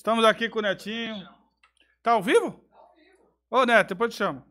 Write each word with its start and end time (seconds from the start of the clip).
Estamos 0.00 0.24
aqui 0.24 0.48
com 0.48 0.60
o 0.60 0.62
Netinho. 0.62 1.28
Tá 2.02 2.12
ao 2.12 2.22
vivo? 2.22 2.64
Ô, 3.50 3.66
Neto, 3.66 3.88
depois 3.88 4.14
te 4.14 4.16
chamo. 4.16 4.42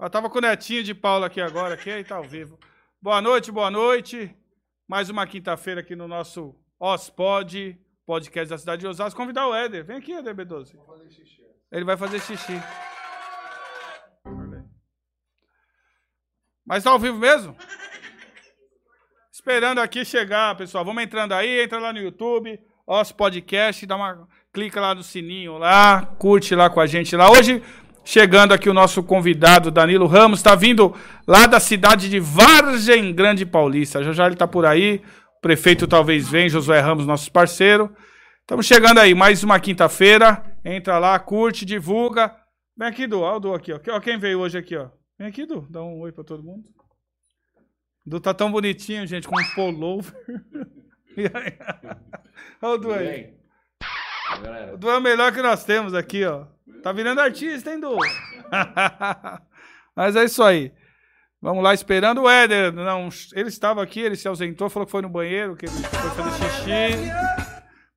Eu 0.00 0.10
tava 0.10 0.28
com 0.28 0.38
o 0.38 0.40
Netinho 0.40 0.82
de 0.82 0.92
Paula 0.92 1.28
aqui 1.28 1.40
agora, 1.40 1.74
aqui, 1.74 1.92
aí 1.92 2.02
tá 2.02 2.16
ao 2.16 2.24
vivo. 2.24 2.58
Boa 3.00 3.22
noite, 3.22 3.52
boa 3.52 3.70
noite. 3.70 4.36
Mais 4.88 5.08
uma 5.08 5.28
quinta-feira 5.28 5.80
aqui 5.80 5.94
no 5.94 6.08
nosso 6.08 6.56
OSPOD, 6.80 7.80
podcast 8.04 8.50
da 8.50 8.58
cidade 8.58 8.80
de 8.80 8.88
Osasco. 8.88 9.16
Convidar 9.16 9.46
o 9.46 9.54
Éder. 9.54 9.84
Vem 9.84 9.98
aqui, 9.98 10.12
Éder 10.12 10.34
B12. 10.34 10.76
Ele 11.70 11.84
vai 11.84 11.96
fazer 11.96 12.18
xixi. 12.18 12.60
Mas 16.66 16.82
tá 16.82 16.90
ao 16.90 16.98
vivo 16.98 17.16
mesmo? 17.16 17.56
Esperando 19.32 19.78
aqui 19.78 20.04
chegar, 20.04 20.56
pessoal. 20.56 20.84
Vamos 20.84 21.04
entrando 21.04 21.30
aí, 21.30 21.62
entra 21.62 21.78
lá 21.78 21.92
no 21.92 22.00
YouTube, 22.00 22.60
Os 22.84 23.12
Podcast, 23.12 23.86
dá 23.86 23.94
uma 23.94 24.28
clica 24.54 24.80
lá 24.80 24.94
no 24.94 25.02
sininho 25.02 25.58
lá, 25.58 26.06
curte 26.16 26.54
lá 26.54 26.70
com 26.70 26.80
a 26.80 26.86
gente 26.86 27.16
lá. 27.16 27.28
Hoje 27.28 27.60
chegando 28.04 28.54
aqui 28.54 28.70
o 28.70 28.74
nosso 28.74 29.02
convidado 29.02 29.68
Danilo 29.68 30.06
Ramos, 30.06 30.38
está 30.38 30.54
vindo 30.54 30.94
lá 31.26 31.48
da 31.48 31.58
cidade 31.58 32.08
de 32.08 32.20
Vargem 32.20 33.12
Grande 33.12 33.44
Paulista. 33.44 34.04
Já 34.04 34.12
já 34.12 34.26
ele 34.26 34.34
está 34.34 34.46
por 34.46 34.64
aí. 34.64 35.02
O 35.38 35.40
prefeito 35.40 35.88
talvez 35.88 36.28
venha, 36.28 36.48
Josué 36.48 36.78
Ramos, 36.78 37.04
nosso 37.04 37.32
parceiro. 37.32 37.92
Estamos 38.42 38.64
chegando 38.64 38.98
aí, 38.98 39.12
mais 39.12 39.42
uma 39.42 39.58
quinta-feira. 39.58 40.44
Entra 40.64 41.00
lá, 41.00 41.18
curte, 41.18 41.64
divulga. 41.64 42.32
Vem 42.76 42.86
aqui, 42.86 43.08
Du. 43.08 43.22
Olha 43.22 43.36
o 43.36 43.40
Du 43.40 43.54
aqui, 43.54 43.72
ó. 43.72 44.00
Quem 44.00 44.18
veio 44.18 44.38
hoje 44.38 44.56
aqui, 44.56 44.76
ó. 44.76 44.88
Vem 45.18 45.26
aqui, 45.26 45.44
Du. 45.46 45.66
Dá 45.68 45.82
um 45.82 45.98
oi 45.98 46.12
para 46.12 46.22
todo 46.22 46.44
mundo. 46.44 46.62
Du 48.06 48.20
tá 48.20 48.32
tão 48.32 48.52
bonitinho, 48.52 49.04
gente, 49.04 49.26
com 49.26 49.36
um 49.36 49.44
pullover. 49.56 50.14
Olha 52.62 52.74
o 52.74 52.78
Du 52.78 52.92
aí. 52.92 53.34
O 54.72 54.76
Du 54.76 54.90
é 54.90 54.98
o 54.98 55.00
melhor 55.00 55.32
que 55.32 55.42
nós 55.42 55.64
temos 55.64 55.94
aqui, 55.94 56.24
ó. 56.24 56.44
Tá 56.82 56.92
virando 56.92 57.20
artista, 57.20 57.70
hein, 57.70 57.80
Du? 57.80 57.96
Mas 59.94 60.16
é 60.16 60.24
isso 60.24 60.42
aí. 60.42 60.72
Vamos 61.40 61.62
lá, 61.62 61.74
esperando 61.74 62.22
o 62.22 62.28
Éder. 62.28 62.72
Não, 62.72 63.08
ele 63.34 63.48
estava 63.48 63.82
aqui, 63.82 64.00
ele 64.00 64.16
se 64.16 64.26
ausentou, 64.26 64.70
falou 64.70 64.86
que 64.86 64.92
foi 64.92 65.02
no 65.02 65.08
banheiro, 65.08 65.56
que 65.56 65.66
ele 65.66 65.74
foi 65.74 66.10
fazer 66.10 66.50
xixi. 66.50 67.12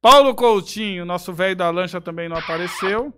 Paulo 0.02 0.35
Coutinho, 0.35 1.05
nosso 1.05 1.33
velho 1.33 1.55
da 1.55 1.69
lancha, 1.69 2.02
também 2.02 2.27
não 2.30 2.37
apareceu. 2.37 3.13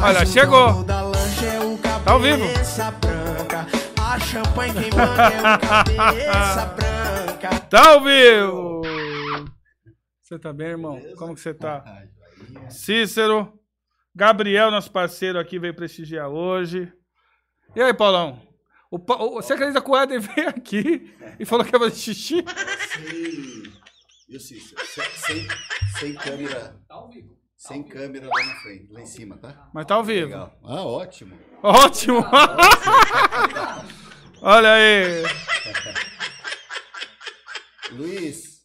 Olha, 0.00 0.26
chegou. 0.26 0.84
Tá 0.84 2.12
ao 2.12 2.20
vivo. 2.20 2.44
A 4.00 4.20
champanhe 4.20 4.72
queimando 4.72 5.20
é 5.20 5.58
cabeça 5.66 6.66
branca. 6.76 7.60
Tá 7.68 7.88
ao 7.90 8.02
vivo! 8.02 8.75
Você 10.26 10.38
tá 10.40 10.52
bem, 10.52 10.70
irmão? 10.70 11.00
Como 11.16 11.36
que 11.36 11.40
você 11.40 11.54
tá? 11.54 11.84
Cícero. 12.68 13.56
Gabriel, 14.12 14.72
nosso 14.72 14.90
parceiro 14.90 15.38
aqui, 15.38 15.56
veio 15.56 15.72
prestigiar 15.72 16.28
hoje. 16.28 16.92
E 17.76 17.80
aí, 17.80 17.94
Paulão? 17.94 18.42
O, 18.90 18.96
o, 18.96 19.34
você 19.34 19.52
acredita 19.52 19.80
que 19.80 19.88
o 19.88 19.96
Éder 19.96 20.18
veio 20.34 20.48
aqui 20.48 21.14
e 21.38 21.44
falou 21.44 21.64
que 21.64 21.72
ia 21.72 21.78
fazer 21.78 21.94
xixi? 21.94 22.44
Sim. 22.88 23.72
E 24.28 24.36
o 24.36 24.40
Cícero? 24.40 24.84
Sem, 24.84 25.04
sem, 25.04 25.46
sem 26.00 26.14
câmera. 26.16 26.76
Tá 26.88 26.96
ao 26.96 27.08
vivo. 27.08 27.38
Sem 27.56 27.86
câmera 27.86 28.26
lá 28.26 28.46
na 28.46 28.56
frente, 28.56 28.92
lá 28.92 29.02
em 29.02 29.06
cima, 29.06 29.38
tá? 29.38 29.70
Mas 29.72 29.86
tá 29.86 29.94
ao 29.94 30.02
vivo. 30.02 30.26
Legal. 30.26 30.58
Ah, 30.64 30.82
ótimo. 30.82 31.38
Ótimo! 31.62 32.18
Olha 34.42 34.72
aí! 34.72 35.22
Luiz, 37.92 38.55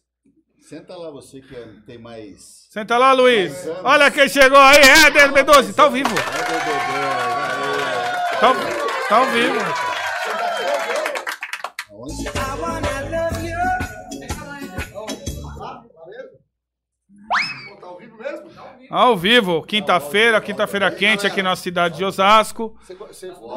senta 0.72 0.96
lá 0.96 1.10
você 1.10 1.42
que 1.42 1.54
tem 1.84 1.98
mais. 1.98 2.66
Senta 2.70 2.96
lá, 2.96 3.12
Luiz. 3.12 3.66
Olha 3.84 4.10
quem 4.10 4.26
chegou 4.26 4.56
aí, 4.58 4.80
Éder 4.80 5.30
B12, 5.30 5.74
tá 5.74 5.82
ao 5.82 5.90
vivo. 5.90 6.08
Tá, 8.40 8.54
tá 9.06 9.16
ao 9.18 9.26
vivo. 9.26 9.58
Ao 18.88 19.16
vivo, 19.16 19.62
quinta-feira, 19.64 20.40
quinta-feira 20.40 20.90
quente 20.90 21.26
aqui 21.26 21.42
na 21.42 21.54
cidade 21.54 21.98
de 21.98 22.04
Osasco. 22.04 22.78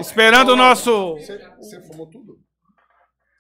Esperando 0.02 0.50
o 0.50 0.56
nosso. 0.58 1.14
Você 1.14 1.82
fumou 1.88 2.10
tudo? 2.10 2.38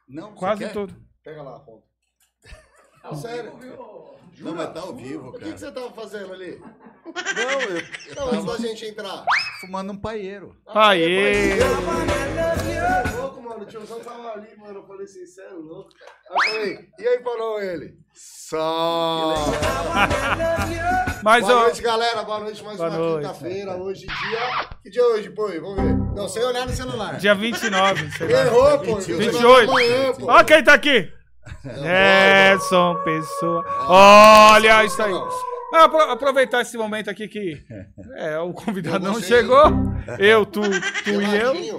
Não, 0.07 0.33
Quase 0.33 0.69
tudo. 0.69 0.95
Pega 1.21 1.43
lá 1.43 1.57
a 1.57 1.59
ponta. 1.59 1.94
Sério? 3.13 3.51
Não, 4.39 4.53
mas 4.53 4.73
tá 4.73 4.81
ao 4.81 4.93
vivo, 4.93 5.29
O 5.29 5.31
que, 5.33 5.39
cara. 5.39 5.51
que 5.53 5.59
você 5.59 5.71
tava 5.71 5.89
fazendo 5.91 6.33
ali? 6.33 6.59
Não, 7.05 7.61
eu, 7.61 7.77
eu 7.77 8.15
Não, 8.15 8.27
antes 8.29 8.45
da 8.45 8.51
tava 8.51 8.57
gente 8.57 8.85
entrar. 8.85 9.23
fumando 9.61 9.93
um 9.93 9.97
paieiro. 9.97 10.55
Aê! 10.67 11.51
É 11.59 13.11
louco, 13.15 13.41
mano. 13.41 13.61
O 13.63 13.65
tiozão 13.65 13.99
tava 14.01 14.33
ali, 14.33 14.49
mano. 14.57 14.79
Eu 14.79 14.83
falei 14.87 15.05
assim, 15.05 15.25
sério, 15.25 15.61
louco. 15.61 15.89
Aí 16.29 16.35
eu 16.35 16.51
falei, 16.53 16.89
e 16.99 17.07
aí, 17.07 17.23
falou 17.23 17.61
ele? 17.61 17.97
Só. 18.13 19.35
Mas, 21.23 21.45
Boa 21.45 21.55
ó, 21.57 21.61
noite, 21.63 21.81
galera. 21.81 22.23
Boa 22.23 22.39
noite, 22.39 22.63
mais 22.63 22.77
Boa 22.77 22.89
uma 22.89 22.97
noite. 22.97 23.27
quinta-feira. 23.27 23.75
Hoje, 23.77 24.05
dia. 24.05 24.69
Que 24.83 24.89
dia 24.89 25.01
é 25.01 25.05
hoje, 25.05 25.29
pô? 25.29 25.47
Vamos 25.47 25.75
ver. 25.75 25.95
Não, 26.15 26.27
sem 26.27 26.43
olhar 26.43 26.65
no 26.67 26.73
celular. 26.73 27.17
dia 27.17 27.33
29. 27.33 28.11
sei 28.11 28.27
lá. 28.27 28.41
Errou, 28.45 28.79
pô. 28.79 28.95
28. 28.97 29.69
Amanhã, 29.71 30.13
pô. 30.13 30.25
Ó 30.29 30.43
quem 30.43 30.63
tá 30.63 30.73
aqui. 30.73 31.11
Edson 32.53 32.95
Pessoa. 33.03 33.65
Olha 33.87 34.83
isso 34.85 35.01
aí. 35.01 35.13
Ah, 35.73 35.83
apro- 35.85 36.11
Aproveitar 36.11 36.61
esse 36.61 36.77
momento 36.77 37.09
aqui 37.09 37.27
que 37.27 37.65
é, 38.15 38.37
o 38.39 38.53
convidado 38.53 39.03
não 39.03 39.19
chegou. 39.21 39.63
Eu, 40.19 40.45
tu, 40.45 40.61
tu 40.61 41.21
e 41.21 41.37
eu. 41.37 41.77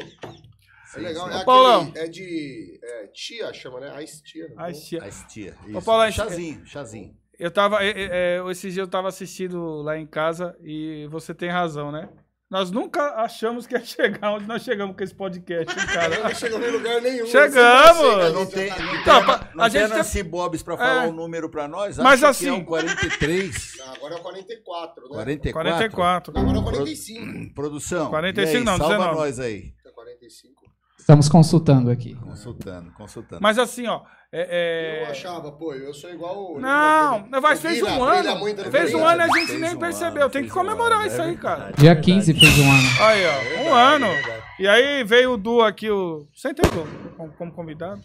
É 0.97 0.99
legal. 1.01 1.31
É, 1.31 1.43
Ô, 1.43 1.45
Paulão. 1.45 1.93
é 1.95 2.07
de 2.09 2.79
é, 2.83 3.07
tia, 3.09 3.53
chama, 3.53 3.81
né? 3.81 4.03
Ice 4.03 4.23
tia. 4.23 4.49
né? 4.49 4.55
Ai, 4.57 4.73
tia. 4.73 5.03
A 5.03 5.09
estia. 5.09 5.55
Ô, 5.75 5.83
Paulo, 5.83 6.03
a 6.03 6.11
gente- 6.11 6.17
chazinho, 6.17 6.67
chazinho. 6.67 7.15
Eu 7.39 7.51
tava. 7.51 7.85
é, 7.85 7.91
é, 7.91 8.09
é, 8.39 8.51
esses 8.51 8.73
dias 8.73 8.87
eu 8.87 8.91
tava 8.91 9.09
assistindo 9.09 9.83
lá 9.83 9.99
em 9.99 10.07
casa 10.07 10.57
e 10.63 11.07
você 11.11 11.35
tem 11.35 11.51
razão, 11.51 11.93
né? 11.93 12.09
Nós 12.49 12.71
nunca 12.71 13.03
achamos 13.17 13.67
que 13.67 13.75
ia 13.75 13.85
chegar 13.85 14.33
onde 14.35 14.47
nós 14.47 14.63
chegamos 14.63 14.97
com 14.97 15.03
esse 15.03 15.13
podcast, 15.15 15.79
hein, 15.79 15.87
cara. 15.87 16.23
Não 16.23 16.33
chegamos 16.35 16.69
em 16.69 16.71
lugar 16.71 17.01
nenhum. 17.03 17.27
Chegamos! 17.27 17.97
Você 17.99 18.17
vai 18.17 18.31
Não 18.33 18.47
tem, 18.47 18.69
gente 18.71 19.05
Tá, 19.05 19.17
tem, 19.19 19.27
pa- 19.27 19.51
não 19.55 19.65
a 19.65 19.69
tem 19.71 19.81
gente 19.81 19.89
tem- 19.89 19.99
Nancy 19.99 20.23
Bobs 20.23 20.63
pra 20.63 20.77
falar 20.77 21.05
É. 21.07 21.09
o 21.09 21.13
número 21.13 21.51
pra 21.51 21.67
nós? 21.67 21.99
Mas 21.99 22.23
Acho 22.23 22.39
que 22.39 22.47
é 22.47 22.51
assim- 22.51 22.61
um 22.61 22.65
43. 22.65 23.73
Não, 23.79 23.95
agora 23.95 24.15
é 24.15 24.19
o 24.19 24.23
44, 24.23 25.03
né? 25.03 25.09
44. 25.09 25.53
44. 25.73 26.33
Não, 26.35 26.41
agora 26.43 26.57
é 26.57 26.61
o 26.61 26.65
45. 26.65 27.53
Produção. 27.55 28.11
45 28.11 28.55
e 28.55 28.59
aí, 28.59 28.65
não, 28.65 28.77
salva 28.77 28.95
19. 28.97 29.19
nós 29.19 29.41
aí. 29.41 29.73
É 29.85 29.91
45. 29.91 30.55
Estamos 31.01 31.29
consultando 31.29 31.91
aqui. 31.91 32.15
Consultando, 32.15 32.93
consultando. 32.93 33.43
Mas 33.43 33.59
assim, 33.59 33.89
ó. 33.89 34.03
É- 34.41 35.01
é- 35.01 35.03
Eu 35.07 35.11
achava, 35.11 35.53
pô, 35.53 35.73
eu 35.75 35.93
sou 35.95 36.11
igual 36.11 36.53
o. 36.55 36.61
Não, 36.61 37.27
mas 37.43 37.61
fez 37.61 37.83
um 37.83 38.03
ano. 38.03 38.45
Fez 38.71 38.95
um 38.95 39.05
ano 39.07 39.21
e 39.21 39.25
a 39.25 39.27
gente 39.29 39.47
Fez 39.47 39.61
nem 39.61 39.75
um 39.75 39.79
percebeu. 39.79 40.23
ano, 40.25 40.31
Tem 40.33 40.45
que 40.45 40.51
um 40.51 40.55
comemorar 40.55 40.99
ano, 41.01 41.07
isso 41.09 41.21
é 41.21 41.25
aí, 41.27 41.37
cara. 41.37 41.73
Dia 41.73 41.95
verdade. 41.95 42.01
15 42.13 42.35
fez 42.35 42.59
um 42.59 42.71
ano. 42.71 42.89
Aí, 43.01 43.27
ó. 43.27 43.31
Um 43.31 43.43
verdade, 43.45 43.69
ano. 43.95 44.07
é 44.07 44.15
verdade. 44.23 44.43
E 44.59 44.69
aí 44.69 45.05
veio 45.05 45.33
o 45.33 45.37
Du 45.37 45.61
aqui, 45.63 45.91
o. 45.91 46.27
Senta 46.35 46.63
aí, 46.67 46.71
Du, 46.71 46.87
como, 47.17 47.33
como 47.33 47.53
convidado. 47.53 48.01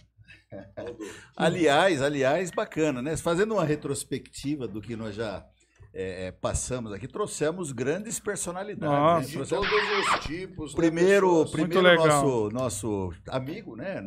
Aliás, 1.35 2.01
aliás, 2.01 2.51
bacana, 2.51 3.01
né? 3.01 3.15
Fazendo 3.17 3.53
uma 3.55 3.63
retrospectiva 3.65 4.67
do 4.67 4.81
que 4.81 4.95
nós 4.95 5.15
já 5.15 5.45
é, 5.93 6.27
é, 6.27 6.31
passamos 6.31 6.91
aqui, 6.93 7.07
trouxemos 7.07 7.71
grandes 7.71 8.19
personalidades. 8.19 8.93
Nossa. 8.93 9.19
né? 9.21 9.25
De 9.27 9.33
Trouxemos 9.33 9.69
todos 9.69 10.13
os 10.15 10.19
tipos. 10.25 10.73
né, 10.73 10.77
primeiro, 10.77 11.45
primeiro 11.45 11.95
nosso, 11.95 12.49
nosso 12.51 13.13
amigo, 13.29 13.75
né? 13.75 14.03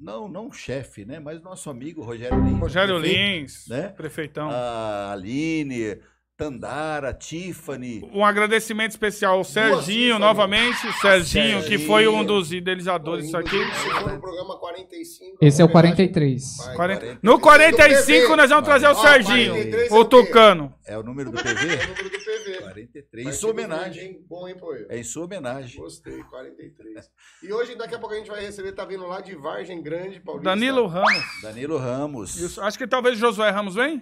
Não, 0.00 0.28
não 0.28 0.52
chefe, 0.52 1.04
né? 1.04 1.18
Mas 1.18 1.40
nosso 1.42 1.68
amigo 1.68 2.02
Rogério 2.02 2.40
Lins. 2.42 2.58
Rogério 2.60 2.98
prefeito, 3.00 3.40
Lins, 3.40 3.68
né? 3.68 3.88
prefeitão. 3.88 4.48
A 4.50 5.12
Aline, 5.12 5.98
Tandara, 6.38 7.12
Tiffany. 7.12 8.08
Um 8.14 8.24
agradecimento 8.24 8.92
especial 8.92 9.38
ao 9.38 9.42
Serginho, 9.44 10.20
novamente. 10.20 10.86
O 10.86 10.92
Serginho, 10.92 11.56
que 11.62 11.70
Serginho. 11.70 11.86
foi 11.88 12.06
um 12.06 12.24
dos 12.24 12.52
idealizadores 12.52 13.24
disso 13.24 13.36
aqui. 13.36 13.56
Inclusive, 13.56 13.76
Se 13.76 13.90
for 14.00 14.12
no 14.12 14.20
programa 14.20 14.56
45. 14.56 15.38
Esse 15.42 15.60
é 15.60 15.64
o 15.64 15.66
na 15.68 15.74
verdade, 15.82 15.96
43. 16.12 16.56
vai. 16.58 16.76
40 16.76 17.18
No 17.24 17.40
45 17.40 18.36
nós 18.36 18.50
vamos 18.50 18.64
trazer 18.64 18.86
o 18.86 18.94
Serginho, 18.94 19.52
43 19.52 19.90
é 19.90 19.94
o 19.94 19.98
o 20.00 20.04
quê? 20.04 20.10
Tucano. 20.16 20.74
É 20.86 20.96
o 20.96 21.02
número 21.02 21.32
do 21.32 21.38
É 21.38 21.40
o 21.40 21.44
PV? 21.44 21.66
número 21.66 22.04
do 22.04 22.18
PV. 22.18 22.58
43. 22.60 23.26
Em 23.26 23.32
sua 23.32 23.50
homenagem. 23.50 24.20
Bom, 24.28 24.46
hein, 24.46 24.56
pô? 24.56 24.72
É 24.88 24.96
em 24.96 25.02
sua 25.02 25.24
homenagem. 25.24 25.80
Gostei, 25.80 26.22
43. 26.22 27.10
E 27.42 27.52
hoje, 27.52 27.74
daqui 27.74 27.96
a 27.96 27.98
pouco, 27.98 28.14
a 28.14 28.18
gente 28.18 28.30
vai 28.30 28.40
receber, 28.42 28.70
tá 28.72 28.84
vindo 28.84 29.04
lá 29.08 29.20
de 29.20 29.34
Vargem 29.34 29.82
Grande, 29.82 30.20
Paulista. 30.20 30.50
Danilo 30.50 30.86
Ramos. 30.86 31.24
Danilo 31.42 31.76
Ramos. 31.78 32.36
Isso, 32.36 32.60
Acho 32.62 32.78
que 32.78 32.86
talvez 32.86 33.16
o 33.16 33.18
Josué 33.20 33.50
Ramos 33.50 33.74
vem. 33.74 34.00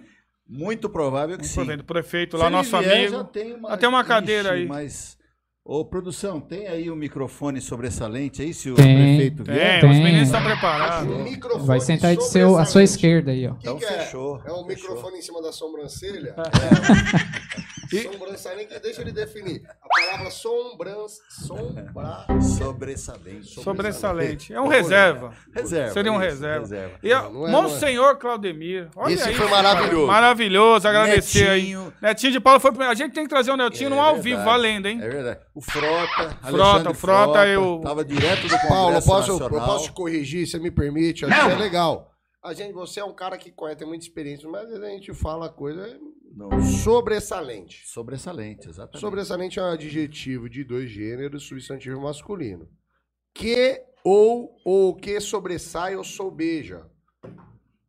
Muito 0.49 0.89
provável 0.89 1.37
que 1.37 1.45
Estou 1.45 1.63
sim. 1.63 1.69
vendo, 1.71 1.83
prefeito 1.83 2.37
Se 2.37 2.41
lá, 2.41 2.47
ele 2.47 2.55
nosso 2.55 2.77
vier, 2.79 2.91
amigo. 2.97 3.11
Já 3.17 3.23
tem 3.25 3.53
uma, 3.53 3.69
Ah, 3.73 3.77
tem 3.77 3.89
uma 3.89 4.03
cadeira 4.03 4.51
aí. 4.53 4.65
Mas, 4.65 5.17
ô, 5.65 5.83
produção, 5.83 6.39
tem 6.39 6.67
aí 6.67 6.89
o 6.89 6.95
microfone 6.95 7.59
sobressalente 7.59 8.41
aí, 8.41 8.53
se 8.53 8.69
o 8.71 8.75
Tem. 8.75 8.95
prefeito 8.95 9.43
Tem, 9.43 9.53
vier? 9.55 9.83
os 9.83 9.91
Tem. 9.91 10.03
meninos 10.03 10.27
estão 10.29 10.43
preparados. 10.43 11.11
Um 11.13 11.23
microfone 11.23 11.65
Vai 11.65 11.79
sentar 11.81 12.15
de 12.15 12.23
seu, 12.23 12.57
à 12.57 12.63
sua 12.65 12.83
esquerda 12.83 13.31
aí, 13.31 13.45
ó. 13.47 13.55
Que 13.55 13.59
Então 13.67 13.77
que 13.77 13.85
é? 13.85 13.99
fechou, 14.05 14.41
É 14.45 14.51
um 14.53 14.63
fechou. 14.65 14.89
microfone 14.91 15.17
em 15.17 15.21
cima 15.21 15.41
da 15.41 15.51
sobrancelha? 15.51 16.33
E, 17.93 18.79
deixa 18.79 19.01
ele 19.01 19.11
definir. 19.11 19.63
A 19.81 19.87
palavra 19.87 20.29
sombrança, 20.31 21.21
sombra... 21.29 22.25
Sobressalente. 22.41 23.61
Sobressalente. 23.61 24.53
É 24.53 24.61
um 24.61 24.67
reserva. 24.67 25.33
Reserva. 25.53 25.93
Seria 25.93 26.11
um 26.11 26.15
isso, 26.17 26.25
reserva. 26.43 26.91
E 27.01 27.13
a- 27.13 27.23
Não, 27.23 27.31
não 27.33 27.47
é, 27.47 27.51
Monsenhor 27.51 28.17
Claudemir. 28.17 28.89
Olha 28.95 29.13
Esse 29.13 29.29
isso, 29.29 29.37
foi 29.39 29.49
cara. 29.49 29.63
maravilhoso. 29.63 30.07
Maravilhoso. 30.07 30.87
Agradecer 30.87 31.49
Netinho. 31.49 31.81
aí. 31.87 31.93
Netinho 32.01 32.31
de 32.33 32.39
Paula 32.39 32.59
foi 32.59 32.71
primeiro. 32.71 32.91
A 32.91 32.95
gente 32.95 33.13
tem 33.13 33.23
que 33.23 33.29
trazer 33.29 33.51
o 33.51 33.57
Netinho 33.57 33.87
É 33.87 33.89
no 33.89 33.99
ao 33.99 34.15
verdade. 34.15 34.23
vivo, 34.29 34.43
valendo, 34.43 34.85
hein? 34.87 34.99
É 35.01 35.09
verdade. 35.09 35.39
O 35.55 35.61
Frota. 35.61 36.37
Frota, 36.43 36.89
o 36.91 36.93
Frota, 36.93 37.47
eu- 37.47 37.81
Tava 37.83 38.03
direto 38.03 38.43
do 38.43 38.49
Congresso 38.49 38.67
Paulo, 38.67 39.01
posso, 39.03 39.31
eu 39.43 39.49
posso 39.49 39.83
te 39.85 39.91
corrigir, 39.91 40.45
você 40.47 40.59
me 40.59 40.71
permite? 40.71 41.25
Acho 41.25 41.45
que 41.45 41.51
é 41.51 41.55
legal. 41.55 42.11
A 42.43 42.53
gente, 42.53 42.71
você 42.73 42.99
é 42.99 43.03
um 43.03 43.13
cara 43.13 43.37
que 43.37 43.51
conhece, 43.51 43.79
tem 43.79 43.87
muita 43.87 44.05
experiência, 44.05 44.47
mas 44.47 44.63
às 44.63 44.69
vezes 44.69 44.83
a 44.83 44.89
gente 44.89 45.13
fala 45.13 45.49
coisa 45.49 45.97
Não, 46.37 46.61
sobressalente. 46.61 47.87
sobressalente, 47.87 48.69
exatamente. 48.69 48.99
Sobressalente 48.99 49.59
é 49.59 49.63
um 49.63 49.71
adjetivo 49.71 50.47
de 50.47 50.63
dois 50.63 50.89
gêneros, 50.89 51.43
substantivo 51.47 51.99
masculino. 52.01 52.69
Que 53.33 53.81
ou 54.03 54.55
ou 54.63 54.95
que 54.95 55.19
sobressai 55.19 55.95
ou 55.95 56.03
sobeja. 56.03 56.85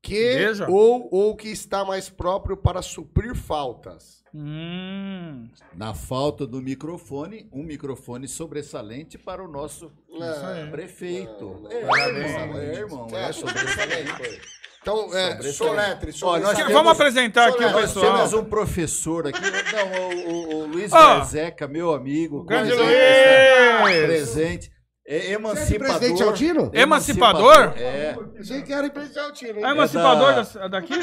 Que 0.01 0.37
Beija? 0.37 0.67
ou 0.71 1.09
ou 1.13 1.37
que 1.37 1.49
está 1.49 1.85
mais 1.85 2.09
próprio 2.09 2.57
para 2.57 2.81
suprir 2.81 3.35
faltas. 3.35 4.23
Hum. 4.35 5.49
Na 5.75 5.93
falta 5.95 6.47
do 6.47 6.61
microfone, 6.63 7.49
um 7.53 7.63
microfone 7.63 8.29
sobressalente 8.29 9.19
para 9.19 9.45
o 9.45 9.49
nosso 9.51 9.93
É, 10.21 10.67
prefeito. 10.71 11.61
Não, 11.63 11.71
É, 11.71 11.83
não, 12.13 12.19
irmão, 12.19 12.59
é, 12.59 12.75
irmão. 12.75 13.09
É 13.13 13.33
sobressalente. 13.33 14.41
Então, 14.81 15.15
é, 15.17 15.43
soletre, 15.53 16.11
Ó, 16.23 16.39
nós 16.39 16.41
sobressalente. 16.41 16.73
Vamos 16.73 16.93
apresentar 16.93 17.49
aqui 17.49 17.59
o 17.59 17.63
Nós 17.63 17.73
Nós 17.73 17.81
pessoal. 17.93 18.13
temos 18.17 18.33
um 18.33 18.45
professor 18.45 19.27
aqui, 19.27 19.41
não, 19.41 20.09
o, 20.09 20.33
o- 20.33 20.63
o 20.63 20.67
Luiz. 20.67 20.91
Garzeca, 20.91 21.69
meu 21.69 21.93
amigo, 21.93 22.43
Grande 22.45 22.73
Luiz! 22.73 24.07
presente, 24.07 24.71
é 25.11 25.33
emancipador. 25.33 25.79
presidente 25.99 26.23
Altino? 26.23 26.71
Emancipador? 26.75 27.73
É. 27.77 28.15
Achei 28.39 28.63
que 28.63 28.73
era 28.73 28.89
presidente 28.91 29.19
Altino, 29.19 29.59
hein? 29.59 29.65
É 29.65 29.71
emancipador 29.71 30.35
da- 30.35 30.43
da- 30.43 30.69
daqui? 30.69 30.95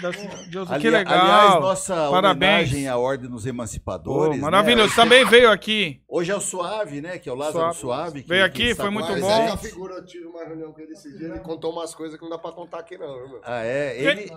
Da- 0.00 0.10
Deus, 0.50 0.68
que 0.68 0.74
Ali- 0.74 0.90
legal. 0.90 1.20
Aliás, 1.20 1.60
nossa 1.60 1.94
Parabéns. 2.10 2.52
homenagem 2.70 2.88
à 2.88 2.96
Ordem 2.96 3.30
dos 3.30 3.46
Emancipadores. 3.46 4.40
maravilhoso. 4.40 4.88
né? 4.88 4.96
Também 4.96 5.24
veio 5.26 5.50
aqui. 5.50 6.00
Hoje 6.08 6.32
é 6.32 6.34
o 6.34 6.40
Suave, 6.40 7.00
né? 7.00 7.18
Que 7.18 7.28
é 7.28 7.32
o 7.32 7.36
Lázaro 7.36 7.58
Suave. 7.74 7.78
Suave. 7.78 8.22
que- 8.22 8.28
Veio 8.28 8.50
que 8.50 8.62
aqui, 8.62 8.74
foi 8.74 8.86
com 8.86 8.90
muito 8.92 9.06
bom. 9.20 9.30
é 9.30 9.46
que 9.46 9.52
a 9.52 9.56
figura, 9.56 9.94
eu 9.94 10.04
tive 10.04 10.24
uma 10.26 10.44
reunião 10.44 10.72
com 10.72 10.80
ele 10.80 10.92
esse 10.92 11.16
dia, 11.16 11.28
ele 11.28 11.38
contou 11.40 11.70
umas 11.72 11.94
coisas 11.94 12.16
que 12.16 12.22
não 12.22 12.30
dá 12.30 12.38
pra 12.38 12.50
contar 12.52 12.78
aqui 12.80 12.96
não, 12.98 13.28
meu? 13.28 13.40
Ah, 13.44 13.62
é? 13.64 13.96
Ele, 14.00 14.32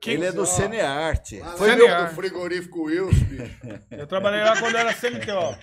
Que- 0.00 0.10
ele 0.12 0.26
é 0.26 0.32
do 0.32 0.44
Cenearte. 0.46 1.42
Foi 1.56 1.74
meu- 1.74 2.06
do 2.06 2.14
frigorífico 2.14 2.82
Wilson, 2.84 3.24
bicho. 3.24 3.60
Eu 3.90 4.06
trabalhei 4.06 4.44
lá 4.44 4.56
quando 4.60 4.76
era 4.76 4.92
CMTO. 4.92 5.56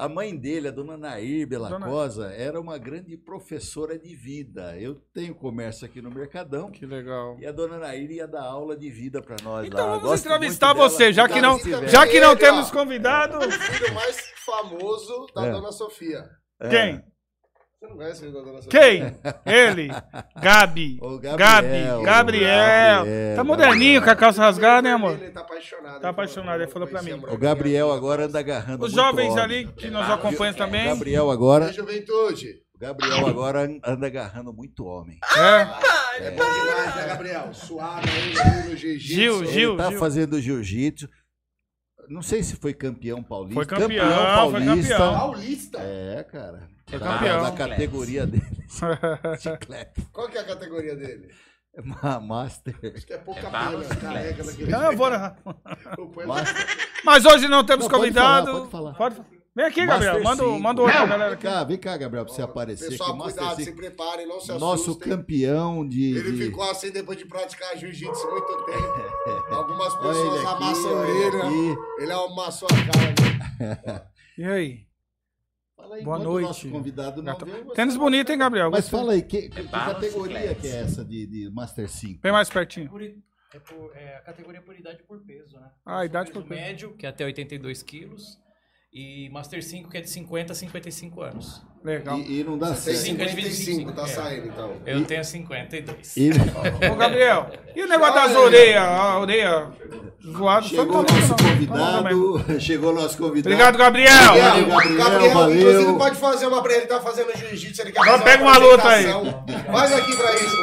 A 0.00 0.08
mãe 0.08 0.34
dele, 0.34 0.68
a 0.68 0.70
dona 0.70 0.96
Nair 0.96 1.46
Belacosa, 1.46 2.32
era 2.32 2.58
uma 2.58 2.78
grande 2.78 3.18
professora 3.18 3.98
de 3.98 4.16
vida. 4.16 4.74
Eu 4.78 4.94
tenho 5.12 5.34
comércio 5.34 5.84
aqui 5.84 6.00
no 6.00 6.10
Mercadão. 6.10 6.70
Que 6.70 6.86
legal. 6.86 7.36
E 7.38 7.46
a 7.46 7.52
dona 7.52 7.76
Nair 7.76 8.10
ia 8.10 8.26
dar 8.26 8.44
aula 8.44 8.74
de 8.74 8.88
vida 8.90 9.20
para 9.20 9.36
nós 9.42 9.66
Então 9.66 9.78
lá. 9.78 9.86
vamos 9.96 10.08
Gosto 10.08 10.24
entrevistar 10.24 10.72
você, 10.72 11.12
já 11.12 11.28
que 11.28 11.42
não, 11.42 11.58
já 11.86 12.06
que 12.06 12.18
não 12.18 12.30
ele, 12.30 12.40
temos 12.40 12.70
convidado. 12.70 13.36
O 13.36 13.50
filho 13.52 13.94
mais 13.94 14.16
famoso 14.36 15.26
da 15.34 15.46
É. 15.46 15.52
Dona 15.52 15.70
Sofia. 15.70 16.30
É. 16.58 16.68
Quem? 16.70 17.04
Você 17.80 17.86
não 17.88 17.96
conhece 17.96 18.26
o 18.26 18.30
filho 18.30 18.44
da 18.44 18.62
Sofia? 18.62 18.70
Quem? 18.70 19.52
Ele. 19.54 19.88
Gabi. 20.38 20.98
O 21.00 21.18
Gabi. 21.18 21.38
Gabriel, 21.38 22.02
Gabriel. 22.02 22.02
Gabriel, 23.02 23.36
Tá 23.36 23.42
moderninho 23.42 24.02
com 24.02 24.10
a 24.10 24.14
calça 24.16 24.42
rasgada, 24.42 24.82
né, 24.82 24.92
amor? 24.92 25.12
Ele 25.18 25.30
tá 25.30 25.40
apaixonado. 25.40 26.00
Tá 26.02 26.08
apaixonado, 26.10 26.62
ele 26.62 26.70
falou 26.70 26.86
pra 26.86 27.00
mim. 27.02 27.12
O 27.12 27.38
Gabriel 27.38 27.90
agora 27.90 28.26
anda 28.26 28.38
agarrando 28.38 28.84
Os 28.84 28.92
muito 28.92 29.02
jovens 29.02 29.30
homem. 29.32 29.42
ali 29.42 29.66
que 29.72 29.88
nos 29.88 30.10
acompanham 30.10 30.52
O 30.52 30.56
também. 30.58 30.84
Gabriel 30.84 31.30
agora, 31.30 31.66
Da 31.66 31.72
juventude. 31.72 32.60
o 32.74 32.78
Gabriel 32.78 33.26
agora 33.26 33.66
anda 33.82 34.06
agarrando 34.06 34.52
muito 34.52 34.84
homem. 34.84 35.18
É. 35.34 36.26
É 36.26 36.30
bom 36.32 36.44
demais, 36.44 36.96
né, 36.96 37.06
Gabriel? 37.06 37.54
Suado 37.54 38.06
aí, 38.06 38.68
no 38.68 38.76
jiu-jitsu. 38.76 39.14
Gil, 39.14 39.46
Gil. 39.46 39.68
Ele 39.70 39.78
tá 39.78 39.88
Gil. 39.88 39.98
fazendo 39.98 40.38
jiu-jitsu. 40.38 41.08
Não 42.10 42.20
sei 42.20 42.42
se 42.42 42.56
foi 42.56 42.74
campeão 42.74 43.22
paulista. 43.22 43.54
Foi 43.54 43.64
campeão, 43.64 44.06
foi 44.06 44.26
paulista. 44.26 44.96
campeão. 44.96 45.14
Paulista? 45.18 45.78
É, 45.80 46.22
cara. 46.24 46.68
Foi 46.90 46.98
Da- 46.98 47.06
campeão. 47.18 47.42
Da 47.42 47.52
categoria 47.52 48.26
dele. 48.26 48.44
Chiclete. 49.40 50.02
Qual 50.12 50.28
que 50.28 50.36
é 50.38 50.40
a 50.40 50.44
categoria 50.44 50.94
dele? 50.96 51.28
É 51.74 51.82
Ma- 51.82 52.18
Master. 52.20 52.74
Acho 52.96 53.06
que 53.06 53.12
é 53.12 53.18
pouca 53.18 53.42
pena, 53.42 53.84
careca 54.00 54.42
daquele 54.42 54.70
Não, 54.72 54.90
eu 54.90 54.96
vou... 54.98 55.08
Master. 56.26 56.66
Mas 57.04 57.24
hoje 57.24 57.46
não 57.48 57.64
temos 57.64 57.84
Não, 57.84 57.90
pode 57.90 58.02
convidado. 58.02 58.46
falar, 58.46 58.60
pode 58.60 58.70
falar. 58.70 58.94
Pode- 58.94 59.40
Vem 59.54 59.66
aqui, 59.66 59.84
Gabriel. 59.84 60.14
Master 60.14 60.24
Manda, 60.30 60.44
o- 60.44 60.48
cinco. 60.52 60.62
manda 60.62 60.80
o 60.80 60.84
outro, 60.84 60.98
Vem 61.00 61.08
galera. 61.08 61.34
aqui. 61.34 61.42
cá, 61.42 61.64
vem 61.64 61.76
cá, 61.78 61.96
Gabriel, 61.96 62.24
pra 62.24 62.34
você 62.34 62.42
aparecer 62.42 62.88
Pessoal, 62.90 63.18
cuidado, 63.18 63.56
se 63.56 63.64
Cinco. 63.64 63.76
preparem, 63.76 64.26
não 64.26 64.38
se 64.40 64.52
Nosso 64.52 64.90
assustem. 64.92 65.08
campeão 65.08 65.86
de. 65.88 66.16
Ele 66.16 66.32
de- 66.32 66.44
ficou 66.44 66.70
assim 66.70 66.90
depois 66.92 67.18
de 67.18 67.24
praticar 67.24 67.76
jiu-jitsu 67.76 68.30
muito 68.30 68.64
tempo. 68.64 69.50
Algumas 69.54 69.92
Olha 69.94 70.06
ele 70.08 70.08
pessoas 70.30 70.38
aqui, 70.46 70.46
amassam 70.62 70.90
a 70.90 71.00
olha 71.00 71.10
ele. 71.10 71.76
Ele 71.98 72.12
amassou 72.12 72.68
a 72.70 72.92
cara. 72.92 73.78
né? 73.86 74.02
E 74.38 74.44
aí? 74.44 74.89
Fala 75.80 75.94
aí, 75.96 76.04
Boa 76.04 76.18
noite. 76.18 76.46
Nosso 76.46 76.70
convidado 76.70 77.22
não 77.22 77.36
veio, 77.36 77.64
você 77.64 77.74
Tênis 77.74 77.96
bonito, 77.96 78.30
hein, 78.30 78.38
Gabriel? 78.38 78.70
Mas 78.70 78.88
fala 78.88 79.12
aí, 79.12 79.22
que, 79.22 79.48
que 79.48 79.68
categoria 79.68 80.54
que 80.54 80.66
é 80.68 80.76
essa 80.80 81.04
de, 81.04 81.26
de 81.26 81.50
Master 81.50 81.88
5? 81.88 82.20
Vem 82.22 82.32
mais 82.32 82.48
pertinho. 82.50 82.88
Por 82.88 83.02
i- 83.02 83.16
é, 83.52 83.58
por- 83.58 83.96
é 83.96 84.16
a 84.16 84.20
categoria 84.20 84.62
por 84.62 84.78
idade 84.78 85.02
por 85.04 85.20
peso, 85.24 85.58
né? 85.58 85.70
Ah, 85.84 86.04
idade 86.04 86.30
peso 86.30 86.40
por 86.42 86.48
peso. 86.48 86.60
médio, 86.60 86.96
que 86.96 87.06
é 87.06 87.08
até 87.08 87.24
82 87.24 87.82
quilos. 87.82 88.38
E 88.92 89.28
Master 89.30 89.62
5, 89.62 89.88
que 89.88 89.98
é 89.98 90.00
de 90.00 90.10
50 90.10 90.52
a 90.52 90.56
55 90.56 91.22
anos. 91.22 91.62
Legal. 91.82 92.18
E, 92.18 92.40
e 92.40 92.44
não 92.44 92.58
dá 92.58 92.74
certo. 92.74 92.98
55, 93.00 93.92
tá 93.92 94.02
É. 94.02 94.06
saindo 94.06 94.48
então. 94.48 94.72
Eu 94.84 95.02
tenho 95.04 95.24
52. 95.24 96.14
E- 96.16 96.30
Ô, 96.90 96.94
Gabriel, 96.94 97.46
e 97.74 97.82
o 97.82 97.88
negócio 97.88 98.14
das 98.14 98.36
orelhas? 98.36 98.82
A 98.82 99.18
orelha 99.18 99.66
zoada? 100.30 100.66
Chegou 100.66 100.98
o 100.98 101.02
nosso 101.02 101.36
convidado. 101.42 102.44
Chegou 102.60 102.90
o 102.90 102.94
nosso 102.94 103.16
convidado. 103.16 103.54
Obrigado, 103.54 103.78
Gabriel. 103.78 104.12
Valeu, 104.12 104.96
Gabriel, 104.98 105.34
valeu. 105.34 105.56
inclusive 105.56 105.92
pode 105.98 106.16
fazer 106.16 106.46
uma 106.48 106.62
pra 106.62 106.72
ele, 106.74 106.84
tá 106.86 107.00
fazendo 107.00 107.34
jiu-jitsu, 107.34 107.80
ele 107.80 107.92
quer 107.92 108.00
Agora 108.02 108.18
fazer 108.18 108.30
pega 108.30 108.42
uma 108.44 108.56
luta 108.58 108.86
aí. 108.88 109.04
Faz 109.72 109.92
aqui 109.94 110.16
pra 110.16 110.34
isso. 110.34 110.56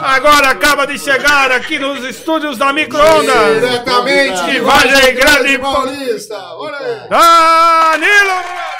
Agora 0.00 0.48
acaba 0.48 0.86
de 0.86 0.98
chegar 0.98 1.52
aqui 1.52 1.78
nos 1.78 2.02
estúdios 2.04 2.56
da 2.56 2.72
Microondas. 2.72 3.60
Diretamente 3.60 4.44
De 4.50 4.60
Vargem 4.60 5.14
Grande 5.14 5.58
Paulista. 5.58 6.38
Olha 6.56 6.78
aí. 6.78 7.08
Danilo 7.10 8.73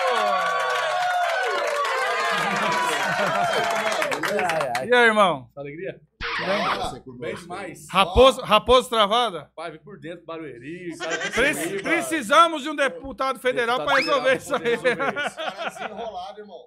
E 4.86 4.94
aí, 4.94 5.06
irmão? 5.06 5.50
Alegria? 5.56 6.00
Nossa, 6.46 7.02
Bem 7.18 7.34
demais. 7.36 7.86
Raposo, 7.88 8.40
raposo 8.40 8.88
travada? 8.88 9.50
Pai, 9.54 9.70
vem 9.70 9.80
por 9.80 9.98
dentro, 10.00 10.24
Barueri. 10.24 10.96
cara, 10.98 11.16
precisamos 11.82 12.62
de 12.62 12.70
um 12.70 12.74
deputado 12.74 13.38
federal 13.38 13.84
para 13.84 13.96
resolver 13.98 14.36
isso 14.36 14.54
aí. 14.54 14.76
desenrolado, 14.76 16.40
irmão. 16.40 16.58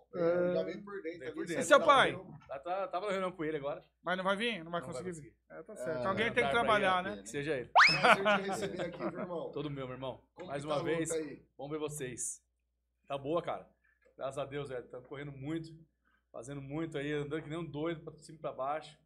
Já 0.54 0.64
vem 0.64 0.82
por 0.82 1.02
dentro. 1.02 1.20
Vem 1.20 1.34
por 1.34 1.46
dentro. 1.46 1.62
E 1.62 1.66
seu 1.66 1.80
pai? 1.82 2.18
Tá- 2.48 2.60
tá- 2.60 2.88
Tava 2.88 3.08
na 3.08 3.12
reunião 3.12 3.32
com 3.32 3.44
ele 3.44 3.58
agora. 3.58 3.84
Mas 4.04 4.18
não 4.18 4.24
vai 4.24 4.36
vir? 4.38 4.64
Não 4.64 4.72
vai 4.72 4.80
Não 4.80 4.88
conseguir 4.88 5.12
vir. 5.12 5.34
É, 5.52 5.64
tá 5.64 5.76
certo. 5.76 6.06
Ah, 6.06 6.10
Alguém 6.10 6.26
tem 6.32 6.36
que 6.36 6.42
Tá, 6.42 6.50
trabalhar, 6.52 7.04
vai, 7.04 7.16
né? 7.16 7.22
Que 7.22 7.30
seja 7.30 7.54
ele. 7.58 7.70
Prazer 8.00 8.24
te 8.24 8.50
receber 8.50 8.82
aqui, 8.82 8.98
viu, 9.10 9.20
irmão. 9.20 9.52
Todo 9.54 9.70
meu, 9.70 9.86
meu 9.86 9.96
irmão. 9.96 10.22
Como 10.34 10.48
Mais 10.48 10.64
uma 10.64 10.76
tá 10.76 10.80
a 10.82 10.84
vez. 10.84 11.10
Bom 11.58 11.68
ver 11.70 11.80
vocês. 11.80 12.42
Tá 13.08 13.18
boa, 13.18 13.42
cara. 13.42 13.68
Graças 14.18 14.38
a 14.38 14.46
Deus, 14.46 14.70
velho. 14.70 14.84
Estamos 14.86 15.08
correndo 15.08 15.32
muito. 15.34 15.70
Fazendo 16.32 16.62
muito 16.62 16.98
aí, 16.98 17.12
andando 17.12 17.42
que 17.42 17.50
nem 17.50 17.58
um 17.58 17.66
doido 17.66 18.02
pra 18.02 18.14
cima 18.18 18.38
e 18.38 18.42
pra 18.42 18.52
baixo. 18.52 18.98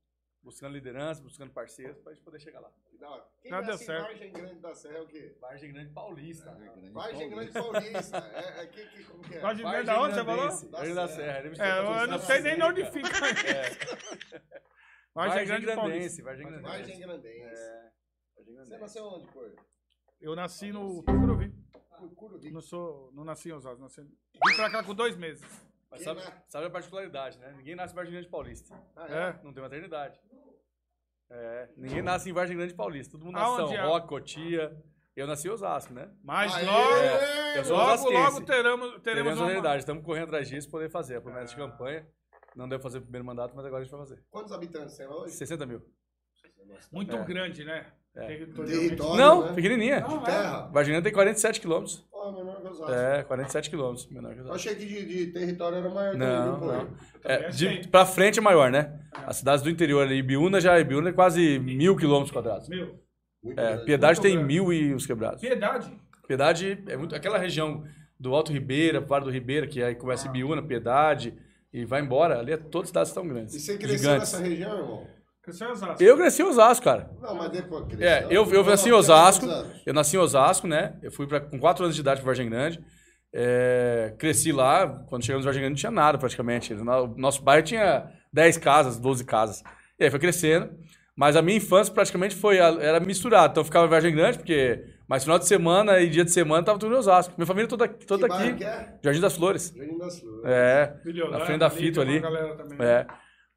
Buscando 0.43 0.73
liderança, 0.73 1.21
buscando 1.21 1.51
parceiros 1.51 1.99
pra 1.99 2.13
gente 2.13 2.23
poder 2.23 2.39
chegar 2.39 2.59
lá. 2.59 2.71
Que 2.89 2.97
da 2.97 3.09
hora. 3.11 3.23
Quem 3.41 3.51
Já 3.51 3.61
deu 3.61 3.69
nasce 3.69 3.83
em 3.83 3.85
certo. 3.85 4.07
Vargem 4.07 4.33
Grande 4.33 4.59
da 4.59 4.73
Serra 4.73 4.97
é 4.97 5.01
o 5.01 5.07
quê? 5.07 5.37
Vargem 5.39 5.71
Grande 5.71 5.93
Paulista. 5.93 6.57
Vargem 6.91 7.29
Grande 7.29 7.51
Paulista. 7.51 8.17
É, 8.33 8.63
é, 8.63 8.67
que, 8.67 8.87
que, 8.87 9.03
como 9.03 9.23
que 9.23 9.35
é? 9.35 9.39
Pode 9.39 9.63
ver 9.63 9.83
da 9.83 10.01
onde 10.01 10.15
você 10.15 10.25
falou? 10.25 10.71
Vargem 10.71 10.95
da 10.95 11.07
Serra. 11.07 11.47
É, 11.47 11.55
chamou 11.55 11.95
eu 11.95 12.07
não 12.07 12.19
sei 12.19 12.39
nem 12.41 12.63
onde 12.63 12.85
fica. 12.91 13.09
É. 13.47 14.41
Vargem 15.13 15.45
Grande 15.45 15.65
Paulista. 15.67 15.89
Grandense. 15.89 16.21
Vargem 16.23 16.47
Grandense. 16.47 16.69
Vargem 16.69 16.99
Grandense. 16.99 17.61
É. 17.61 17.91
Vargem 18.35 18.55
Você 18.55 18.77
nasceu 18.77 19.05
onde, 19.05 19.27
Cor? 19.27 19.55
Eu 20.19 20.35
nasci 20.35 20.71
no 20.71 21.03
Tucuruvi. 21.03 21.53
Curuvi. 22.15 22.51
Não, 22.51 22.61
sou, 22.61 23.11
não 23.13 23.23
nasci 23.23 23.49
em 23.49 23.53
Osasco. 23.53 23.81
Nasci... 23.81 24.01
Vim 24.01 24.55
pra 24.55 24.71
cá 24.71 24.83
com 24.83 24.95
dois 24.95 25.15
meses. 25.15 25.70
Mas 25.91 26.03
sabe, 26.03 26.21
na- 26.23 26.41
sabe 26.47 26.65
a 26.67 26.69
particularidade, 26.69 27.37
né? 27.37 27.53
Ninguém 27.57 27.75
nasce 27.75 27.91
em 27.93 27.95
Vargem 27.95 28.13
Grande 28.13 28.29
Paulista. 28.29 28.73
Ah, 28.95 29.07
É. 29.07 29.39
Não 29.43 29.53
tem 29.53 29.61
maternidade. 29.61 30.19
É. 31.29 31.69
Ninguém 31.77 32.01
nasce 32.01 32.29
em 32.29 32.33
Vargem 32.33 32.57
Grande 32.57 32.73
Paulista. 32.73 33.11
Todo 33.11 33.25
mundo 33.25 33.35
nasce 33.35 33.61
em 33.61 33.75
é? 33.75 33.81
São 33.81 33.87
Roque, 33.89 34.07
Cotia. 34.07 34.83
Eu 35.15 35.27
nasci 35.27 35.47
em 35.47 35.51
Osasco, 35.51 35.93
né? 35.93 36.09
Mas 36.23 36.53
Aê, 36.55 36.65
logo, 36.65 36.93
É, 36.95 37.59
eu 37.59 37.65
sou 37.65 37.75
logo, 37.75 38.09
logo 38.09 38.41
teremos, 38.41 38.45
teremos 38.45 39.01
Teremos 39.03 39.33
uma... 39.33 39.41
maternidade. 39.45 39.79
Estamos 39.79 40.03
correndo 40.05 40.23
atrás 40.25 40.47
disso 40.47 40.69
para 40.69 40.79
poder 40.79 40.89
fazer 40.89 41.17
a 41.17 41.21
promessa 41.21 41.47
de 41.47 41.55
campanha. 41.57 42.07
Não 42.55 42.67
deu 42.67 42.79
fazer 42.79 42.99
o 42.99 43.01
primeiro 43.01 43.25
mandato, 43.25 43.53
mas 43.55 43.65
agora 43.65 43.81
a 43.81 43.83
gente 43.83 43.91
vai 43.91 43.99
fazer. 44.01 44.23
Quantos 44.29 44.51
habitantes 44.53 44.95
tem 44.95 45.07
lá 45.07 45.15
hoje? 45.17 45.33
60 45.33 45.65
mil. 45.65 45.81
Muito 46.91 47.17
grande, 47.25 47.63
né? 47.65 47.91
É. 48.15 48.27
Territorialmente. 48.27 48.87
Território, 48.89 49.17
Não, 49.17 49.45
né? 49.47 49.53
pequenininha. 49.53 49.99
Não, 50.01 50.21
é. 50.21 50.25
Terra. 50.25 50.67
Varginha 50.67 51.01
tem 51.01 51.13
47 51.13 51.61
quilômetros. 51.61 52.05
Ó, 52.23 52.69
Osasco. 52.69 52.91
É, 52.91 53.23
47 53.23 53.69
quilômetros 53.69 54.07
menor 54.09 54.33
que 54.33 54.39
Eu 54.39 54.43
Osasco. 54.45 54.55
achei 54.55 54.75
que 54.75 54.85
de, 54.85 55.05
de 55.05 55.27
território 55.31 55.77
era 55.79 55.89
maior 55.89 56.15
Não, 56.15 56.59
também, 56.59 56.77
não. 56.77 56.85
pô. 56.85 56.95
É, 57.23 57.49
de, 57.49 57.87
pra 57.87 58.05
frente 58.05 58.39
é 58.39 58.41
maior, 58.41 58.69
né? 58.71 58.99
As 59.25 59.37
cidades 59.37 59.63
do 59.63 59.69
interior 59.69 60.03
ali, 60.03 60.15
Ibiúna 60.19 60.61
já, 60.61 60.79
Ibiúna 60.79 61.09
é 61.09 61.13
quase 61.13 61.59
mil 61.59 61.95
quilômetros 61.95 62.31
quadrados. 62.31 62.69
Meu, 62.69 62.99
Muito 63.43 63.59
É. 63.59 63.77
Piedade 63.83 64.19
Muito 64.19 64.21
tem 64.21 64.33
grande. 64.37 64.53
mil 64.53 64.71
e 64.73 64.93
os 64.93 65.05
quebrados. 65.05 65.41
piedade. 65.41 65.91
Piedade 66.27 66.83
é 66.87 66.95
muito. 66.95 67.15
Aquela 67.15 67.37
região 67.37 67.83
do 68.19 68.33
Alto 68.35 68.53
Ribeira, 68.53 68.99
Vale 69.01 69.25
do 69.25 69.31
Ribeira, 69.31 69.65
que 69.67 69.81
aí 69.81 69.95
começa 69.95 70.27
Ibiúna, 70.27 70.61
Piedade, 70.61 71.33
e 71.73 71.83
vai 71.85 72.01
embora. 72.01 72.39
Ali 72.39 72.53
é, 72.53 72.57
todas 72.57 72.85
as 72.85 72.89
cidades 72.89 73.11
tão 73.13 73.27
grandes. 73.27 73.55
E 73.55 73.59
você 73.59 73.77
cresceu 73.77 73.97
gigantes. 73.97 74.31
nessa 74.33 74.43
região, 74.47 74.77
irmão? 74.77 75.07
Cresceu 75.51 75.67
em 75.67 75.71
Osasco. 75.71 76.03
Eu 76.03 76.17
cresci 76.17 76.41
em 76.41 76.45
Osasco, 76.45 76.83
cara. 76.85 77.09
Não, 77.21 77.35
mas 77.35 77.51
depois 77.51 77.85
cresceu. 77.85 78.07
É, 78.07 78.25
eu, 78.29 78.51
eu 78.53 78.63
nasci 78.63 78.89
em 78.89 78.93
Osasco. 78.93 79.45
Eu 79.85 79.93
nasci 79.93 80.15
em 80.15 80.19
Osasco, 80.19 80.67
né? 80.67 80.93
Eu 81.03 81.11
fui 81.11 81.27
pra, 81.27 81.39
com 81.39 81.59
4 81.59 81.83
anos 81.83 81.95
de 81.95 82.01
idade 82.01 82.19
para 82.21 82.25
Vargem 82.27 82.49
Grande. 82.49 82.79
É, 83.33 84.13
cresci 84.17 84.51
lá. 84.51 84.87
Quando 85.07 85.23
chegamos 85.23 85.43
em 85.43 85.47
Vargem 85.47 85.61
Grande 85.61 85.73
não 85.73 85.79
tinha 85.79 85.91
nada 85.91 86.17
praticamente. 86.17 86.73
O 86.73 86.83
nosso 87.17 87.41
bairro 87.41 87.63
tinha 87.63 88.09
10 88.33 88.57
casas, 88.57 88.97
12 88.97 89.23
casas. 89.25 89.63
E 89.99 90.03
aí 90.03 90.09
foi 90.09 90.19
crescendo. 90.19 90.69
Mas 91.15 91.35
a 91.35 91.41
minha 91.41 91.57
infância 91.57 91.93
praticamente 91.93 92.35
foi 92.35 92.57
era 92.57 92.99
misturado. 92.99 93.51
Então 93.51 93.61
eu 93.61 93.65
ficava 93.65 93.85
em 93.85 93.89
Vargem 93.89 94.15
Grande, 94.15 94.37
porque 94.37 94.83
mais 95.07 95.23
final 95.23 95.37
de 95.37 95.45
semana 95.45 95.99
e 95.99 96.09
dia 96.09 96.23
de 96.23 96.31
semana 96.31 96.63
tava 96.63 96.79
tudo 96.79 96.95
em 96.95 96.97
Osasco. 96.97 97.33
Minha 97.37 97.45
família 97.45 97.67
toda, 97.67 97.87
toda 97.87 98.27
Que 98.27 98.33
aqui. 98.33 98.63
é? 98.63 98.95
Jardim 99.03 99.19
das 99.19 99.35
Flores. 99.35 99.73
Jardim 99.75 99.97
das 99.97 100.19
Flores. 100.19 100.41
É. 100.45 100.93
Na 101.29 101.39
frente 101.41 101.59
da 101.59 101.67
ali, 101.67 101.75
Fito 101.75 101.99
tem 102.03 102.19
uma 102.19 102.27
ali. 102.27 102.35
galera 102.37 102.55
também. 102.55 102.77
É. 102.87 103.05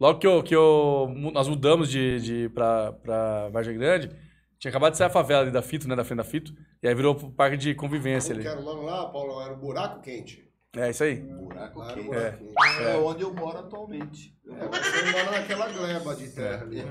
Logo 0.00 0.18
que, 0.18 0.26
eu, 0.26 0.42
que 0.42 0.54
eu, 0.54 1.12
nós 1.32 1.48
mudamos 1.48 1.88
de, 1.90 2.20
de 2.20 2.48
pra, 2.50 2.92
pra 2.92 3.48
Vargem 3.50 3.76
Grande, 3.78 4.10
tinha 4.58 4.70
acabado 4.70 4.92
de 4.92 4.98
sair 4.98 5.06
a 5.06 5.10
favela 5.10 5.42
ali 5.42 5.50
da 5.50 5.62
Fito, 5.62 5.88
né? 5.88 5.94
Da 5.96 6.04
frente 6.04 6.18
da 6.18 6.24
Fito. 6.24 6.54
E 6.82 6.88
aí 6.88 6.94
virou 6.94 7.14
parque 7.32 7.56
de 7.56 7.74
convivência 7.74 8.34
Como 8.34 8.40
ali. 8.40 8.42
que 8.42 8.48
era 8.48 8.60
o 8.60 8.64
nome 8.64 8.86
lá, 8.86 9.06
Paulo? 9.10 9.40
Era 9.40 9.52
o 9.52 9.56
Buraco 9.56 10.00
Quente. 10.02 10.43
É 10.76 10.90
isso 10.90 11.04
aí. 11.04 11.16
Buraco 11.16 11.78
Lá 11.78 11.90
era 11.92 12.00
o 12.00 12.04
quente. 12.04 12.14
Buraco 12.14 12.38
Quente. 12.44 12.82
É 12.88 12.96
onde 12.96 13.22
eu 13.22 13.32
moro 13.34 13.58
atualmente. 13.58 14.34
Eu 14.44 14.54
É, 14.54 14.58
moro 14.64 14.72
você 14.82 15.12
mora 15.12 15.30
naquela 15.30 15.68
gleba 15.68 16.16
de 16.16 16.28
terra 16.30 16.62
ali. 16.62 16.84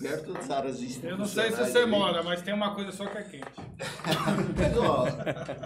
perto 0.00 0.32
das 0.34 0.50
áreas 0.50 0.76
institucionais. 0.80 1.10
Eu 1.12 1.18
não 1.18 1.26
sei 1.26 1.50
se 1.50 1.56
você 1.72 1.84
mora, 1.86 2.22
mas 2.22 2.42
tem 2.42 2.54
uma 2.54 2.74
coisa 2.74 2.92
só 2.92 3.06
que 3.06 3.18
é 3.18 3.22
quente. 3.22 3.44
Mas, 4.56 4.76
ó, 4.76 5.06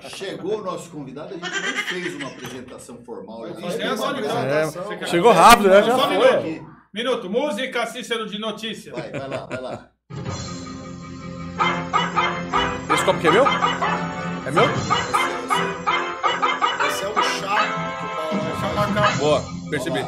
chegou 0.09 0.61
o 0.61 0.65
nosso 0.65 0.91
convidado, 0.91 1.35
a 1.35 1.37
gente 1.37 1.61
nem 1.61 1.73
fez 2.03 2.15
uma 2.15 2.29
apresentação 2.29 3.03
formal. 3.05 3.41
Mas 3.61 3.79
é 3.79 3.87
então. 3.93 4.09
apresentação. 4.09 4.99
Quer- 4.99 5.09
Chegou 5.09 5.33
rápido, 5.33 5.69
né? 5.69 5.83
Já 5.83 5.95
Só 5.97 6.09
um 6.09 6.21
foi. 6.21 6.43
minuto. 6.43 6.73
Minuto, 6.95 7.31
música 7.31 7.87
Cícero 7.87 8.27
de 8.27 8.39
notícia. 8.39 8.93
Vai, 8.93 9.11
vai 9.11 9.29
lá, 9.29 9.47
vai 9.47 9.61
lá. 9.61 9.89
Esse 12.95 13.05
copo 13.05 13.19
aqui 13.19 13.29
é 13.29 13.31
meu? 13.31 13.45
É 13.47 14.51
meu? 14.51 14.65
É 14.65 15.42
Cá. 18.95 19.17
Boa, 19.19 19.41
percebi. 19.71 20.01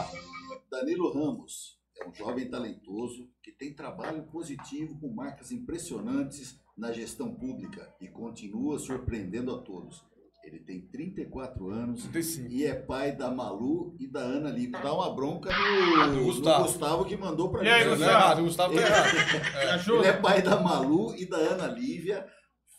Danilo 0.70 1.12
Ramos 1.12 1.78
é 2.00 2.08
um 2.08 2.14
jovem 2.14 2.48
talentoso 2.50 3.28
que 3.42 3.52
tem 3.52 3.74
trabalho 3.74 4.24
positivo 4.24 4.98
com 5.00 5.12
marcas 5.12 5.50
impressionantes 5.52 6.58
na 6.76 6.92
gestão 6.92 7.32
pública 7.34 7.94
e 8.00 8.08
continua 8.08 8.78
surpreendendo 8.78 9.54
a 9.54 9.58
todos. 9.62 10.04
Ele 10.44 10.58
tem 10.58 10.82
34 10.88 11.70
anos 11.70 12.02
35. 12.02 12.52
e 12.52 12.66
é 12.66 12.74
pai 12.74 13.16
da 13.16 13.30
Malu 13.30 13.96
e 13.98 14.06
da 14.06 14.20
Ana 14.20 14.50
Lima. 14.50 14.78
Dá 14.80 14.92
uma 14.92 15.14
bronca 15.14 15.50
no, 15.50 16.06
Do 16.08 16.12
no 16.18 16.24
Gustavo. 16.24 16.64
Gustavo. 16.64 17.04
que 17.06 17.16
mandou 17.16 17.50
pra 17.50 17.64
E 17.64 17.68
aí, 17.68 17.80
gente. 17.84 17.90
Gustavo? 17.90 18.10
errado, 18.10 18.38
o 18.40 18.44
Gustavo 18.44 18.74
Me 18.74 18.80
Ele 18.80 19.70
ajuda. 19.70 20.06
é 20.08 20.12
pai 20.12 20.42
da 20.42 20.60
Malu 20.60 21.14
e 21.16 21.24
da 21.24 21.38
Ana 21.38 21.66
Lívia, 21.68 22.26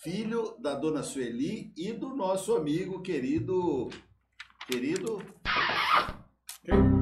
filho 0.03 0.55
da 0.61 0.75
dona 0.75 1.01
Sueli 1.01 1.73
e 1.75 1.91
do 1.91 2.15
nosso 2.15 2.55
amigo 2.55 3.01
querido. 3.01 3.89
Querido. 4.67 5.23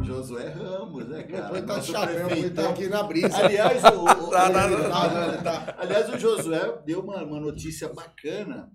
Josué 0.03 0.50
Ramos, 0.50 1.07
né, 1.07 1.24
cara? 1.24 1.43
Depois 1.53 1.65
tá 1.65 1.79
de 1.79 1.86
chapéu, 1.88 2.29
ele 2.31 2.50
tá 2.50 2.69
aqui 2.69 2.88
na 2.88 3.03
brisa. 3.03 3.38
Aliás, 3.38 3.81
o, 3.86 4.03
o- 4.03 4.29
Tá, 4.33 4.50
tá, 4.51 4.67
o- 4.67 4.89
tá, 4.89 5.10
tá, 5.10 5.38
tá. 5.43 5.75
aliás, 5.79 6.10
o 6.13 6.17
Josué 6.19 6.81
deu 6.86 7.00
uma, 7.01 7.24
uma 7.24 7.39
notícia 7.39 7.88
bacana 7.88 8.69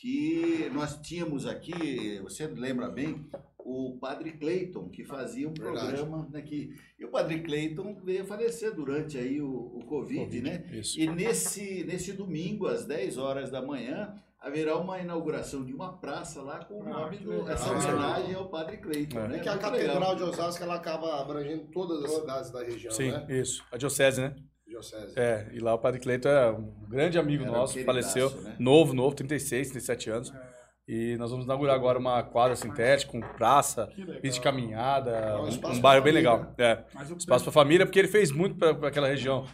que 0.00 0.70
nós 0.72 0.96
tínhamos 1.00 1.46
aqui, 1.46 2.18
você 2.22 2.46
lembra 2.46 2.88
bem, 2.88 3.28
o 3.58 3.98
Padre 4.00 4.32
Cleiton, 4.32 4.88
que 4.88 5.04
fazia 5.04 5.46
um 5.46 5.52
Verdade. 5.52 5.86
programa 5.94 6.26
né, 6.32 6.40
que, 6.40 6.70
e 6.98 7.04
o 7.04 7.10
Padre 7.10 7.40
Cleiton 7.42 8.00
veio 8.02 8.24
falecer 8.24 8.74
durante 8.74 9.18
aí 9.18 9.42
o, 9.42 9.50
o 9.50 9.84
Covid, 9.84 10.40
né? 10.40 10.64
Isso. 10.72 10.98
E 10.98 11.06
nesse, 11.06 11.84
nesse 11.84 12.12
domingo, 12.14 12.66
às 12.66 12.86
10 12.86 13.18
horas 13.18 13.50
da 13.50 13.60
manhã, 13.60 14.14
haverá 14.40 14.76
uma 14.76 14.98
inauguração 14.98 15.64
de 15.64 15.72
uma 15.74 15.98
praça 15.98 16.40
lá 16.42 16.64
com 16.64 16.80
o 16.80 16.86
Ah, 16.86 16.90
nome 17.00 17.18
do, 17.18 17.48
essa 17.50 17.70
homenagem 17.70 18.34
ao 18.34 18.48
Padre 18.48 18.78
Cleiton. 18.78 19.18
É. 19.18 19.28
Né? 19.28 19.36
É 19.36 19.40
que 19.40 19.48
a 19.48 19.52
Muito 19.52 19.64
Catedral 19.64 19.94
legal. 19.98 20.16
de 20.16 20.22
Osasco 20.22 20.62
ela 20.62 20.74
acaba 20.76 21.20
abrangendo 21.20 21.64
todas 21.72 22.02
as 22.04 22.10
cidades 22.12 22.50
da 22.50 22.62
região, 22.62 22.92
Sim, 22.92 23.10
né? 23.12 23.26
isso. 23.28 23.62
A 23.70 23.76
diocese, 23.76 24.20
né? 24.20 24.34
Diocese. 24.66 25.12
É, 25.18 25.48
e 25.52 25.58
lá 25.58 25.74
o 25.74 25.78
Padre 25.78 26.00
Cleito 26.00 26.28
é 26.28 26.50
um 26.50 26.72
grande 26.88 27.18
amigo 27.18 27.42
Era 27.44 27.52
nosso, 27.52 27.82
faleceu. 27.84 28.30
né? 28.42 28.56
Novo, 28.58 28.94
novo, 28.94 29.14
36, 29.14 29.70
37 29.70 30.10
anos. 30.10 30.32
E 30.92 31.16
nós 31.18 31.30
vamos 31.30 31.44
inaugurar 31.44 31.76
agora 31.76 32.00
uma 32.00 32.20
quadra 32.20 32.56
sintética, 32.56 33.12
com 33.12 33.20
praça, 33.20 33.86
pista 34.20 34.28
de 34.38 34.40
caminhada, 34.40 35.10
É 35.12 35.36
um 35.36 35.44
um, 35.44 35.72
um 35.76 35.80
bairro 35.80 36.02
bem 36.02 36.12
legal. 36.12 36.52
É. 36.58 36.78
Espaço 37.16 37.44
para 37.44 37.52
família, 37.52 37.86
porque 37.86 37.98
ele 38.00 38.08
fez 38.08 38.32
muito 38.32 38.56
para 38.56 38.88
aquela 38.88 39.06
região. 39.06 39.44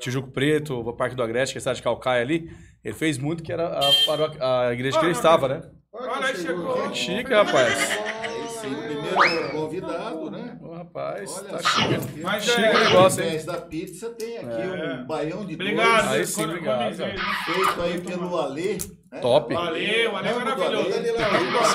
Tijuco 0.00 0.32
Preto, 0.32 0.80
o 0.80 0.92
Parque 0.92 1.14
do 1.14 1.22
Agreste, 1.22 1.52
que 1.52 1.58
é 1.58 1.60
a 1.60 1.62
cidade 1.62 1.76
de 1.76 1.82
Calcaia 1.84 2.22
ali. 2.22 2.50
Ele 2.84 2.94
fez 2.94 3.18
muito 3.18 3.40
que 3.40 3.52
era 3.52 3.68
a, 3.68 3.90
paróquia- 4.04 4.40
a 4.42 4.72
igreja 4.72 4.98
que 4.98 5.04
ele 5.04 5.12
estava, 5.12 5.46
né? 5.46 5.62
Olha 5.92 6.26
aí, 6.26 6.36
chegou. 6.36 6.92
Chique, 6.94 7.32
rapaz. 7.32 7.78
Aí 8.22 8.48
sim, 8.48 8.74
o 8.74 8.82
primeiro 8.82 9.50
convidado, 9.52 10.30
né? 10.30 10.58
Ô, 10.60 10.72
rapaz, 10.74 11.30
Olha 11.38 11.48
tá 11.50 11.58
chique. 11.62 12.20
Mas 12.20 12.42
Chique 12.44 12.60
é. 12.62 12.70
o 12.74 12.78
negócio, 12.84 13.22
hein? 13.24 13.44
da 13.44 13.60
pizza, 13.60 14.10
tem 14.10 14.38
aqui 14.38 14.60
É. 14.60 14.94
um 14.94 15.06
baião 15.06 15.44
de 15.46 15.54
Obrigado. 15.54 16.08
Aí 16.08 16.16
dois, 16.16 16.30
sim, 16.30 16.42
Quando- 16.42 16.50
obrigado, 16.50 16.94
feito 16.96 17.80
aí 17.82 18.00
pelo 18.00 18.36
Alê. 18.36 18.78
Né? 19.10 19.20
Top. 19.20 19.52
Valeu, 19.54 20.12
valeu, 20.12 20.34
maravilhoso. 20.40 20.90
Você 20.90 20.98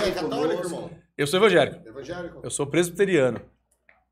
é 0.10 0.12
católico, 0.12 0.30
Conosco. 0.30 0.66
irmão? 0.66 0.92
Eu 1.18 1.28
sou 1.28 1.40
evangélico. 1.40 1.88
Evangélico? 1.88 2.40
Eu 2.44 2.50
sou 2.50 2.68
presbiteriano. 2.68 3.42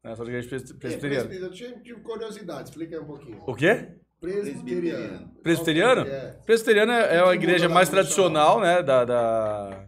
Né? 0.03 0.15
Sou 0.15 0.25
da 0.25 0.31
igreja 0.31 0.49
pres- 0.49 0.71
É, 0.71 0.73
presbiteriana. 0.73 1.27
presbiteriano. 1.29 1.77
Eu 1.77 1.83
tive 1.83 1.99
curiosidade, 2.01 2.69
explica 2.69 2.95
aí 2.95 3.01
um 3.01 3.05
pouquinho. 3.05 3.41
O 3.45 3.55
quê? 3.55 3.87
Presbiteriano. 4.19 5.31
Presbiteriano? 5.43 6.01
É. 6.07 6.31
Presbiteriano 6.45 6.91
é 6.91 7.15
é 7.17 7.23
uma 7.23 7.31
Que 7.31 7.37
igreja 7.43 7.67
mais 7.69 7.89
tradicional, 7.89 8.59
né? 8.61 8.81
Da, 8.81 9.03
da- 9.05 9.85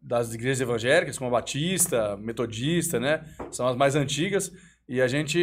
das 0.00 0.32
igrejas 0.32 0.60
evangélicas, 0.60 1.18
como 1.18 1.28
a 1.28 1.38
Batista, 1.40 2.16
Metodista, 2.16 2.98
né? 3.00 3.24
São 3.50 3.66
as 3.68 3.76
mais 3.76 3.94
antigas. 3.94 4.50
E 4.88 5.02
a 5.02 5.06
gente 5.06 5.38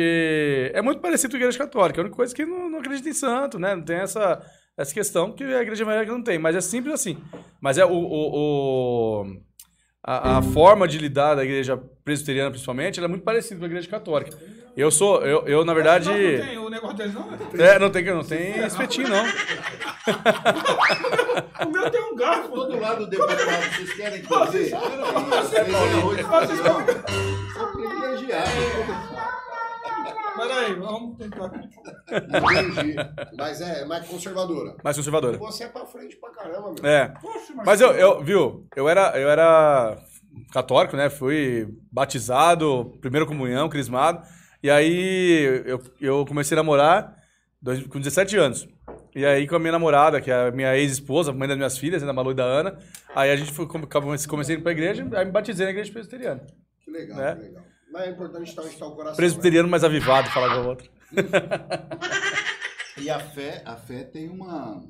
é 0.74 0.82
muito 0.82 1.02
parecido 1.02 1.32
com 1.32 1.36
a 1.38 1.40
igreja 1.40 1.58
católica. 1.58 2.02
A 2.02 2.04
única 2.04 2.16
coisa 2.16 2.34
é 2.34 2.36
que 2.36 2.46
não, 2.46 2.68
não 2.70 2.80
acredita 2.80 3.08
em 3.10 3.14
santo, 3.14 3.60
né? 3.60 3.76
Não 3.76 3.84
tem 3.84 3.98
essa, 3.98 4.42
essa 4.78 4.94
questão 4.94 5.32
que 5.32 5.44
a 5.44 5.62
igreja 5.62 5.84
evangélica 5.84 6.12
não 6.12 6.24
tem. 6.24 6.38
Mas 6.38 6.56
é 6.56 6.62
simples 6.62 6.94
assim. 6.94 7.18
Mas 7.62 7.78
é 7.78 7.86
o... 7.86 7.92
o- 7.92 9.22
o- 9.24 9.46
a, 10.08 10.38
a 10.38 10.42
forma 10.44 10.88
de 10.88 11.00
lidar 11.00 11.34
da 11.34 11.44
igreja 11.44 11.82
presbiteriana, 12.04 12.52
principalmente, 12.52 13.00
ela 13.00 13.08
é 13.08 13.10
muito 13.10 13.24
parecida 13.24 13.58
com 13.58 13.64
a 13.66 13.68
igreja 13.68 13.90
católica. 13.90 14.38
Eu 14.78 14.92
sou... 14.92 15.20
Eu, 15.26 15.48
eu 15.48 15.66
na 15.66 15.74
verdade... 15.74 16.10
Não, 16.10 16.16
não 16.16 16.46
tem, 16.46 16.58
o 16.60 16.70
negócio 16.70 16.96
deles 16.98 17.14
não. 17.16 17.34
É, 17.66 17.80
não 17.80 17.90
tem, 17.90 18.04
não 18.06 18.24
tem 18.24 18.60
espetinho, 18.68 19.08
não. 19.10 19.24
O 21.66 21.72
meu 21.72 21.90
tem 21.90 22.02
um 22.02 22.16
garfo. 22.16 22.50
Todo 22.50 22.80
lado 22.80 23.06
do 23.06 23.10
deputado, 23.10 23.40
vocês 23.76 23.94
querem 23.94 24.22
fazer? 24.22 24.70
Vocês 24.70 25.54
é. 25.54 25.66
São 27.54 27.72
privilegiados. 27.74 29.15
Peraí, 30.38 30.74
vamos 30.76 31.18
tentar. 31.18 31.52
Entendi. 32.12 32.96
Mas 33.38 33.62
é 33.62 33.86
mais 33.86 34.08
conservadora. 34.08 34.76
Mais 34.84 34.96
conservadora. 34.98 35.38
Você 35.38 35.64
é 35.64 35.70
pra 35.70 35.86
frente 35.86 36.16
pra 36.18 36.30
caramba, 36.32 36.74
meu. 36.82 36.90
É. 36.90 37.14
Poxa, 37.22 37.54
Mas 37.66 37.82
eu, 37.82 37.92
eu 37.94 38.24
viu, 38.24 38.68
eu 38.76 38.88
era, 38.90 39.18
eu 39.20 39.30
era 39.30 39.98
católico, 40.54 40.96
né? 40.98 41.10
Fui 41.10 41.68
batizado, 41.92 42.98
primeira 43.02 43.26
comunhão, 43.26 43.70
crismado. 43.70 44.22
E 44.62 44.70
aí 44.70 45.64
eu, 45.66 45.80
eu 46.02 46.26
comecei 46.26 46.56
a 46.58 46.62
namorar 46.62 47.16
dois- 47.62 47.86
com 47.88 48.00
17 48.00 48.38
anos. 48.38 48.68
E 49.16 49.26
aí 49.26 49.48
com 49.48 49.56
a 49.56 49.60
minha 49.60 49.72
namorada, 49.72 50.20
que 50.20 50.30
é 50.30 50.48
a 50.48 50.52
minha 50.52 50.76
ex-esposa, 50.78 51.32
mãe 51.32 51.48
das 51.48 51.56
minhas 51.58 51.78
filhas, 51.78 52.02
né, 52.02 52.08
da 52.08 52.14
Malu 52.14 52.32
e 52.32 52.36
da 52.36 52.44
Ana. 52.44 52.78
Aí 53.16 53.32
a 53.32 53.36
gente 53.36 53.52
foi, 53.54 53.66
come- 53.68 53.88
comecei, 53.88 54.56
a 54.56 54.60
ir 54.60 54.62
pra 54.62 54.72
igreja, 54.74 55.08
aí 55.14 55.26
me 55.26 55.32
batizei 55.32 55.66
na 55.66 55.72
igreja 55.72 55.92
presbiteriana. 55.92 56.46
Que 56.84 56.92
legal, 56.92 57.22
É. 57.22 57.36
que 57.36 57.42
legal. 57.44 57.64
Mas 57.96 58.08
é 58.08 58.12
importante 58.12 58.50
estar 58.50 58.62
onde 58.62 58.74
está 58.74 58.86
o 58.86 58.92
coração. 58.92 59.16
Presbiteriano 59.16 59.70
mais 59.70 59.86
avivado, 59.86 60.30
falar 60.30 60.54
com 60.54 60.62
a 60.62 60.68
outra. 60.68 60.90
E 62.98 63.10
a 63.10 63.20
fé, 63.20 63.62
a 63.66 63.76
fé 63.76 64.04
tem 64.04 64.30
uma, 64.30 64.82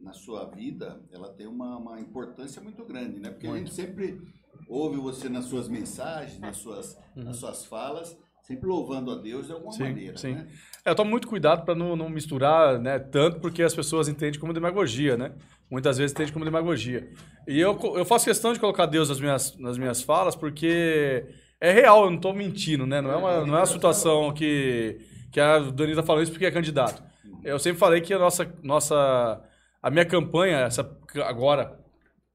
na 0.00 0.12
sua 0.12 0.44
vida, 0.50 1.02
ela 1.10 1.32
tem 1.32 1.46
uma, 1.46 1.78
uma 1.78 1.98
importância 2.00 2.60
muito 2.62 2.84
grande, 2.84 3.18
né? 3.18 3.30
Porque 3.30 3.46
a 3.46 3.56
gente 3.56 3.72
sempre 3.72 4.20
ouve 4.68 4.98
você 4.98 5.28
nas 5.30 5.46
suas 5.46 5.66
mensagens, 5.68 6.38
nas 6.38 6.58
suas, 6.58 6.98
nas 7.16 7.36
suas 7.36 7.64
falas, 7.64 8.16
Sempre 8.42 8.66
louvando 8.66 9.12
a 9.12 9.14
Deus 9.14 9.46
de 9.46 9.52
alguma 9.52 9.72
Sim, 9.72 9.84
maneira, 9.84 10.16
sim. 10.18 10.34
né? 10.34 10.48
É, 10.84 10.90
eu 10.90 10.94
tomo 10.96 11.08
muito 11.08 11.28
cuidado 11.28 11.64
para 11.64 11.76
não, 11.76 11.94
não 11.94 12.10
misturar 12.10 12.76
né, 12.80 12.98
tanto, 12.98 13.38
porque 13.38 13.62
as 13.62 13.72
pessoas 13.72 14.08
entendem 14.08 14.40
como 14.40 14.52
demagogia, 14.52 15.16
né? 15.16 15.32
Muitas 15.70 15.96
vezes 15.96 16.12
entendem 16.12 16.32
como 16.32 16.44
demagogia. 16.44 17.08
E 17.46 17.60
eu, 17.60 17.78
eu 17.94 18.04
faço 18.04 18.24
questão 18.24 18.52
de 18.52 18.58
colocar 18.58 18.86
Deus 18.86 19.08
nas 19.08 19.20
minhas, 19.20 19.56
nas 19.58 19.78
minhas 19.78 20.02
falas, 20.02 20.34
porque 20.34 21.24
é 21.62 21.70
real, 21.70 22.02
eu 22.02 22.10
não 22.10 22.16
estou 22.16 22.34
mentindo, 22.34 22.84
né? 22.84 23.00
Não 23.00 23.12
é 23.12 23.16
uma, 23.16 23.46
não 23.46 23.54
é 23.54 23.60
uma 23.60 23.66
situação 23.66 24.32
que, 24.32 24.98
que 25.30 25.38
a 25.38 25.60
Dani 25.60 25.94
tá 25.94 26.02
falando 26.02 26.24
isso 26.24 26.32
porque 26.32 26.44
é 26.44 26.50
candidato. 26.50 27.00
Eu 27.44 27.56
sempre 27.60 27.78
falei 27.78 28.00
que 28.00 28.12
a 28.12 28.18
nossa, 28.18 28.52
nossa 28.64 29.40
a 29.80 29.88
minha 29.88 30.04
campanha, 30.04 30.58
essa 30.58 30.82
agora, 31.24 31.78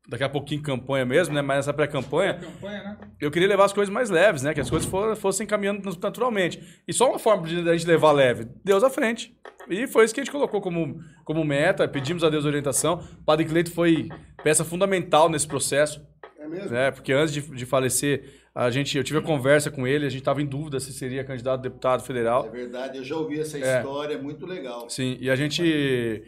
daqui 0.07 0.23
a 0.23 0.29
pouquinho 0.29 0.61
campanha 0.61 1.05
mesmo, 1.05 1.35
né? 1.35 1.41
Mas 1.41 1.59
essa 1.59 1.73
pré-campanha, 1.73 2.35
Campanha, 2.35 2.83
né? 2.83 2.97
eu 3.19 3.29
queria 3.29 3.49
levar 3.49 3.65
as 3.65 3.73
coisas 3.73 3.93
mais 3.93 4.09
leves, 4.09 4.43
né? 4.43 4.53
Que 4.53 4.61
as 4.61 4.69
coisas 4.69 4.89
fossem 5.19 5.45
caminhando 5.45 5.89
naturalmente. 6.01 6.81
E 6.87 6.93
só 6.93 7.09
uma 7.09 7.19
forma 7.19 7.45
de 7.45 7.69
a 7.69 7.75
gente 7.75 7.85
levar 7.85 8.13
leve, 8.13 8.47
Deus 8.63 8.81
à 8.81 8.89
frente. 8.89 9.37
E 9.69 9.87
foi 9.87 10.05
isso 10.05 10.13
que 10.13 10.21
a 10.21 10.23
gente 10.23 10.31
colocou 10.31 10.61
como, 10.61 11.01
como 11.25 11.43
meta, 11.43 11.85
pedimos 11.85 12.23
a 12.23 12.29
Deus 12.29 12.45
orientação. 12.45 13.03
O 13.19 13.25
Padre 13.25 13.43
Cleito 13.43 13.73
foi 13.73 14.07
peça 14.41 14.63
fundamental 14.63 15.27
nesse 15.27 15.45
processo, 15.45 16.06
É 16.47 16.49
mesmo? 16.59 16.69
né? 16.71 16.91
Porque 16.91 17.13
antes 17.13 17.33
de, 17.33 17.41
de 17.41 17.65
falecer, 17.65 18.23
a 18.55 18.69
gente, 18.71 18.97
eu 18.97 19.03
tive 19.03 19.19
a 19.19 19.21
conversa 19.21 19.69
com 19.69 19.85
ele, 19.85 20.05
a 20.05 20.09
gente 20.09 20.21
estava 20.21 20.41
em 20.41 20.45
dúvida 20.45 20.79
se 20.79 20.91
seria 20.93 21.23
candidato 21.23 21.59
a 21.59 21.61
deputado 21.61 22.01
É 22.01 22.05
federal. 22.05 22.49
verdade, 22.51 22.97
eu 22.97 23.03
já 23.03 23.15
ouvi 23.15 23.39
essa 23.39 23.57
É. 23.59 23.77
história, 23.77 24.15
é 24.15 24.17
muito 24.21 24.45
legal. 24.45 24.89
Sim, 24.89 25.17
e 25.21 25.29
a 25.29 25.35
gente. 25.35 26.23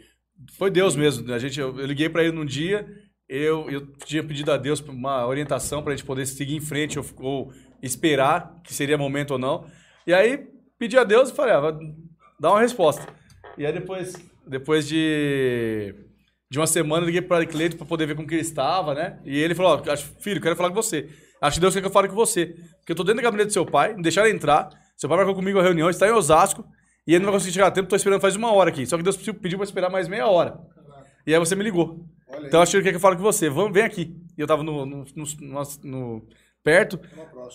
Foi 0.56 0.70
Deus 0.70 0.96
mesmo. 0.96 1.26
né? 1.26 1.34
A 1.34 1.38
gente, 1.38 1.58
eu, 1.60 1.78
eu 1.78 1.86
liguei 1.86 2.08
para 2.08 2.22
ele 2.22 2.32
num 2.32 2.46
dia, 2.46 2.86
eu, 3.28 3.68
eu 3.70 3.86
tinha 4.04 4.22
pedido 4.24 4.50
a 4.52 4.56
Deus 4.56 4.80
uma 4.80 5.26
orientação 5.26 5.82
para 5.82 5.92
a 5.92 5.96
gente 5.96 6.06
poder 6.06 6.24
seguir 6.26 6.56
em 6.56 6.60
frente 6.60 6.98
ou, 6.98 7.04
ou 7.18 7.52
esperar 7.82 8.60
que 8.64 8.72
seria 8.72 8.96
momento 8.96 9.32
ou 9.32 9.38
não. 9.38 9.66
E 10.06 10.14
aí 10.14 10.46
pedi 10.78 10.96
a 10.96 11.04
Deus 11.04 11.30
e 11.30 11.34
falei, 11.34 11.54
ah, 11.54 11.60
vai 11.60 11.72
dar 12.40 12.50
uma 12.52 12.60
resposta. 12.60 13.06
E 13.58 13.66
aí 13.66 13.72
depois, 13.72 14.14
depois 14.46 14.88
de, 14.88 15.94
de 16.50 16.58
uma 16.58 16.66
semana, 16.66 17.02
eu 17.02 17.06
liguei 17.06 17.22
para 17.22 17.44
o 17.44 17.46
Cleito 17.48 17.76
para 17.76 17.86
poder 17.86 18.06
ver 18.06 18.16
como 18.16 18.26
que 18.26 18.34
ele 18.34 18.42
estava, 18.42 18.92
né? 18.94 19.18
E 19.24 19.38
ele 19.38 19.54
falou: 19.54 19.82
ó, 19.86 19.96
filho, 20.20 20.40
quero 20.40 20.56
falar 20.56 20.68
com 20.70 20.74
você. 20.74 21.08
Acho 21.40 21.54
que 21.56 21.60
Deus 21.60 21.72
quer 21.74 21.80
que 21.80 21.86
eu 21.86 21.90
fale 21.92 22.08
com 22.08 22.14
você. 22.14 22.46
Porque 22.78 22.92
eu 22.92 22.96
tô 22.96 23.04
dentro 23.04 23.20
do 23.20 23.24
gabinete 23.24 23.46
do 23.48 23.52
seu 23.52 23.64
pai, 23.64 23.94
me 23.94 24.02
deixaram 24.02 24.28
entrar. 24.28 24.68
Seu 24.96 25.08
pai 25.08 25.16
marcou 25.18 25.34
comigo 25.34 25.58
a 25.58 25.62
reunião, 25.62 25.88
está 25.88 26.06
em 26.08 26.10
Osasco. 26.12 26.64
E 27.06 27.12
ele 27.14 27.20
não 27.20 27.26
vai 27.32 27.34
conseguir 27.38 27.54
chegar 27.54 27.68
a 27.68 27.70
tempo, 27.70 27.88
tô 27.88 27.96
esperando 27.96 28.20
faz 28.20 28.36
uma 28.36 28.52
hora 28.52 28.68
aqui. 28.68 28.84
Só 28.84 28.96
que 28.96 29.02
Deus 29.02 29.16
pediu 29.16 29.58
para 29.58 29.64
esperar 29.64 29.88
mais 29.90 30.06
meia 30.08 30.26
hora. 30.26 30.58
E 31.26 31.32
aí 31.32 31.38
você 31.38 31.54
me 31.54 31.62
ligou. 31.64 32.04
Olha 32.28 32.40
aí. 32.40 32.46
Então 32.46 32.60
acho 32.60 32.72
que 32.72 32.76
ele 32.78 32.84
quer 32.84 32.90
que 32.90 32.96
eu 32.96 33.00
fale 33.00 33.16
com 33.16 33.22
você. 33.22 33.48
Vamos, 33.48 33.72
vem 33.72 33.84
aqui. 33.84 34.14
E 34.36 34.40
eu 34.40 34.46
tava 34.46 34.62
no, 34.62 34.84
no, 34.84 35.04
no- 35.16 35.62
no- 35.84 36.22
perto. 36.62 37.00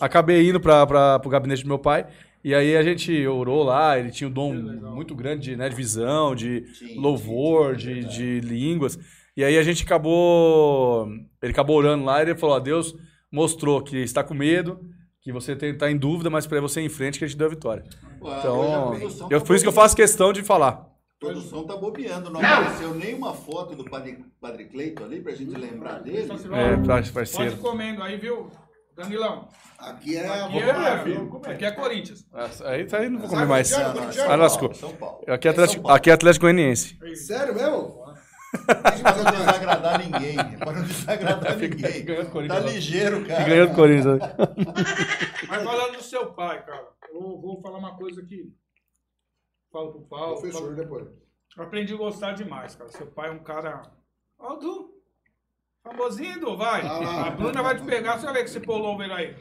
Acabei 0.02 0.50
indo 0.50 0.60
para 0.60 1.22
o 1.24 1.30
gabinete 1.30 1.62
do 1.64 1.68
meu 1.68 1.80
pai. 1.80 2.08
E 2.46 2.54
aí 2.54 2.78
a 2.78 2.84
gente 2.84 3.26
orou 3.26 3.64
lá, 3.64 3.98
ele 3.98 4.12
tinha 4.12 4.28
um 4.28 4.32
dom 4.32 4.54
muito 4.54 5.16
grande 5.16 5.50
de, 5.50 5.56
né, 5.56 5.68
de 5.68 5.76
visão, 5.76 6.36
de 6.36 6.64
Sim, 6.76 7.00
louvor, 7.00 7.74
sim, 7.80 8.04
sim, 8.04 8.08
de, 8.08 8.40
de 8.40 8.48
línguas. 8.48 9.00
E 9.36 9.44
aí 9.44 9.58
a 9.58 9.64
gente 9.64 9.84
acabou. 9.84 11.08
Ele 11.42 11.52
acabou 11.52 11.76
orando 11.76 12.06
lá 12.06 12.20
e 12.20 12.22
ele 12.22 12.36
falou: 12.36 12.56
ó, 12.56 12.60
Deus 12.60 12.96
mostrou 13.32 13.82
que 13.82 13.98
está 13.98 14.24
com 14.24 14.36
medo, 14.36 14.80
que 15.22 15.32
você 15.32 15.54
está 15.54 15.90
em 15.90 15.98
dúvida, 15.98 16.30
mas 16.30 16.46
para 16.46 16.62
você 16.62 16.82
ir 16.82 16.86
em 16.86 16.90
frente 16.90 17.18
que 17.18 17.26
a 17.26 17.28
gente 17.28 17.36
deu 17.36 17.48
a 17.48 17.50
vitória. 17.50 17.84
Ué, 18.22 18.36
a 18.36 18.38
Então, 18.38 18.94
eu, 18.94 19.40
tá 19.40 19.46
por 19.46 19.56
isso 19.56 19.66
que 19.66 19.70
eu 19.70 19.74
faço 19.74 19.96
questão 19.96 20.32
de 20.32 20.44
falar. 20.44 20.88
A 21.16 21.26
produção 21.26 21.66
tá 21.66 21.76
bobeando, 21.76 22.30
não 22.30 22.40
apareceu 22.40 22.94
nenhuma 22.94 23.34
foto 23.34 23.76
do 23.76 23.86
Padre, 23.86 24.24
Padre 24.40 24.66
Cleito 24.66 25.04
ali 25.04 25.20
pra 25.20 25.34
gente 25.34 25.58
lembrar 25.58 25.98
dele. 26.04 26.32
É, 26.52 26.78
pra- 26.78 26.98
Pode 26.98 27.12
parceiro. 27.12 27.54
ir 27.54 27.58
comendo 27.58 28.04
aí, 28.04 28.18
viu, 28.18 28.52
Danilão? 28.96 29.50
Aqui 29.78 30.16
é 30.18 30.26
a 30.28 30.46
Aqui 30.46 30.60
é, 30.60 31.52
aqui 31.52 31.66
é 31.66 31.72
Corinthians. 31.72 32.26
Aí, 32.64 32.88
aí 32.92 33.10
não 33.10 33.20
vou 33.20 33.30
comer 33.30 33.46
mais. 33.46 33.70
Não, 33.72 33.80
não, 33.88 33.94
corintiano. 33.94 34.32
Ah, 34.32 34.36
lascou. 34.36 34.74
São 34.74 34.96
Paulo. 34.96 35.24
Aqui 35.28 35.48
é 35.48 35.52
É 35.52 35.54
Atlético, 35.54 35.90
aqui 35.90 36.10
é 36.10 36.14
Atlético 36.14 36.44
Goianiense. 36.46 36.98
Sério 37.16 37.54
mesmo? 37.54 38.06
Pra 38.66 39.16
não 39.16 39.32
desagradar 39.32 40.00
ninguém. 40.04 40.58
Pra 40.58 40.72
não 40.72 40.84
desagradar 40.84 41.58
ninguém. 41.58 42.06
ganhando 42.06 42.30
Corinthians 42.32 42.64
Tá 42.64 42.70
ligeiro, 42.70 43.26
cara. 43.26 43.44
Ganhando 43.44 43.70
do 43.70 43.76
Corinthians. 43.76 44.20
Mas 45.50 45.64
falando 45.64 45.98
do 45.98 46.04
seu 46.04 46.34
pai, 46.34 46.66
cara, 46.66 46.88
eu 47.12 47.20
vou 47.20 47.62
falar 47.62 47.78
uma 47.80 47.98
coisa 47.98 48.24
que 48.24 48.50
falo 49.72 49.92
pro 49.92 50.02
Paulo. 50.08 50.36
Professor, 50.36 50.62
falo- 50.62 50.76
depois. 50.76 51.08
Eu 51.58 51.64
aprendi 51.64 51.94
a 51.94 51.98
gostar 51.98 52.32
demais, 52.32 52.76
cara. 52.76 52.90
Seu 52.92 53.08
pai 53.08 53.28
é 53.30 53.32
um 53.34 53.40
cara. 53.44 53.82
Ó, 54.40 54.56
Du. 54.56 54.95
Famosinho, 55.86 56.40
Du, 56.40 56.58
vai. 56.58 56.82
Ah. 56.82 57.28
A 57.28 57.30
Bruna 57.30 57.62
vai 57.62 57.78
te 57.78 57.86
pegar, 57.86 58.18
você 58.18 58.26
vai 58.26 58.34
ver 58.34 58.40
que 58.40 58.50
esse 58.50 58.60
pullover 58.60 59.12
aí. 59.12 59.36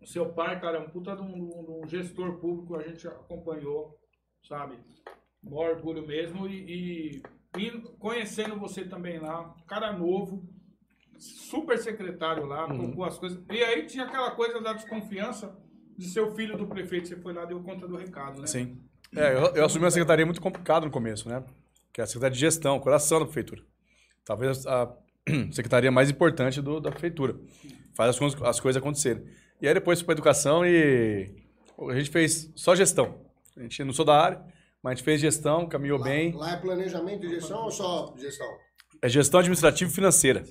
O 0.00 0.06
seu 0.06 0.26
pai, 0.32 0.60
cara, 0.60 0.78
é 0.78 0.80
um 0.80 0.88
puta 0.88 1.16
de 1.16 1.22
um, 1.22 1.48
de 1.48 1.70
um 1.72 1.88
gestor 1.88 2.38
público, 2.38 2.76
a 2.76 2.82
gente 2.82 3.06
acompanhou, 3.08 3.98
sabe? 4.46 4.78
Maior 5.42 5.76
orgulho 5.76 6.06
mesmo. 6.06 6.46
E, 6.46 7.22
e, 7.56 7.58
e 7.58 7.70
conhecendo 7.98 8.56
você 8.56 8.84
também 8.84 9.18
lá, 9.18 9.52
cara 9.66 9.92
novo, 9.92 10.48
super 11.18 11.76
secretário 11.76 12.46
lá, 12.46 12.68
tocou 12.68 13.04
as 13.04 13.18
coisas. 13.18 13.42
E 13.50 13.60
aí 13.64 13.86
tinha 13.86 14.04
aquela 14.04 14.30
coisa 14.30 14.60
da 14.60 14.72
desconfiança 14.72 15.58
de 15.98 16.06
ser 16.06 16.20
o 16.20 16.30
filho 16.36 16.56
do 16.56 16.68
prefeito. 16.68 17.08
Você 17.08 17.16
foi 17.16 17.32
lá 17.32 17.44
deu 17.44 17.60
conta 17.60 17.88
do 17.88 17.96
recado, 17.96 18.40
né? 18.40 18.46
Sim. 18.46 18.78
É, 19.16 19.34
eu, 19.34 19.56
eu 19.56 19.64
assumi 19.64 19.84
uma 19.84 19.90
secretaria 19.90 20.24
muito 20.24 20.40
complicada 20.40 20.86
no 20.86 20.92
começo, 20.92 21.28
né? 21.28 21.42
Que 21.92 22.00
é 22.00 22.04
a 22.04 22.06
Secretaria 22.06 22.34
de 22.34 22.40
Gestão, 22.40 22.78
coração 22.78 23.18
da 23.18 23.24
prefeitura. 23.24 23.64
Talvez 24.24 24.66
a 24.66 24.92
secretaria 25.52 25.90
mais 25.90 26.10
importante 26.10 26.60
do, 26.60 26.80
da 26.80 26.90
prefeitura. 26.90 27.36
Faz 27.94 28.10
as, 28.10 28.18
coisas- 28.18 28.42
as 28.42 28.60
coisas 28.60 28.80
acontecerem. 28.80 29.24
E 29.60 29.68
aí 29.68 29.74
depois 29.74 29.98
fui 29.98 30.06
para 30.06 30.12
educação 30.14 30.64
e 30.64 31.34
a 31.88 31.94
gente 31.94 32.10
fez 32.10 32.50
só 32.56 32.74
gestão. 32.74 33.20
A 33.56 33.62
gente 33.62 33.82
não 33.84 33.92
sou 33.92 34.04
da 34.04 34.16
área, 34.18 34.42
mas 34.82 34.92
a 34.92 34.94
gente 34.94 35.04
fez 35.04 35.20
gestão, 35.20 35.68
caminhou 35.68 35.98
Lá, 35.98 36.04
bem. 36.04 36.32
lá 36.32 36.52
é 36.52 36.56
planejamento 36.56 37.26
e 37.26 37.30
gestão 37.30 37.64
ou 37.64 37.70
só 37.70 38.14
gestão? 38.18 38.46
É 39.02 39.08
gestão 39.08 39.40
administrativa 39.40 39.90
e 39.90 39.94
financeira. 39.94 40.44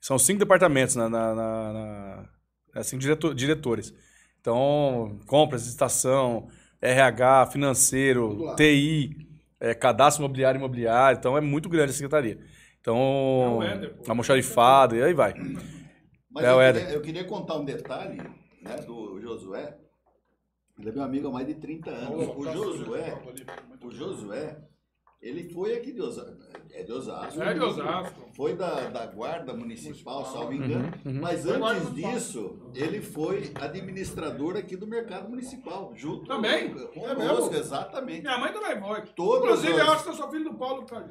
São 0.00 0.18
cinco 0.18 0.38
departamentos 0.40 0.96
na, 0.96 1.08
na, 1.08 1.34
na, 1.34 1.72
na- 1.72 2.28
é, 2.74 2.82
cinco 2.82 3.00
direto- 3.00 3.34
diretores. 3.34 3.94
Então, 4.40 5.18
compras, 5.26 5.66
estação, 5.66 6.48
RH, 6.82 7.46
financeiro. 7.46 8.54
TI, 8.56 9.16
é, 9.60 9.74
cadastro 9.74 10.22
imobiliário 10.24 10.58
e 10.58 10.60
imobiliário. 10.60 11.18
Então, 11.18 11.36
é 11.38 11.40
muito 11.40 11.68
grande 11.68 11.90
a 11.90 11.94
secretaria. 11.94 12.38
Então, 12.84 12.98
É 12.98 13.48
o 13.48 13.62
Éder, 13.62 13.96
almoxarifado, 14.06 14.94
e 14.94 15.02
aí 15.02 15.14
vai. 15.14 15.32
Mas 16.30 16.44
É, 16.44 16.50
eu, 16.50 16.54
o 16.54 16.58
queria, 16.58 16.68
Éder. 16.82 16.90
eu 16.92 17.00
queria 17.00 17.24
contar 17.24 17.54
um 17.54 17.64
detalhe 17.64 18.18
né, 18.60 18.76
do 18.86 19.18
Josué. 19.22 19.78
Ele 20.78 20.90
é 20.90 20.92
meu 20.92 21.02
amigo 21.02 21.28
há 21.28 21.30
mais 21.32 21.46
de 21.46 21.54
30 21.54 21.90
anos. 21.90 22.28
O 22.36 22.42
Josué, 22.52 23.14
o 23.82 23.90
Josué, 23.90 24.58
ele 25.24 25.48
foi 25.52 25.74
aqui 25.74 25.92
de 25.92 26.02
Osasco. 26.02 26.36
É 26.72 26.82
de 26.82 26.92
Osasco. 26.92 27.40
É 27.42 27.54
de 27.54 27.60
Osasco. 27.60 28.30
Foi 28.36 28.54
da, 28.56 28.88
da 28.88 29.06
guarda 29.06 29.54
municipal, 29.54 30.24
salvo 30.26 30.52
engano. 30.52 30.92
Uhum, 31.04 31.20
Mas 31.20 31.42
Foi 31.44 31.56
guarda 31.58 31.78
antes 31.78 31.88
municipal. 31.90 32.12
disso, 32.14 32.58
ele 32.74 33.00
foi 33.00 33.52
administrador 33.60 34.56
aqui 34.56 34.76
do 34.76 34.86
mercado 34.86 35.28
municipal. 35.28 35.92
Junto 35.94 36.26
Também? 36.26 36.74
Com, 36.74 36.86
com 36.88 37.08
É 37.08 37.14
mesmo? 37.14 37.54
exatamente. 37.54 38.22
Minha 38.22 38.38
mãe 38.38 38.52
também 38.52 38.80
foi. 38.80 39.02
Todas 39.14 39.44
Inclusive, 39.60 39.72
as- 39.80 39.86
eu 39.86 39.92
acho 39.92 40.02
que 40.02 40.08
eu 40.10 40.14
sou 40.14 40.30
filho 40.30 40.44
do 40.44 40.54
Paulo 40.54 40.84
Carlos. 40.84 41.10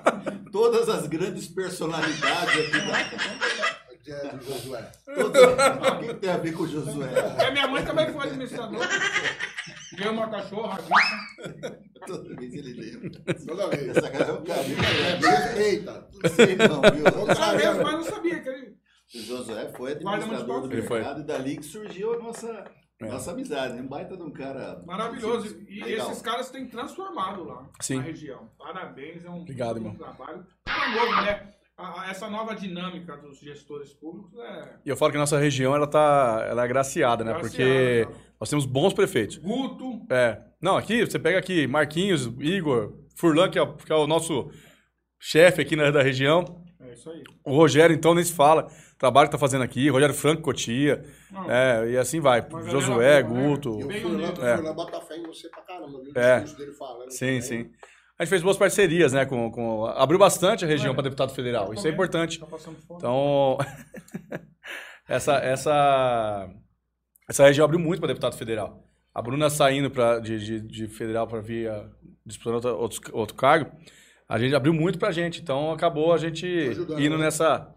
Todas 0.50 0.88
as 0.88 1.06
grandes 1.06 1.46
personalidades 1.48 2.58
aqui 2.58 2.70
da. 2.72 3.84
Que 4.04 4.12
é 4.12 4.36
do 4.36 4.44
Josué. 4.44 4.92
Todas, 5.06 5.42
o 5.42 5.98
que 6.06 6.14
tem 6.14 6.30
a 6.30 6.36
ver 6.36 6.52
com 6.52 6.64
o 6.64 6.68
Josué? 6.68 7.06
Porque 7.22 7.50
minha 7.52 7.66
mãe 7.68 7.84
também 7.84 8.12
foi 8.12 8.24
administradora. 8.26 8.86
Ganhou 9.96 10.12
uma 10.14 10.28
cachorra. 10.30 10.78
Toda 12.06 12.36
vez 12.36 12.52
ele 12.54 12.72
lembra. 12.74 13.10
Toda 13.46 13.68
vez. 13.68 13.88
Essa 13.96 14.10
cara 14.10 14.24
é 14.24 14.32
um 14.32 14.44
carinho. 14.44 14.76
Respeita. 14.76 16.08
Não 16.22 16.30
sei 16.30 16.56
não, 16.56 16.80
viu? 16.80 17.04
Ah, 17.40 17.54
mesmo, 17.54 17.82
mas 17.82 17.92
não 17.94 18.02
sabia 18.04 18.40
que 18.40 18.48
ele. 18.48 18.76
O 19.14 19.18
Josué 19.20 19.72
foi 19.76 19.92
administrador 19.92 20.62
do 20.62 20.68
mercado 20.68 21.20
e 21.20 21.24
dali 21.24 21.56
que 21.56 21.62
surgiu 21.64 22.14
a 22.14 22.18
nossa, 22.18 22.64
É. 23.00 23.06
nossa 23.06 23.30
amizade. 23.30 23.80
Um 23.80 23.86
baita 23.86 24.16
de 24.16 24.22
um 24.22 24.30
cara. 24.32 24.82
Maravilhoso. 24.84 25.56
E 25.68 25.82
Legal. 25.84 26.10
esses 26.10 26.22
caras 26.22 26.50
têm 26.50 26.66
transformado 26.68 27.44
lá 27.44 27.68
Sim. 27.80 27.96
na 27.96 28.02
região. 28.02 28.50
Parabéns, 28.58 29.24
é 29.24 29.30
um, 29.30 29.42
Obrigado, 29.42 29.76
um 29.76 29.78
irmão. 29.80 29.94
trabalho. 29.94 30.44
Tá 30.64 30.88
novo, 30.88 31.22
né? 31.22 31.53
A- 31.76 32.06
essa 32.08 32.28
nova 32.30 32.54
dinâmica 32.54 33.16
dos 33.16 33.38
gestores 33.40 33.92
públicos 33.92 34.32
é. 34.38 34.74
E 34.84 34.88
eu 34.88 34.96
falo 34.96 35.10
que 35.10 35.16
a 35.16 35.20
nossa 35.20 35.38
região, 35.38 35.74
ela 35.74 35.86
tá 35.88 36.46
ela 36.48 36.62
é 36.62 36.64
agraciada, 36.64 37.24
né? 37.24 37.32
Agraciada, 37.32 37.64
Porque 37.64 38.04
cara. 38.04 38.16
nós 38.40 38.48
temos 38.48 38.64
bons 38.64 38.92
prefeitos. 38.92 39.38
Guto. 39.38 40.02
É. 40.08 40.40
Não, 40.62 40.76
aqui, 40.76 41.04
você 41.04 41.18
pega 41.18 41.38
aqui 41.38 41.66
Marquinhos, 41.66 42.26
Igor, 42.38 42.94
Furlan, 43.16 43.50
que 43.50 43.58
é, 43.58 43.62
o- 43.62 43.74
que 43.74 43.90
é 43.92 43.96
o 43.96 44.06
nosso 44.06 44.50
chefe 45.18 45.60
aqui 45.62 45.74
na, 45.74 45.90
da 45.90 46.00
região. 46.02 46.62
É 46.80 46.92
isso 46.92 47.10
aí. 47.10 47.22
O 47.44 47.56
Rogério, 47.56 47.94
então, 47.94 48.14
nem 48.14 48.22
se 48.24 48.32
fala. 48.32 48.68
O 48.94 48.96
trabalho 48.98 49.28
que 49.28 49.32
tá 49.32 49.38
fazendo 49.38 49.64
aqui. 49.64 49.88
Rogério 49.90 50.14
Franco, 50.14 50.42
Cotia. 50.42 51.04
Não, 51.32 51.50
É, 51.50 51.90
e 51.90 51.96
assim 51.98 52.20
vai. 52.20 52.46
Josué, 52.70 53.22
boa, 53.24 53.34
né? 53.40 53.48
Guto. 53.48 53.80
E 53.80 53.84
o 53.84 53.88
Bem 53.88 54.00
Furlan, 54.00 54.28
É. 54.28 54.56
Furlan 54.56 54.74
bota 54.74 55.00
fé 55.00 55.16
em 55.16 55.22
você 55.26 55.48
pra 55.48 55.62
caramba, 55.62 56.00
viu? 56.00 56.12
O 56.14 56.18
É. 56.18 56.40
discurso 56.40 56.56
dele 56.56 56.72
falando. 56.76 57.10
Sim, 57.10 57.18
também. 57.26 57.40
sim. 57.42 57.70
A 58.18 58.24
gente 58.24 58.30
fez 58.30 58.42
boas 58.42 58.56
parcerias, 58.56 59.12
né? 59.12 59.26
Com, 59.26 59.50
com... 59.50 59.86
Abriu 59.86 60.18
bastante 60.18 60.64
a 60.64 60.68
região 60.68 60.92
É. 60.92 60.94
para 60.94 61.02
deputado 61.02 61.34
federal. 61.34 61.74
Isso 61.74 61.86
é 61.86 61.90
importante. 61.90 62.38
Tá. 62.38 62.46
Então, 62.96 63.58
essa, 65.08 65.34
essa, 65.38 66.48
essa 67.28 67.44
região 67.44 67.64
abriu 67.64 67.80
muito 67.80 67.98
para 68.00 68.08
deputado 68.08 68.36
federal. 68.36 68.84
A 69.12 69.22
Bruna 69.22 69.48
saindo 69.50 69.90
pra, 69.90 70.18
de, 70.18 70.38
de, 70.38 70.60
de 70.60 70.88
federal 70.88 71.26
para 71.26 71.40
vir 71.40 71.68
a- 71.70 71.88
disputando 72.26 72.64
outros- 72.66 73.00
outro 73.12 73.36
cargo, 73.36 73.70
a 74.28 74.38
gente 74.38 74.54
abriu 74.54 74.72
muito 74.72 74.98
pra 74.98 75.12
gente. 75.12 75.40
Então 75.40 75.72
acabou 75.72 76.12
a 76.12 76.18
gente 76.18 76.46
ajudando, 76.46 77.00
indo 77.00 77.18
né? 77.18 77.24
nessa, 77.24 77.72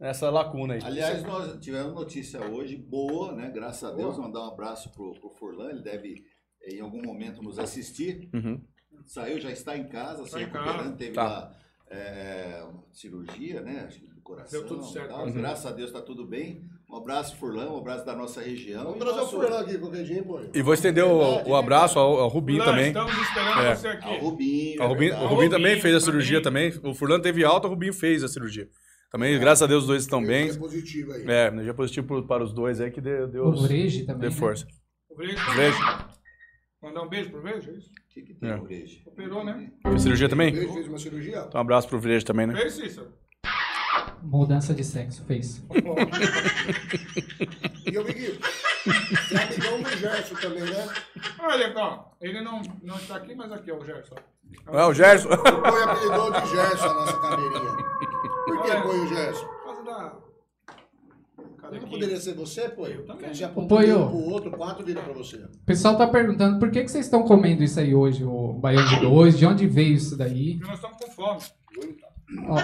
nessa 0.00 0.30
lacuna 0.30 0.74
aí. 0.74 0.80
Aliás, 0.82 1.22
nós 1.24 1.58
tivemos 1.60 1.92
notícia 1.94 2.40
hoje 2.40 2.76
boa, 2.76 3.32
né? 3.32 3.50
Graças 3.54 3.84
a 3.84 3.94
Deus. 3.94 4.18
Mandar 4.18 4.40
um 4.40 4.52
abraço 4.52 4.92
pro, 4.92 5.12
pro 5.20 5.30
Furlan, 5.30 5.70
ele 5.70 5.82
deve 5.82 6.22
em 6.68 6.80
algum 6.80 7.02
momento 7.02 7.42
nos 7.42 7.58
assistir. 7.58 8.28
Uhum. 8.34 8.60
Saiu, 9.06 9.40
já 9.40 9.50
está 9.50 9.76
em 9.76 9.88
casa, 9.88 10.24
se 10.24 10.30
Tá 10.32 10.40
em 10.40 10.44
recuperando, 10.44 10.96
teve 10.96 11.12
Tá. 11.12 11.24
lá 11.24 11.52
é, 11.90 12.62
uma 12.70 12.84
cirurgia, 12.92 13.60
né? 13.60 13.84
Acho 13.86 14.00
que 14.00 14.06
do 14.08 14.20
coração. 14.22 14.60
Deu 14.60 14.68
tudo 14.68 14.84
certo. 14.86 15.14
Uhum. 15.14 15.32
Graças 15.32 15.66
a 15.66 15.72
Deus 15.72 15.88
está 15.90 16.00
tudo 16.00 16.26
bem. 16.26 16.64
Um 16.88 16.96
abraço, 16.96 17.36
Furlan, 17.36 17.70
um 17.70 17.78
abraço 17.78 18.04
da 18.04 18.14
nossa 18.14 18.40
região. 18.42 18.84
Vamos 18.84 18.98
trazer 18.98 19.20
o 19.20 19.26
Furlan 19.26 19.60
aqui 19.60 19.78
qualquer 19.78 20.04
dia, 20.04 20.22
pô. 20.22 20.40
E 20.52 20.62
vou 20.62 20.74
estender 20.74 21.04
o, 21.04 21.48
o 21.48 21.56
abraço 21.56 21.98
ao, 21.98 22.20
ao 22.20 22.28
Rubinho 22.28 22.62
também. 22.64 22.88
Estamos 22.88 23.12
esperando 23.18 23.60
É. 23.60 23.74
você 23.74 23.88
aqui. 23.88 24.06
Ao 24.08 24.18
Rubinho. 24.18 24.80
O 24.80 24.84
é 24.84 24.86
Rubinho, 24.86 25.14
o 25.16 25.26
Rubinho 25.26 25.50
também 25.50 25.80
fez 25.80 25.94
a 25.94 25.98
também. 25.98 26.00
cirurgia 26.00 26.42
também. 26.42 26.72
O 26.82 26.94
Furlano 26.94 27.22
teve 27.22 27.44
alta, 27.44 27.66
o 27.66 27.70
Rubinho 27.70 27.92
fez 27.94 28.22
a 28.22 28.28
cirurgia. 28.28 28.68
Também, 29.10 29.38
graças 29.38 29.62
a 29.62 29.66
Deus, 29.66 29.82
os 29.82 29.88
dois 29.88 30.02
estão 30.02 30.22
bem. 30.24 30.48
É 30.50 30.54
positivo 30.54 31.12
aí. 31.12 31.26
É, 31.28 31.48
energia 31.48 31.74
positiva 31.74 32.22
para 32.22 32.42
os 32.44 32.52
dois 32.54 32.80
aí 32.80 32.90
que 32.90 33.00
deu, 33.00 33.26
deu, 33.28 33.44
O 33.46 33.52
Vrege 33.62 34.04
também. 34.04 34.20
deu 34.22 34.30
né? 34.30 34.36
força. 34.36 34.66
O 35.10 35.14
Brejo. 35.16 35.36
Vejo. 35.54 35.78
Mandar 36.82 37.02
um 37.02 37.08
beijo 37.08 37.30
pro 37.30 37.42
Brejo, 37.42 37.70
é 37.70 37.74
isso? 37.74 37.90
O 38.12 38.14
que, 38.14 38.22
que 38.22 38.34
tem, 38.34 38.50
É. 38.50 38.56
Ureja? 38.58 39.00
Operou, 39.06 39.42
né? 39.42 39.70
Fez 39.82 40.02
cirurgia 40.02 40.28
também? 40.28 40.54
Fez, 40.54 40.70
fez 40.70 40.86
uma 40.86 40.98
cirurgia? 40.98 41.44
Então, 41.48 41.58
um 41.58 41.62
abraço 41.62 41.88
pro 41.88 41.98
Vilejo 41.98 42.26
também, 42.26 42.46
né? 42.46 42.54
Fez, 42.54 42.74
Cícero? 42.74 43.08
Mudança 44.22 44.74
de 44.74 44.84
sexo, 44.84 45.24
fez. 45.24 45.62
E 47.84 47.94
eu 47.94 48.04
vi 48.04 48.14
que 48.14 48.38
você 48.38 49.34
é 49.34 49.42
amigão 49.42 49.82
do 49.82 49.90
Gerson 49.96 50.34
também, 50.36 50.62
né? 50.62 50.88
Olha, 51.40 51.56
legal. 51.56 52.16
Ele 52.20 52.40
não, 52.40 52.62
não 52.82 52.96
está 52.96 53.16
aqui, 53.16 53.34
mas 53.34 53.50
aqui 53.50 53.70
é 53.70 53.74
o 53.74 53.84
Gerson. 53.84 54.14
Ah, 54.66 54.86
o 54.86 54.94
Gerson. 54.94 55.28
O 55.28 55.36
Boi 55.36 55.82
apelidou 55.82 56.30
de 56.30 56.46
Gerson 56.48 56.86
a 56.86 56.94
nossa 56.94 57.18
cadeirinha. 57.20 57.76
Por 58.46 58.62
que 58.62 58.76
Boi 58.82 59.00
o 59.00 59.06
Gerson? 59.08 59.46
Por 59.46 59.64
causa 59.64 59.82
da... 59.82 60.14
Não 61.80 61.88
poderia 61.88 62.16
ser 62.20 62.34
você, 62.34 62.68
Pô? 62.68 62.86
Eu 62.86 63.04
também. 63.04 63.32
Já 63.34 63.48
um 63.48 63.66
pro 63.66 64.16
outro, 64.30 64.50
quatro 64.50 64.84
vira 64.84 65.00
pra 65.00 65.12
você. 65.12 65.36
O 65.36 65.64
pessoal 65.66 65.96
tá 65.96 66.06
perguntando 66.06 66.58
por 66.58 66.70
que, 66.70 66.82
que 66.84 66.90
vocês 66.90 67.04
estão 67.04 67.22
comendo 67.24 67.62
isso 67.62 67.78
aí 67.80 67.94
hoje, 67.94 68.24
o 68.24 68.52
baião 68.54 68.84
de 68.86 69.00
dois, 69.00 69.38
de 69.38 69.46
onde 69.46 69.66
veio 69.66 69.94
isso 69.94 70.16
daí? 70.16 70.58
Porque 70.58 70.70
nós 70.70 70.76
estamos 70.76 70.98
com 70.98 71.10
fome. 71.12 71.40
Ó, 72.48 72.56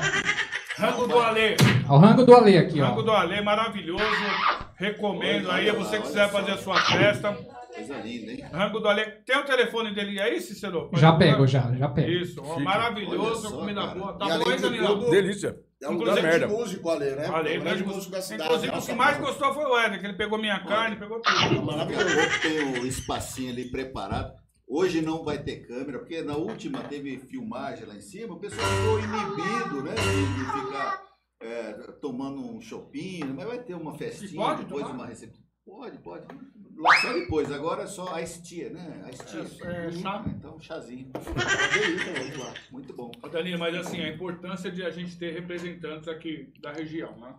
Rango 0.77 1.07
do 1.09 1.19
Alê. 1.19 1.57
ó, 1.89 1.97
o 1.97 1.99
rango 1.99 2.25
do 2.25 2.35
Ale 2.35 2.57
aqui, 2.57 2.79
Rango 2.81 3.01
ó. 3.01 3.03
do 3.03 3.11
Alê, 3.11 3.41
maravilhoso. 3.41 4.05
Recomendo 4.77 5.51
aí, 5.51 5.71
você 5.73 5.99
quiser 5.99 6.29
fazer 6.31 6.53
a 6.53 6.59
sua 6.59 6.77
festa. 6.77 7.37
Coisa 7.75 7.97
linda, 7.99 8.33
hein? 8.33 8.45
Rango 8.53 8.79
do 8.81 8.89
Alê. 8.89 9.05
Tem 9.27 9.37
o 9.39 9.45
telefone 9.45 9.93
dele 9.95 10.21
aí, 10.21 10.41
Cícero? 10.41 10.89
Já 10.95 11.13
pego, 11.13 11.47
já, 11.47 11.73
já 11.75 11.89
pego. 11.89 12.09
Isso, 12.11 12.41
ó, 12.45 12.55
Olha 12.55 12.65
maravilhoso, 12.65 13.49
só, 13.49 13.57
comida 13.57 13.81
cara. 13.83 13.95
boa. 13.99 14.13
E 14.15 14.19
Tá 14.19 14.25
bom 14.27 14.33
além 14.33 14.49
aí, 14.51 14.57
de 14.57 14.63
Danilão? 14.63 14.99
tudo, 15.01 15.11
Delícia. 15.11 15.57
É 15.81 15.89
um 15.89 15.93
Inclusive- 15.95 16.21
grande 16.23 16.47
músico, 16.47 16.91
Ale, 16.91 17.11
né? 17.15 17.27
Ale, 17.27 17.59
um 17.59 17.63
grande 17.63 17.85
músico 17.85 18.11
da 18.11 18.21
cidade. 18.21 18.45
Inclusive, 18.45 18.77
o 18.77 18.83
que 18.83 18.93
mais 18.95 19.17
cara. 19.17 19.27
gostou 19.27 19.55
foi 19.55 19.65
o 19.65 19.79
Éder, 19.79 20.01
que 20.01 20.07
ele 20.07 20.17
pegou 20.17 20.37
minha 20.39 20.59
carne, 20.65 20.97
pegou 20.97 21.21
tudo. 21.21 21.67
Daqui 21.77 21.95
a 21.95 21.99
pouco 21.99 22.43
tem 22.43 22.81
o 22.81 22.87
espacinho 22.87 23.53
ali 23.53 23.71
preparado. 23.71 24.33
Hoje 24.67 25.01
não 25.01 25.25
vai 25.25 25.39
ter 25.43 25.67
câmera, 25.67 26.01
porque 26.01 26.21
na 26.21 26.37
última 26.37 26.83
teve 26.85 27.17
filmagem 27.19 27.87
lá 27.87 27.95
em 27.95 28.01
cima, 28.01 28.35
o 28.35 28.41
pessoal 28.41 28.67
ficou 28.69 28.99
inibido, 28.99 29.83
né? 29.83 29.95
De, 29.95 30.67
ficar 30.67 31.03
é, 31.41 31.73
tomando 32.03 32.45
um 32.45 32.61
shopping, 32.61 33.33
mas 33.37 33.47
vai 33.47 33.63
ter 33.63 33.75
uma 33.75 33.97
festinha, 33.97 34.35
pode 34.35 34.65
depois 34.65 34.83
tomar? 34.85 34.95
uma 34.97 35.07
recepção. 35.07 35.43
Pode, 35.65 35.99
pode. 35.99 36.27
Lá 36.79 36.95
Só 37.01 37.13
depois, 37.13 37.51
agora 37.51 37.83
é 37.83 37.87
só 37.89 38.15
a 38.15 38.23
estia, 38.23 38.71
né? 38.71 39.03
A 39.05 39.11
estia. 39.11 39.41
É, 39.69 39.87
é, 39.87 39.91
chá. 39.91 40.25
Então, 40.29 40.61
chazinho. 40.61 41.11
Muito 42.71 42.95
bom. 42.95 43.11
Danilo, 43.33 43.59
mas 43.59 43.75
assim, 43.75 44.01
a 44.01 44.09
importância 44.09 44.71
de 44.71 44.85
a 44.85 44.91
gente 44.91 45.19
ter 45.19 45.33
representantes 45.33 46.07
aqui 46.07 46.53
da 46.61 46.71
região, 46.71 47.17
né? 47.19 47.35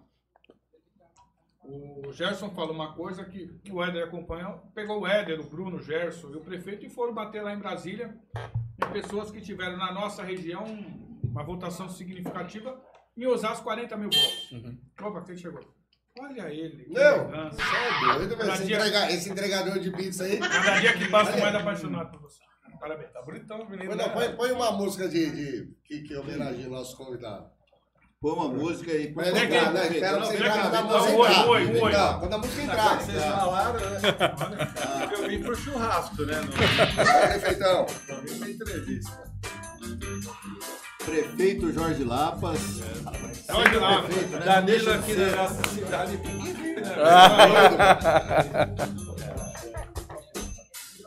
O 1.63 2.11
Gerson 2.11 2.49
falou 2.49 2.73
uma 2.73 2.93
coisa 2.93 3.23
que 3.23 3.49
o 3.71 3.81
Éder 3.81 4.03
acompanhou, 4.03 4.57
pegou 4.73 5.01
o 5.01 5.07
Éder, 5.07 5.39
o 5.39 5.43
Bruno, 5.43 5.77
o 5.77 5.81
Gerson 5.81 6.31
e 6.31 6.35
o 6.35 6.41
prefeito 6.41 6.85
e 6.85 6.89
foram 6.89 7.13
bater 7.13 7.41
lá 7.41 7.53
em 7.53 7.59
Brasília 7.59 8.17
em 8.83 8.91
pessoas 8.91 9.31
que 9.31 9.39
tiveram 9.39 9.77
na 9.77 9.93
nossa 9.93 10.21
região 10.21 10.65
uma 11.23 11.43
votação 11.43 11.87
significativa 11.87 12.81
em 13.15 13.25
Osasco 13.25 13.63
40 13.63 13.95
mil 13.95 14.09
votos. 14.09 14.83
Opa, 14.99 15.21
quem 15.21 15.37
chegou? 15.37 15.78
Olha 16.21 16.49
ele. 16.53 16.83
que 16.85 16.93
Não, 16.93 17.01
é 17.01 18.15
doido, 18.15 18.35
velho. 18.37 18.53
Esse, 18.53 18.65
dia- 18.65 18.77
entrega- 18.77 19.11
esse 19.11 19.29
entregador 19.29 19.79
de 19.79 19.91
pizza 19.91 20.23
aí. 20.25 20.37
Cada 20.37 20.79
dia 20.79 20.93
que 20.93 21.07
passa, 21.09 21.37
mais 21.37 21.55
apaixonado 21.55 22.11
por 22.11 22.21
você. 22.21 22.39
Parabéns. 22.79 23.11
Tá 23.11 23.21
bonitão, 23.21 23.69
menino. 23.69 23.89
Põe, 23.89 23.95
não, 23.97 24.09
põe, 24.09 24.35
põe 24.35 24.51
uma 24.51 24.71
música 24.71 25.07
de, 25.07 25.29
de, 25.31 25.73
que, 25.85 26.01
que 26.01 26.15
homenageia 26.15 26.67
o 26.67 26.71
nosso 26.71 26.95
convidado. 26.97 27.45
Põe 28.21 28.31
uma 28.33 28.47
música 28.49 28.91
aí. 28.91 29.13
Mas 29.15 29.29
favor. 29.29 29.43
entrar, 29.43 29.71
né? 29.73 29.87
Espera 29.87 30.17
pra 30.17 30.25
você 30.25 30.35
entrar, 30.35 30.61
quando 30.61 30.75
a 30.75 30.81
música 30.83 31.13
oi, 31.15 31.29
entrar. 31.31 31.47
oi, 31.47 31.65
oi. 31.81 31.89
Então, 31.91 32.19
Quando 32.19 32.33
a 32.33 32.37
música 32.37 32.61
entrar. 32.61 33.01
Vocês 33.01 33.23
falaram, 33.23 33.79
né? 33.79 33.99
Eu 35.21 35.27
vim 35.29 35.41
pro 35.43 35.55
churrasco, 35.55 36.23
né? 36.25 36.35
Vai, 36.95 37.39
prefeitão. 37.39 37.85
Não 38.09 38.21
vim 38.21 38.39
pra 38.39 38.49
entrevista. 38.49 39.23
Prefeito 41.09 41.71
Jorge 41.71 42.03
Lapas. 42.03 42.81
Olha 43.49 43.79
lá. 43.79 44.03
Prefeito, 44.03 44.29
né? 44.31 44.45
Danilo 44.45 44.91
aqui 44.93 45.13
ser- 45.15 45.35
nossa 45.35 45.69
cidade, 45.69 46.17
né? 46.17 46.23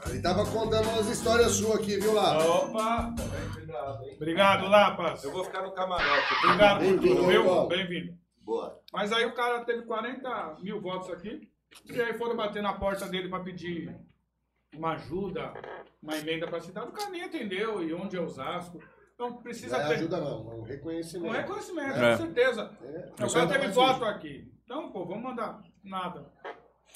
Ele 0.10 0.20
tava 0.20 0.44
contando 0.46 0.88
umas 0.90 1.08
histórias 1.08 1.52
suas 1.52 1.76
aqui, 1.78 1.98
viu 1.98 2.12
lá? 2.14 2.36
Opa. 2.44 3.14
Obrigado, 4.16 4.68
Lapas. 4.68 5.22
Eu 5.24 5.30
vou 5.32 5.44
ficar 5.44 5.62
no 5.62 5.72
camarote. 5.72 6.34
Obrigado 6.44 6.78
por 6.78 6.84
Bem-vindo, 6.84 7.16
tudo, 7.16 7.26
viu? 7.28 7.66
Bem-vindo. 7.68 8.14
Boa. 8.40 8.80
Mas 8.92 9.12
aí 9.12 9.24
o 9.24 9.32
cara 9.34 9.64
teve 9.64 9.82
40 9.82 10.56
mil 10.60 10.80
votos 10.80 11.10
aqui. 11.10 11.48
E 11.86 12.00
aí 12.00 12.12
foram 12.18 12.36
bater 12.36 12.62
na 12.62 12.72
porta 12.74 13.06
dele 13.08 13.28
para 13.28 13.42
pedir 13.42 13.96
uma 14.74 14.92
ajuda, 14.94 15.52
uma 16.02 16.16
emenda 16.18 16.46
para 16.46 16.58
a 16.58 16.60
cidade. 16.60 16.88
O 16.88 16.92
cara 16.92 17.08
nem 17.10 17.22
atendeu. 17.22 17.82
E 17.82 17.94
onde 17.94 18.16
é 18.16 18.20
Osasco? 18.20 18.80
Então 19.14 19.42
precisa 19.42 19.76
Não 19.78 19.84
é 19.84 19.88
ter 19.88 19.94
ajuda 19.94 20.20
não, 20.20 20.52
é 20.52 20.54
um 20.56 20.62
reconhecimento. 20.62 21.28
um 21.30 21.36
reconhecimento, 21.36 21.98
É. 21.98 22.16
com 22.16 22.24
certeza. 22.24 22.70
É. 22.82 23.24
O 23.24 23.32
cara 23.32 23.46
teve 23.48 23.68
voto 23.68 24.04
aqui. 24.04 24.50
Então, 24.64 24.90
pô, 24.90 25.04
vamos 25.06 25.22
mandar 25.22 25.62
nada. 25.84 26.30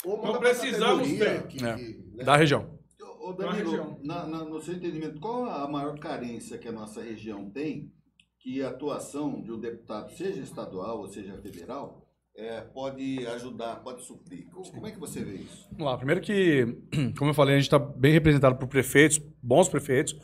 Ou 0.04 0.16
manda 0.16 0.28
Então 0.30 0.40
precisamos 0.40 1.08
ter. 1.08 1.46
que- 1.48 1.64
É. 1.64 1.76
que, 1.76 1.92
né? 2.16 2.24
Da 2.24 2.36
região. 2.36 2.76
Ô, 3.20 3.32
Da 3.32 3.46
Danilo, 3.46 3.70
região. 3.70 4.00
na- 4.04 4.26
na- 4.26 4.44
no 4.44 4.60
seu 4.60 4.74
entendimento, 4.74 5.18
qual 5.20 5.46
a 5.46 5.68
maior 5.68 5.98
carência 5.98 6.58
que 6.58 6.68
a 6.68 6.72
nossa 6.72 7.02
região 7.02 7.50
tem 7.50 7.92
que 8.40 8.62
a 8.62 8.68
atuação 8.68 9.42
de 9.42 9.50
um 9.52 9.58
deputado, 9.58 10.12
seja 10.12 10.40
estadual 10.40 10.98
ou 11.00 11.08
seja 11.08 11.36
federal, 11.42 12.06
é, 12.36 12.60
pode 12.60 13.26
ajudar, 13.26 13.76
pode 13.82 14.04
suprir? 14.04 14.48
Como, 14.52 14.70
como 14.70 14.86
é 14.86 14.92
que 14.92 14.98
você 15.00 15.24
vê 15.24 15.36
isso? 15.38 15.66
Vamos 15.72 15.86
lá. 15.86 15.96
Primeiro 15.96 16.20
que, 16.20 16.66
como 17.18 17.30
eu 17.30 17.34
falei, 17.34 17.56
a 17.56 17.58
gente 17.58 17.66
está 17.66 17.78
bem 17.80 18.12
representado 18.12 18.56
por 18.56 18.68
prefeitos, 18.68 19.18
bons 19.42 19.68
prefeitos, 19.68 20.14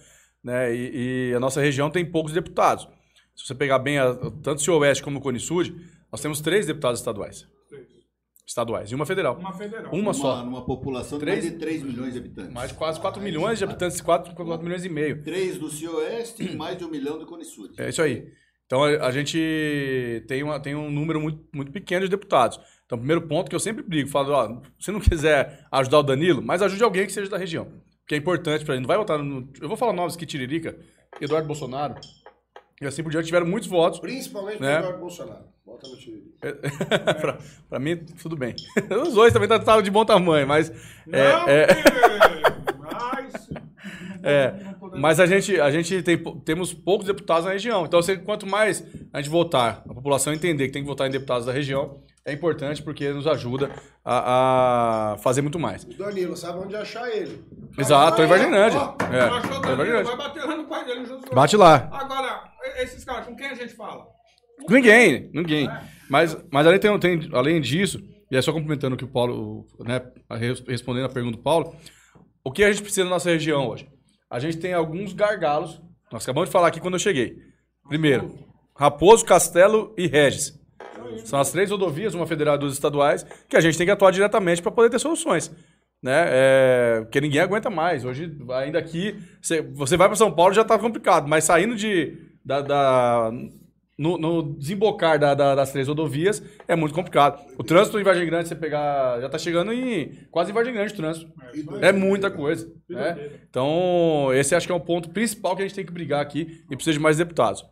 né? 0.42 0.74
E, 0.74 1.30
e 1.30 1.34
a 1.34 1.40
nossa 1.40 1.60
região 1.60 1.90
tem 1.90 2.04
poucos 2.04 2.32
deputados. 2.32 2.88
Se 3.34 3.46
você 3.46 3.54
pegar 3.54 3.78
bem 3.78 3.98
a- 3.98 4.14
tanto 4.42 4.56
o 4.56 4.58
Cio-Oeste 4.58 5.02
como 5.02 5.18
o 5.18 5.22
Cone 5.22 5.40
Sud, 5.40 5.74
nós 6.10 6.20
temos 6.20 6.40
três 6.40 6.66
deputados 6.66 7.00
estaduais. 7.00 7.46
Estaduais 8.46 8.90
e 8.90 8.94
uma 8.94 9.06
federal. 9.06 9.36
Uma 9.38 9.52
federal. 9.52 9.92
Uma 9.94 10.12
só. 10.12 10.44
Numa 10.44 10.64
população 10.64 11.16
de 11.18 11.24
Três- 11.24 11.40
mais 11.44 11.52
de 11.52 11.58
3 11.58 11.82
milhões 11.82 12.12
de 12.12 12.18
habitantes. 12.18 12.52
Mais 12.52 12.70
de 12.70 12.76
quase 12.76 13.00
4 13.00 13.22
milhões 13.22 13.56
de 13.58 13.64
habitantes, 13.64 14.00
4, 14.00 14.34
4 14.34 14.62
milhões 14.64 14.84
e 14.84 14.88
meio. 14.88 15.22
3 15.22 15.56
do 15.58 15.70
Cioeste 15.70 16.42
e 16.42 16.56
mais 16.56 16.76
de 16.76 16.84
um 16.84 16.88
milhão 16.90 17.18
do 17.18 17.24
Cone 17.24 17.44
Sul. 17.44 17.70
É 17.78 17.88
isso 17.88 18.02
aí. 18.02 18.30
Então 18.66 18.82
a, 18.84 19.06
a 19.06 19.10
gente 19.12 20.24
tem, 20.26 20.42
uma, 20.42 20.58
tem 20.58 20.74
um 20.74 20.90
número 20.90 21.20
muito, 21.20 21.42
muito 21.54 21.70
pequeno 21.72 22.04
de 22.04 22.10
deputados. 22.10 22.58
Então, 22.84 22.96
o 22.96 23.00
primeiro 23.00 23.22
ponto 23.26 23.48
que 23.48 23.54
eu 23.56 23.60
sempre 23.60 23.82
brigo, 23.82 24.08
falo, 24.10 24.32
ó, 24.32 24.60
se 24.78 24.90
não 24.90 25.00
quiser 25.00 25.66
ajudar 25.70 26.00
o 26.00 26.02
Danilo, 26.02 26.42
mas 26.42 26.60
ajude 26.60 26.82
alguém 26.82 27.06
que 27.06 27.12
seja 27.12 27.30
da 27.30 27.38
região. 27.38 27.68
Que 28.06 28.14
é 28.14 28.18
importante 28.18 28.64
pra 28.64 28.74
gente. 28.74 28.82
Não 28.82 28.88
vai 28.88 28.96
votar 28.98 29.18
no. 29.18 29.48
Eu 29.60 29.68
vou 29.68 29.76
falar 29.76 29.92
nomes 29.92 30.14
aqui, 30.14 30.26
Tiririca, 30.26 30.76
Eduardo 31.20 31.46
Bolsonaro. 31.46 31.94
E 32.80 32.86
assim 32.86 33.02
por 33.02 33.10
diante, 33.12 33.26
tiveram 33.26 33.46
muitos 33.46 33.68
votos. 33.68 34.00
Principalmente 34.00 34.60
Né? 34.60 34.78
Eduardo 34.78 34.98
Bolsonaro. 34.98 35.44
Bota 35.64 35.86
no 35.88 35.96
pra, 37.20 37.38
pra 37.68 37.78
mim, 37.78 37.96
tudo 38.20 38.36
bem. 38.36 38.54
Os 39.06 39.14
dois 39.14 39.32
também 39.32 39.48
estavam 39.48 39.80
de 39.82 39.90
bom 39.90 40.04
tamanho, 40.04 40.46
mas. 40.46 40.70
Não, 41.06 41.18
é, 41.18 41.62
é, 41.62 41.66
que- 41.66 42.82
mas... 42.92 43.48
É, 44.24 44.54
a 45.20 45.26
gente, 45.26 45.60
a 45.60 45.70
gente 45.70 46.02
tem, 46.02 46.18
temos 46.44 46.72
poucos 46.74 47.06
deputados 47.06 47.44
na 47.46 47.52
região. 47.52 47.84
Então, 47.86 48.00
quanto 48.24 48.46
mais 48.46 48.84
a 49.12 49.20
gente 49.20 49.30
votar, 49.30 49.82
a 49.88 49.94
população 49.94 50.32
entender 50.32 50.66
que 50.66 50.72
tem 50.72 50.82
que 50.82 50.88
votar 50.88 51.08
em 51.08 51.10
deputados 51.10 51.46
da 51.46 51.52
região, 51.52 52.00
é 52.24 52.32
importante 52.32 52.82
porque 52.82 53.08
nos 53.12 53.26
ajuda 53.26 53.70
a, 54.04 55.12
a 55.14 55.18
fazer 55.18 55.42
muito 55.42 55.58
mais. 55.58 55.84
O 55.84 55.88
Danilo, 55.96 56.36
sabe 56.36 56.58
onde 56.58 56.76
achar 56.76 57.08
ele? 57.08 57.44
Exato, 57.78 58.16
tô 58.16 58.22
em. 58.22 58.28
Ó, 58.28 58.96
É, 59.12 59.20
achou 59.20 59.56
em 59.58 59.76
Danilo, 59.76 60.04
vai 60.04 60.16
bater 60.16 60.44
lá 60.44 60.56
no 60.56 60.64
pai 60.64 60.84
dele, 60.84 61.00
Jesus. 61.00 61.22
Bate 61.32 61.56
lá. 61.56 61.88
Agora, 61.92 62.44
esses 62.78 63.04
caras, 63.04 63.26
com 63.26 63.34
quem 63.36 63.46
a 63.48 63.54
gente 63.54 63.74
fala? 63.74 64.06
Ninguém, 64.68 65.30
ninguém. 65.34 65.68
Mas, 66.08 66.36
mas 66.52 66.66
além, 66.66 66.78
tem, 66.78 66.98
tem- 67.00 67.30
além 67.32 67.60
disso, 67.60 67.98
E 68.30 68.36
é 68.36 68.40
só 68.40 68.50
complementando 68.52 68.94
o 68.94 68.98
que 68.98 69.04
o 69.04 69.08
Paulo, 69.08 69.66
né, 69.80 70.00
respondendo 70.66 71.04
a 71.04 71.08
pergunta 71.08 71.36
do 71.36 71.42
Paulo, 71.42 71.76
o 72.44 72.50
que 72.50 72.64
a 72.64 72.70
gente 72.72 72.82
precisa 72.82 73.04
na 73.04 73.10
nossa 73.10 73.28
região 73.30 73.68
hoje? 73.68 73.86
A 74.30 74.38
gente 74.38 74.56
tem 74.56 74.72
alguns 74.72 75.12
gargalos, 75.12 75.82
nós 76.10 76.22
acabamos 76.22 76.48
de 76.48 76.52
falar 76.52 76.68
aqui 76.68 76.80
quando 76.80 76.94
eu 76.94 76.98
cheguei. 76.98 77.36
Primeiro, 77.88 78.38
Raposo, 78.74 79.24
Castelo 79.24 79.92
e 79.98 80.06
Regis. 80.06 80.58
São 81.24 81.38
as 81.40 81.50
três 81.52 81.70
rodovias, 81.70 82.14
uma 82.14 82.26
federal 82.26 82.56
e 82.56 82.58
duas 82.58 82.72
estaduais, 82.72 83.24
que 83.48 83.56
a 83.56 83.60
gente 83.60 83.76
tem 83.78 83.86
que 83.86 83.90
atuar 83.92 84.10
diretamente 84.10 84.60
para 84.62 84.70
poder 84.72 84.90
ter 84.90 84.98
soluções. 84.98 85.50
Né? 86.02 86.24
É, 86.28 87.00
porque 87.02 87.20
ninguém 87.20 87.40
aguenta 87.40 87.70
mais. 87.70 88.04
Hoje, 88.04 88.36
ainda 88.54 88.78
aqui, 88.78 89.16
você, 89.40 89.62
vai 89.96 90.08
para 90.08 90.16
São 90.16 90.32
Paulo 90.32 90.52
já 90.52 90.62
está 90.62 90.76
complicado, 90.78 91.28
mas 91.28 91.44
saindo 91.44 91.76
de, 91.76 92.18
da, 92.44 92.60
da- 92.60 93.30
no, 93.96 94.18
no 94.18 94.42
desembocar 94.58 95.16
da- 95.16 95.32
da- 95.34 95.54
das 95.54 95.70
três 95.70 95.86
rodovias 95.86 96.42
é 96.66 96.74
muito 96.74 96.92
complicado. 96.92 97.40
O 97.56 97.62
trânsito 97.62 98.00
em 98.00 98.02
Vargem 98.02 98.26
Grande, 98.26 98.48
você 98.48 98.56
pegar, 98.56 99.20
já 99.20 99.26
está 99.26 99.38
chegando 99.38 99.72
em 99.72 100.26
quase 100.30 100.50
em 100.50 100.54
Vargem 100.54 100.74
Grande 100.74 100.92
o 100.92 100.96
trânsito. 100.96 101.30
É 101.80 101.92
muita 101.92 102.30
coisa. 102.32 102.68
Né? 102.88 103.30
Então, 103.48 104.30
esse 104.34 104.56
acho 104.56 104.66
que 104.66 104.72
é 104.72 104.76
um 104.76 104.80
ponto 104.80 105.10
principal 105.10 105.54
que 105.54 105.62
a 105.62 105.66
gente 105.66 105.74
tem 105.76 105.86
que 105.86 105.92
brigar 105.92 106.20
aqui 106.20 106.64
e 106.68 106.74
precisa 106.74 106.94
de 106.94 107.00
mais 107.00 107.18
deputados. 107.18 107.64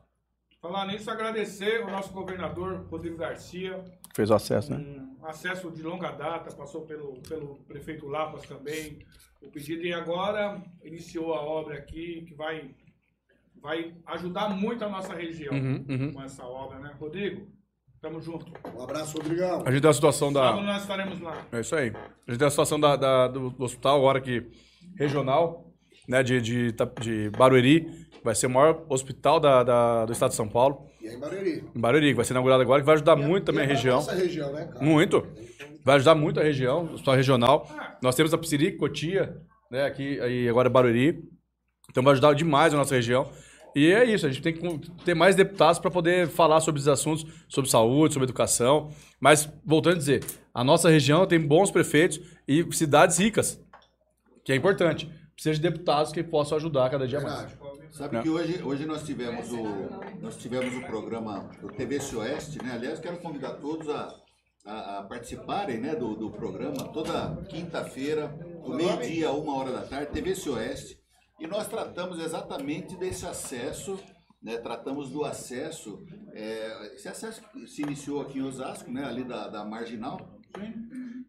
Falar 0.60 0.86
nisso, 0.86 1.10
agradecer 1.10 1.82
o 1.82 1.90
nosso 1.90 2.12
governador, 2.12 2.86
Rodrigo 2.90 3.16
Garcia, 3.16 3.82
Fez 4.14 4.28
o 4.28 4.34
acesso, 4.34 4.72
né? 4.72 4.84
um 5.22 5.26
acesso 5.26 5.70
de 5.70 5.82
longa 5.82 6.10
data, 6.10 6.54
passou 6.54 6.82
pelo, 6.82 7.14
pelo 7.22 7.56
prefeito 7.66 8.06
Lapas 8.06 8.42
também, 8.42 8.98
o 9.40 9.50
pedido, 9.50 9.84
e 9.86 9.92
agora 9.92 10.60
iniciou 10.84 11.32
a 11.32 11.40
obra 11.40 11.76
aqui, 11.78 12.24
que 12.28 12.34
vai, 12.34 12.74
vai 13.62 13.94
ajudar 14.06 14.50
muito 14.50 14.84
a 14.84 14.88
nossa 14.88 15.14
região 15.14 15.54
Uhum, 15.54 15.86
uhum. 15.88 16.12
com 16.12 16.22
essa 16.22 16.44
obra, 16.44 16.78
né? 16.78 16.94
Rodrigo, 17.00 17.46
tamo 18.02 18.20
junto. 18.20 18.52
Um 18.76 18.82
abraço, 18.82 19.16
Rodrigão. 19.16 19.62
A 19.64 19.70
gente 19.70 19.80
tem 19.80 19.90
a 19.90 19.94
situação 19.94 20.30
da. 20.30 20.40
Sábado 20.42 20.66
nós 20.66 20.82
estaremos 20.82 21.20
lá. 21.20 21.46
É 21.52 21.60
isso 21.60 21.74
aí. 21.74 21.88
A 22.26 22.30
gente 22.30 22.38
tem 22.38 22.46
a 22.46 22.50
situação 22.50 22.78
da, 22.78 22.96
da- 22.96 23.28
do, 23.28 23.48
do 23.50 23.64
hospital 23.64 23.96
agora 23.96 24.20
que 24.20 24.46
regional, 24.98 25.72
né, 26.06 26.22
de, 26.22 26.38
de, 26.42 26.72
de 27.00 27.30
Barueri, 27.30 27.86
vai 28.22 28.34
ser 28.34 28.46
o 28.46 28.50
maior 28.50 28.84
hospital 28.88 29.40
da, 29.40 29.62
da- 29.62 30.06
do 30.06 30.12
estado 30.12 30.30
de 30.30 30.36
São 30.36 30.48
Paulo, 30.48 30.86
E 31.02 31.08
aí, 31.08 31.16
Barueri? 31.16 31.64
em 31.74 31.80
Barueri, 31.80 32.08
que 32.08 32.14
vai 32.14 32.24
ser 32.24 32.32
inaugurado 32.32 32.62
agora, 32.62 32.80
que 32.80 32.86
vai 32.86 32.94
ajudar 32.94 33.16
muito 33.16 33.44
também 33.46 33.62
a 33.62 33.64
E 33.64 33.66
é 33.66 33.68
pra 33.68 33.76
região. 33.76 33.96
Nossa 33.96 34.14
região, 34.14 34.52
né, 34.52 34.64
cara? 34.66 34.84
Muito. 34.84 35.26
Vai 35.84 35.96
ajudar 35.96 36.14
muito 36.14 36.38
a 36.40 36.42
região, 36.42 36.84
o 36.84 36.92
hospital 36.94 37.14
regional. 37.14 37.68
Nós 38.02 38.14
temos 38.14 38.34
a 38.34 38.38
Psirique, 38.38 38.76
Cotia, 38.76 39.36
né, 39.70 39.84
aqui, 39.86 40.20
aí 40.20 40.48
agora 40.48 40.68
Barueri. 40.68 41.22
Então 41.90 42.02
vai 42.02 42.12
ajudar 42.12 42.34
demais 42.34 42.74
a 42.74 42.76
nossa 42.76 42.94
região. 42.94 43.30
E 43.74 43.86
é 43.92 44.04
isso, 44.04 44.26
a 44.26 44.28
gente 44.30 44.42
tem 44.42 44.52
que 44.52 44.90
ter 45.04 45.14
mais 45.14 45.36
deputados 45.36 45.78
para 45.78 45.90
poder 45.90 46.26
falar 46.28 46.60
sobre 46.60 46.80
esses 46.80 46.88
assuntos, 46.88 47.24
sobre 47.48 47.70
saúde, 47.70 48.12
sobre 48.14 48.24
educação. 48.26 48.90
Mas, 49.20 49.48
voltando 49.64 49.94
a 49.94 49.98
dizer, 49.98 50.24
a 50.52 50.64
nossa 50.64 50.90
região 50.90 51.24
tem 51.24 51.40
bons 51.40 51.70
prefeitos 51.70 52.20
e 52.48 52.66
cidades 52.72 53.16
ricas, 53.18 53.60
que 54.44 54.52
é 54.52 54.56
importante. 54.56 55.08
Precisa 55.34 55.54
de 55.54 55.60
deputados 55.62 56.12
que 56.12 56.22
possam 56.22 56.58
ajudar 56.58 56.90
cada 56.90 57.06
dia 57.06 57.20
mais. 57.20 57.56
Sabe 57.92 58.16
Não. 58.16 58.22
que 58.22 58.30
hoje, 58.30 58.62
hoje 58.62 58.86
nós 58.86 59.02
tivemos 59.02 59.52
o 59.52 59.64
nós 60.20 60.36
tivemos 60.36 60.74
o 60.76 60.86
programa 60.86 61.50
do 61.60 61.68
TV 61.68 61.98
Oeste, 62.16 62.62
né? 62.62 62.72
Aliás, 62.74 63.00
quero 63.00 63.18
convidar 63.18 63.54
todos 63.54 63.88
a, 63.88 64.14
a, 64.64 64.98
a 64.98 65.02
participarem, 65.02 65.80
né, 65.80 65.94
do, 65.94 66.14
do 66.14 66.30
programa 66.30 66.88
toda 66.92 67.36
quinta-feira, 67.46 68.28
do 68.64 68.74
meio-dia 68.74 69.28
a 69.28 69.32
uma 69.32 69.56
hora 69.56 69.72
da 69.72 69.82
tarde, 69.82 70.12
TV 70.12 70.34
Oeste. 70.50 71.00
E 71.40 71.46
nós 71.46 71.66
tratamos 71.68 72.20
exatamente 72.20 72.96
desse 72.96 73.26
acesso, 73.26 73.98
né? 74.42 74.58
Tratamos 74.58 75.10
do 75.10 75.24
acesso, 75.24 76.04
é, 76.32 76.94
esse 76.94 77.08
acesso 77.08 77.42
que 77.50 77.66
se 77.66 77.82
iniciou 77.82 78.20
aqui 78.20 78.38
em 78.38 78.42
Osasco, 78.42 78.90
né? 78.90 79.04
Ali 79.04 79.24
da, 79.24 79.48
da 79.48 79.64
Marginal, 79.64 80.38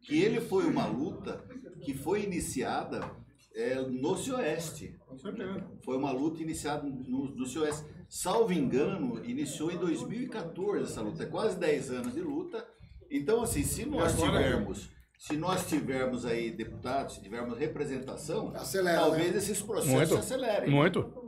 que 0.02 0.21
ele 0.21 0.41
foi 0.41 0.65
uma 0.65 0.86
luta 0.86 1.43
que 1.82 1.93
foi 1.93 2.24
iniciada 2.24 3.10
é, 3.56 3.76
no 3.76 4.12
Oeste. 4.36 4.96
Com 5.08 5.18
certeza. 5.18 5.64
Foi 5.84 5.98
uma 5.98 6.12
luta 6.12 6.42
iniciada 6.42 6.84
no, 6.88 7.26
no 7.36 7.54
COS. 7.54 7.86
Salvo 8.10 8.52
engano, 8.54 9.24
iniciou 9.26 9.72
em 9.72 9.78
2014 9.78 10.84
essa 10.84 11.02
luta. 11.02 11.24
É 11.24 11.26
quase 11.26 11.58
10 11.58 11.92
anos 11.92 12.14
de 12.14 12.22
luta. 12.22 12.66
Então, 13.10 13.42
assim, 13.42 13.64
se 13.64 13.86
nós 13.86 14.18
tivermos, 14.18 14.90
se 15.18 15.36
nós 15.36 15.68
tivermos 15.68 16.26
aí 16.26 16.52
deputados, 16.52 17.16
se 17.16 17.22
tivermos 17.22 17.58
representação, 17.58 18.52
Acelera, 18.56 19.00
talvez 19.00 19.32
né? 19.32 19.38
esses 19.38 19.62
processos 19.62 19.94
Muito. 19.94 20.10
se 20.10 20.34
acelerem. 20.34 20.70
Muito. 20.70 21.21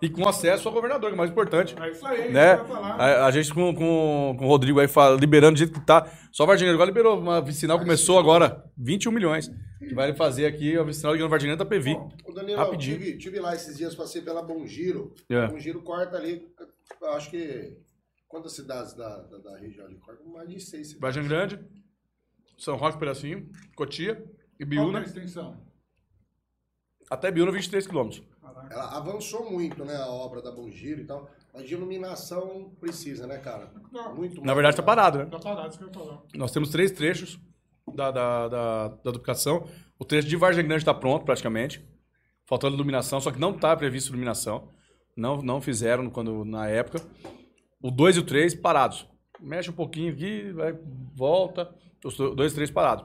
E 0.00 0.08
com 0.08 0.28
acesso 0.28 0.68
ao 0.68 0.74
governador, 0.74 1.10
que 1.10 1.12
é 1.12 1.14
o 1.14 1.18
mais 1.18 1.30
importante. 1.30 1.74
É 1.80 1.90
isso 1.90 2.06
aí, 2.06 2.32
né? 2.32 2.52
A, 2.98 3.26
a 3.26 3.30
gente 3.30 3.52
com, 3.52 3.74
com, 3.74 4.36
com 4.38 4.44
o 4.44 4.48
Rodrigo 4.48 4.80
aí 4.80 4.88
fala, 4.88 5.18
liberando 5.18 5.54
do 5.54 5.58
jeito 5.58 5.72
que 5.78 5.84
tá. 5.84 6.10
Só 6.32 6.46
Varginha 6.46 6.72
agora 6.72 6.88
liberou. 6.88 7.18
Uma 7.18 7.40
vicinal 7.40 7.78
começou 7.78 8.18
agora 8.18 8.64
21 8.76 9.12
milhões. 9.12 9.50
Que 9.78 9.94
vai 9.94 10.14
fazer 10.14 10.46
aqui 10.46 10.76
a 10.76 10.82
vicinal 10.82 11.12
ligando 11.12 11.30
Varginha 11.30 11.56
da 11.56 11.64
PV. 11.64 11.94
Ô, 12.24 12.32
Danilo, 12.32 12.58
Rapidinho. 12.58 12.98
tive, 12.98 13.18
tive 13.18 13.40
lá 13.40 13.54
esses 13.54 13.76
dias, 13.76 13.94
passei 13.94 14.22
pela 14.22 14.42
Bom 14.42 14.66
Giro. 14.66 15.14
É. 15.28 15.46
Bom 15.48 15.58
Giro 15.58 15.82
corta 15.82 16.16
ali, 16.16 16.46
acho 17.14 17.30
que. 17.30 17.76
Quantas 18.28 18.52
cidades 18.52 18.94
da, 18.94 19.22
da, 19.22 19.38
da 19.38 19.58
região 19.58 19.84
ali 19.86 19.96
corta? 19.96 20.22
Mais 20.24 20.48
de 20.48 20.60
seis 20.60 20.88
cidades. 20.92 21.00
Varginha 21.00 21.26
Grande, 21.26 21.58
São 22.56 22.76
Roque, 22.76 22.96
Pedacinho, 22.98 23.48
Cotia 23.74 24.24
e 24.58 24.64
Qual 24.64 24.72
é 24.72 24.80
a 24.80 24.84
Biúna. 24.84 25.00
extensão? 25.02 25.60
Até 27.10 27.30
Biúna, 27.32 27.50
23 27.50 27.86
quilômetros. 27.88 28.22
Ela 28.70 28.96
avançou 28.96 29.50
muito, 29.50 29.84
né, 29.84 29.96
a 29.96 30.08
obra 30.08 30.40
da 30.40 30.50
Bom 30.50 30.70
Giro 30.70 31.00
e 31.00 31.04
tal. 31.04 31.28
Mas 31.52 31.66
de 31.66 31.74
iluminação 31.74 32.70
precisa, 32.80 33.26
né, 33.26 33.38
cara? 33.38 33.72
Não. 33.92 34.14
Muito 34.14 34.40
Na 34.44 34.54
verdade, 34.54 34.76
tá 34.76 34.82
parado, 34.82 35.18
né? 35.18 35.26
Tá 35.26 35.38
parado, 35.38 35.68
isso 35.68 35.78
que 35.78 35.84
eu 35.84 35.88
ia 35.88 35.94
falar. 35.94 36.22
Nós 36.34 36.52
temos 36.52 36.70
três 36.70 36.90
trechos 36.92 37.40
da, 37.92 38.10
da, 38.10 38.48
da, 38.48 38.88
da 38.88 39.10
duplicação. 39.10 39.66
O 39.98 40.04
trecho 40.04 40.28
de 40.28 40.36
Vargem 40.36 40.64
Grande 40.64 40.82
está 40.82 40.94
pronto, 40.94 41.24
praticamente. 41.24 41.84
Faltando 42.46 42.74
iluminação, 42.76 43.20
só 43.20 43.30
que 43.30 43.38
não 43.38 43.50
está 43.50 43.76
previsto 43.76 44.10
iluminação. 44.10 44.68
Não, 45.16 45.42
não 45.42 45.60
fizeram 45.60 46.08
quando, 46.08 46.44
na 46.44 46.68
época. 46.68 47.00
O 47.82 47.90
2 47.90 48.16
e 48.16 48.20
o 48.20 48.22
3 48.22 48.54
parados. 48.54 49.06
Mexe 49.40 49.70
um 49.70 49.74
pouquinho 49.74 50.12
aqui, 50.12 50.52
vai, 50.52 50.78
volta. 51.14 51.74
Os 52.04 52.16
2 52.16 52.52
e 52.52 52.54
3 52.54 52.70
parados. 52.70 53.04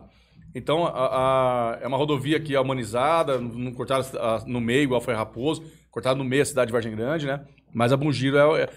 Então, 0.56 0.86
a- 0.88 1.74
a- 1.74 1.80
é 1.82 1.88
uma 1.88 1.98
rodovia 1.98 2.40
que 2.40 2.56
é 2.56 2.60
humanizada, 2.60 3.38
não 3.38 3.74
cortaram 3.74 4.06
a- 4.20 4.44
no 4.48 4.62
meio, 4.62 4.84
igual 4.84 5.02
foi 5.02 5.14
Raposo, 5.14 5.64
cortaram 5.92 6.18
no 6.18 6.24
meio 6.24 6.42
a 6.42 6.46
cidade 6.46 6.68
de 6.68 6.72
Vargem 6.72 6.96
Grande, 6.96 7.26
né? 7.28 7.46
Mas 7.74 7.92
a 7.92 7.98
Bungiro 7.98 8.38
é, 8.38 8.64
é 8.64 8.70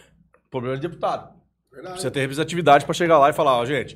problema 0.50 0.74
de 0.76 0.82
deputado. 0.82 1.32
Verdade. 1.70 1.92
Precisa 1.92 2.10
ter 2.10 2.20
representatividade 2.20 2.84
para 2.84 2.94
chegar 2.94 3.18
lá 3.18 3.30
e 3.30 3.32
falar, 3.32 3.56
ó, 3.56 3.64
gente, 3.64 3.94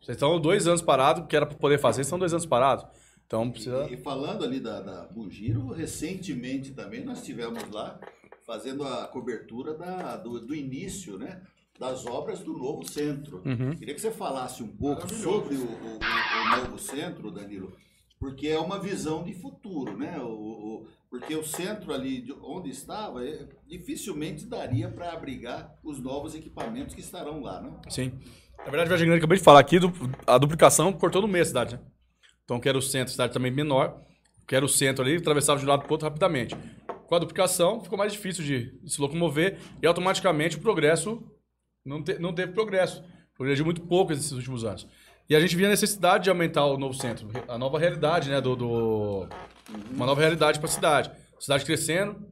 vocês 0.00 0.14
estão 0.16 0.38
dois 0.40 0.68
anos 0.68 0.80
parados, 0.80 1.26
que 1.26 1.34
era 1.34 1.44
para 1.44 1.56
poder 1.58 1.78
fazer, 1.78 2.02
estão 2.02 2.18
dois 2.18 2.32
anos 2.32 2.46
parados. 2.46 2.86
Então 3.26 3.50
precisa. 3.50 3.86
E, 3.90 3.94
e 3.94 3.96
falando 3.96 4.44
ali 4.44 4.60
da, 4.60 4.80
da 4.80 5.04
Bugiro, 5.06 5.72
recentemente 5.72 6.70
também 6.72 7.04
nós 7.04 7.18
estivemos 7.18 7.68
lá 7.72 7.98
fazendo 8.46 8.84
a 8.84 9.08
cobertura 9.08 9.74
da, 9.74 10.16
do, 10.18 10.38
do 10.38 10.54
início, 10.54 11.18
né? 11.18 11.40
Das 11.78 12.06
obras 12.06 12.40
do 12.40 12.52
novo 12.52 12.84
centro. 12.88 13.42
Uhum. 13.44 13.74
Queria 13.76 13.94
que 13.94 14.00
você 14.00 14.10
falasse 14.10 14.62
um 14.62 14.68
pouco 14.68 15.12
sobre 15.12 15.56
o, 15.56 15.64
o- 15.64 15.98
o- 15.98 16.56
novo 16.62 16.78
centro, 16.78 17.30
Danilo, 17.32 17.72
porque 18.18 18.46
é 18.46 18.58
uma 18.60 18.78
visão 18.78 19.24
de 19.24 19.34
futuro, 19.34 19.96
né? 19.96 20.18
O, 20.20 20.28
o- 20.28 20.86
porque 21.10 21.34
o 21.34 21.44
centro 21.44 21.92
ali 21.92 22.20
de 22.22 22.32
onde 22.32 22.70
estava 22.70 23.24
eh, 23.26 23.48
dificilmente 23.66 24.46
daria 24.46 24.88
para 24.88 25.12
abrigar 25.12 25.74
os 25.82 26.00
novos 26.00 26.34
equipamentos 26.34 26.94
que 26.94 27.00
estarão 27.00 27.40
lá, 27.42 27.60
né? 27.60 27.72
Sim. 27.88 28.12
Na 28.58 28.64
verdade, 28.64 28.88
Vargem 28.88 29.06
Grande, 29.08 29.18
acabei 29.18 29.38
de 29.38 29.44
falar 29.44 29.60
aqui, 29.60 29.76
a 30.26 30.38
duplicação 30.38 30.92
cortou 30.92 31.22
no 31.22 31.28
meio 31.28 31.42
a 31.42 31.46
cidade, 31.46 31.74
né? 31.74 31.80
Então, 32.44 32.60
que 32.60 32.68
era 32.68 32.78
o 32.78 32.82
centro, 32.82 33.08
a 33.08 33.12
cidade 33.12 33.32
também 33.32 33.50
menor, 33.50 34.00
que 34.46 34.54
era 34.54 34.64
o 34.64 34.68
centro 34.68 35.04
ali, 35.04 35.16
atravessava 35.16 35.58
de 35.58 35.66
um 35.66 35.68
lado 35.68 35.80
para 35.82 35.88
o 35.90 35.92
outro 35.92 36.06
rapidamente. 36.06 36.56
Com 37.06 37.14
a 37.14 37.18
duplicação, 37.18 37.82
ficou 37.82 37.98
mais 37.98 38.12
difícil 38.12 38.44
de 38.44 38.80
se 38.90 39.00
locomover 39.00 39.58
e 39.82 39.86
automaticamente 39.86 40.56
o 40.56 40.60
progresso 40.60 41.22
não, 41.84 42.02
te- 42.02 42.18
não 42.18 42.32
teve 42.32 42.52
progresso. 42.52 43.02
Progrediu 43.36 43.64
muito 43.64 43.80
pouco 43.82 44.12
nesses 44.12 44.32
últimos 44.32 44.64
anos. 44.64 44.86
E 45.28 45.34
a 45.34 45.40
gente 45.40 45.56
via 45.56 45.66
a 45.66 45.70
necessidade 45.70 46.24
de 46.24 46.30
aumentar 46.30 46.64
o 46.66 46.76
novo 46.78 46.94
centro, 46.94 47.28
a 47.48 47.58
nova 47.58 47.78
realidade, 47.78 48.30
né? 48.30 48.40
Do, 48.40 48.54
do- 48.54 49.28
uma 49.90 50.06
nova 50.06 50.20
realidade 50.20 50.58
para 50.58 50.68
a 50.68 50.72
cidade. 50.72 51.10
Cidade 51.40 51.64
crescendo, 51.64 52.26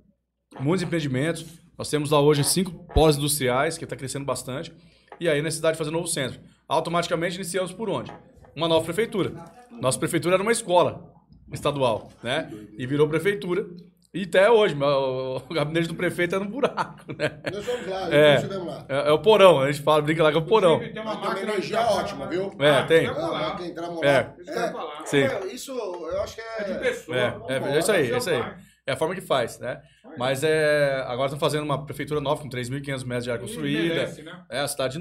muitos 0.60 0.82
empreendimentos. 0.82 1.44
Nós 1.76 1.88
temos 1.90 2.10
lá 2.10 2.20
hoje 2.20 2.44
cinco 2.44 2.70
pós-industriais, 2.94 3.76
que 3.78 3.84
está 3.84 3.96
crescendo 3.96 4.24
bastante. 4.24 4.72
E 5.18 5.28
aí, 5.28 5.40
necessidade 5.42 5.74
de 5.74 5.78
fazer 5.78 5.90
um 5.90 5.94
novo 5.94 6.06
centro. 6.06 6.40
Automaticamente 6.68 7.36
iniciamos 7.36 7.72
por 7.72 7.88
onde? 7.88 8.12
Uma 8.54 8.68
nova 8.68 8.84
prefeitura. 8.84 9.32
Nossa 9.80 9.98
prefeitura 9.98 10.34
era 10.36 10.42
uma 10.42 10.52
escola 10.52 11.12
estadual, 11.52 12.10
né? 12.22 12.50
E 12.78 12.86
virou 12.86 13.08
prefeitura. 13.08 13.66
E 14.14 14.24
até 14.24 14.50
hoje, 14.50 14.74
o 14.74 15.36
o 15.48 15.54
gabinete 15.54 15.88
do 15.88 15.94
prefeito 15.94 16.34
é 16.34 16.38
no 16.38 16.44
buraco, 16.44 17.12
né? 17.18 17.40
Nós 17.50 17.64
vamos 17.64 17.86
lá, 17.88 18.14
É, 18.14 18.34
estivemos 18.34 18.66
lá. 18.66 18.84
é, 18.88 19.08
é 19.08 19.12
o 19.12 19.18
porão, 19.20 19.60
a 19.60 19.72
gente 19.72 19.82
fala, 19.82 20.02
brinca 20.02 20.22
lá 20.22 20.30
que 20.30 20.36
é 20.36 20.40
o 20.40 20.44
porão. 20.44 20.78
Tem 20.80 20.90
uma 21.00 21.16
tem 21.16 21.28
máquina 21.28 21.40
energia 21.52 21.78
que- 21.78 21.92
ótima, 21.94 22.26
viu? 22.26 22.52
É, 22.58 22.70
Ah, 22.70 22.82
tem. 22.84 23.06
Ah, 23.06 23.14
mas 23.32 23.56
que 23.60 23.66
entramos 23.70 24.02
É. 24.02 24.34
lá. 24.74 25.02
Sim. 25.06 25.20
Meu, 25.26 25.46
isso 25.50 25.72
eu 25.72 26.22
acho 26.22 26.34
que 26.34 26.40
é. 26.42 26.60
É 26.60 26.64
de 26.74 26.78
pessoa. 26.80 27.16
É, 27.16 27.22
é, 27.48 27.74
é 27.74 27.78
isso 27.78 27.90
aí, 27.92 28.12
é 28.12 28.16
isso 28.18 28.28
aí. 28.30 28.44
É 28.86 28.92
a 28.92 28.96
forma 28.96 29.14
que 29.14 29.20
faz, 29.22 29.58
né? 29.60 29.80
Mas 30.18 30.44
é, 30.44 31.02
agora 31.06 31.26
estão 31.28 31.38
fazendo 31.38 31.62
uma 31.62 31.86
prefeitura 31.86 32.20
nova 32.20 32.42
com 32.42 32.48
3.500 32.50 33.04
metros 33.04 33.24
de 33.24 33.30
área 33.30 33.40
construída. 33.40 33.94
Merece, 33.94 34.22
né? 34.22 34.44
É, 34.50 34.58
a 34.60 34.68
cidade, 34.68 34.98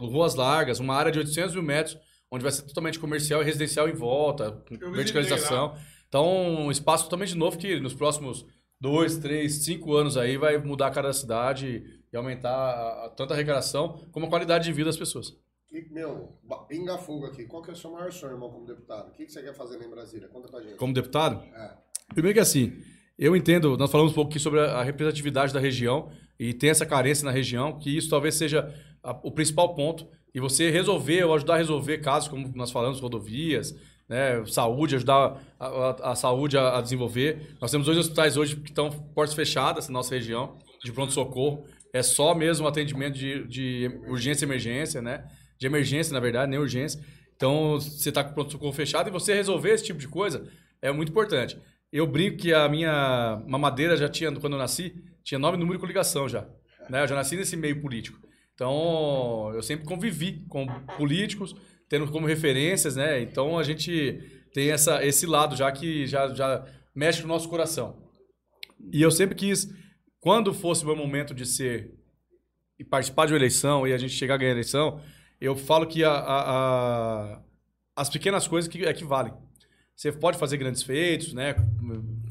ruas 0.00 0.34
largas, 0.36 0.78
uma 0.80 0.94
área 0.94 1.12
de 1.12 1.18
800 1.18 1.52
mil 1.54 1.62
metros, 1.64 1.98
onde 2.30 2.42
vai 2.44 2.52
ser 2.52 2.62
totalmente 2.62 2.98
comercial 2.98 3.42
e 3.42 3.44
residencial 3.44 3.88
em 3.88 3.92
volta, 3.92 4.52
com 4.66 4.90
verticalização. 4.92 5.74
Então, 6.12 6.66
um 6.66 6.70
espaço 6.70 7.04
totalmente 7.04 7.34
novo 7.34 7.56
que 7.56 7.80
nos 7.80 7.94
próximos 7.94 8.44
dois, 8.78 9.16
três, 9.16 9.64
cinco 9.64 9.94
anos 9.94 10.18
aí 10.18 10.36
vai 10.36 10.58
mudar 10.58 10.88
a 10.88 10.90
cara 10.90 11.08
da 11.08 11.14
cidade 11.14 11.82
e 12.12 12.14
aumentar 12.14 12.50
a- 12.54 13.06
a- 13.06 13.08
tanto 13.16 13.30
a 13.32 13.34
arrecadação 13.34 13.98
como 14.12 14.26
a 14.26 14.28
qualidade 14.28 14.66
de 14.66 14.72
vida 14.74 14.90
das 14.90 14.96
pessoas. 14.98 15.34
E, 15.72 15.88
meu, 15.90 16.36
pinga 16.68 16.98
fogo 16.98 17.24
aqui. 17.24 17.46
Qual 17.46 17.62
que 17.62 17.70
é 17.70 17.72
o 17.72 17.76
seu 17.76 17.90
maior 17.90 18.12
sonho, 18.12 18.34
irmão, 18.34 18.50
como 18.50 18.66
deputado? 18.66 19.08
O 19.08 19.12
que, 19.12 19.24
que 19.24 19.32
você 19.32 19.42
quer 19.42 19.54
fazer 19.54 19.78
lá 19.78 19.86
em 19.86 19.88
Brasília? 19.88 20.28
Conta 20.28 20.48
pra 20.48 20.60
gente. 20.60 20.76
Como 20.76 20.92
deputado, 20.92 21.42
É. 21.54 21.70
Primeiro 22.12 22.34
que 22.34 22.40
assim, 22.40 22.76
eu 23.18 23.34
entendo, 23.34 23.74
nós 23.78 23.90
falamos 23.90 24.12
um 24.12 24.14
pouco 24.14 24.30
aqui 24.30 24.38
sobre 24.38 24.60
a 24.60 24.80
a 24.80 24.82
representatividade 24.82 25.50
da 25.54 25.60
região 25.60 26.10
e 26.38 26.52
tem 26.52 26.68
essa 26.68 26.84
carência 26.84 27.24
na 27.24 27.30
região, 27.30 27.78
que 27.78 27.96
isso 27.96 28.10
talvez 28.10 28.34
seja 28.34 28.70
a- 29.02 29.18
o 29.22 29.30
principal 29.30 29.74
ponto. 29.74 30.06
E 30.34 30.40
você 30.40 30.68
resolver 30.70 31.24
ou 31.24 31.34
ajudar 31.34 31.54
a 31.54 31.58
resolver 31.58 31.98
casos, 31.98 32.28
como 32.28 32.52
nós 32.54 32.70
falamos, 32.70 33.00
rodovias, 33.00 33.74
né, 34.08 34.44
saúde, 34.46 34.96
ajudar 34.96 35.40
a, 35.58 35.66
a- 35.66 36.12
a 36.12 36.14
saúde 36.14 36.56
a, 36.58 36.78
a 36.78 36.80
desenvolver. 36.80 37.56
Nós 37.60 37.70
temos 37.70 37.86
dois 37.86 37.98
hospitais 37.98 38.36
hoje 38.36 38.56
que 38.56 38.70
estão 38.70 38.90
portas 38.90 39.34
fechadas 39.34 39.88
na 39.88 39.94
nossa 39.94 40.14
região, 40.14 40.58
de 40.84 40.92
pronto-socorro. 40.92 41.64
É 41.92 42.02
só 42.02 42.34
mesmo 42.34 42.66
atendimento 42.66 43.14
de, 43.18 43.46
de 43.46 44.00
urgência 44.08 44.44
e 44.44 44.48
emergência, 44.48 45.02
né? 45.02 45.24
De 45.58 45.66
emergência, 45.66 46.12
na 46.12 46.20
verdade, 46.20 46.50
nem 46.50 46.58
urgência. 46.58 47.00
Então, 47.36 47.78
você 47.80 48.08
está 48.08 48.22
com 48.24 48.32
pronto-socorro 48.34 48.72
fechado 48.72 49.08
e 49.08 49.12
você 49.12 49.34
resolver 49.34 49.70
esse 49.70 49.84
tipo 49.84 49.98
de 49.98 50.08
coisa 50.08 50.46
é 50.80 50.90
muito 50.92 51.10
importante. 51.10 51.58
Eu 51.92 52.06
brinco 52.06 52.38
que 52.38 52.52
a 52.54 52.68
minha 52.68 53.42
mamadeira 53.46 53.96
já 53.96 54.08
tinha, 54.08 54.32
quando 54.32 54.54
eu 54.54 54.58
nasci, 54.58 54.94
tinha 55.22 55.38
nome, 55.38 55.58
número 55.58 55.76
e 55.76 55.80
coligação 55.80 56.28
já. 56.28 56.46
Né? 56.88 57.02
Eu 57.02 57.06
já 57.08 57.14
nasci 57.14 57.36
nesse 57.36 57.56
meio 57.56 57.80
político. 57.80 58.18
Então, 58.54 59.50
eu 59.54 59.62
sempre 59.62 59.84
convivi 59.86 60.44
com 60.48 60.66
políticos, 60.96 61.54
tendo 61.92 62.10
como 62.10 62.26
referências, 62.26 62.96
né? 62.96 63.20
Então, 63.20 63.58
a 63.58 63.62
gente 63.62 64.18
tem 64.54 64.70
essa, 64.70 65.04
esse 65.04 65.26
lado 65.26 65.54
já 65.54 65.70
que 65.70 66.06
já, 66.06 66.32
já 66.34 66.64
mexe 66.94 67.20
com 67.20 67.26
o 67.26 67.28
nosso 67.28 67.50
coração. 67.50 68.02
E 68.90 69.02
eu 69.02 69.10
sempre 69.10 69.34
quis, 69.34 69.68
quando 70.18 70.54
fosse 70.54 70.84
o 70.84 70.86
meu 70.86 70.96
momento 70.96 71.34
de 71.34 71.44
ser 71.44 71.90
e 72.78 72.82
participar 72.84 73.26
de 73.26 73.34
uma 73.34 73.38
eleição 73.38 73.86
e 73.86 73.92
a 73.92 73.98
gente 73.98 74.14
chegar 74.14 74.34
a 74.34 74.36
ganhar 74.38 74.52
a 74.52 74.54
eleição, 74.54 75.02
eu 75.38 75.54
falo 75.54 75.86
que 75.86 76.02
a, 76.02 76.12
a- 76.12 76.50
a- 77.34 77.42
as 77.94 78.08
pequenas 78.08 78.48
coisas 78.48 78.66
que 78.72 78.82
é 78.86 78.92
que 78.94 79.04
valem. 79.04 79.34
Você 79.94 80.10
pode 80.10 80.38
fazer 80.38 80.56
grandes 80.56 80.82
feitos, 80.82 81.34
né? 81.34 81.54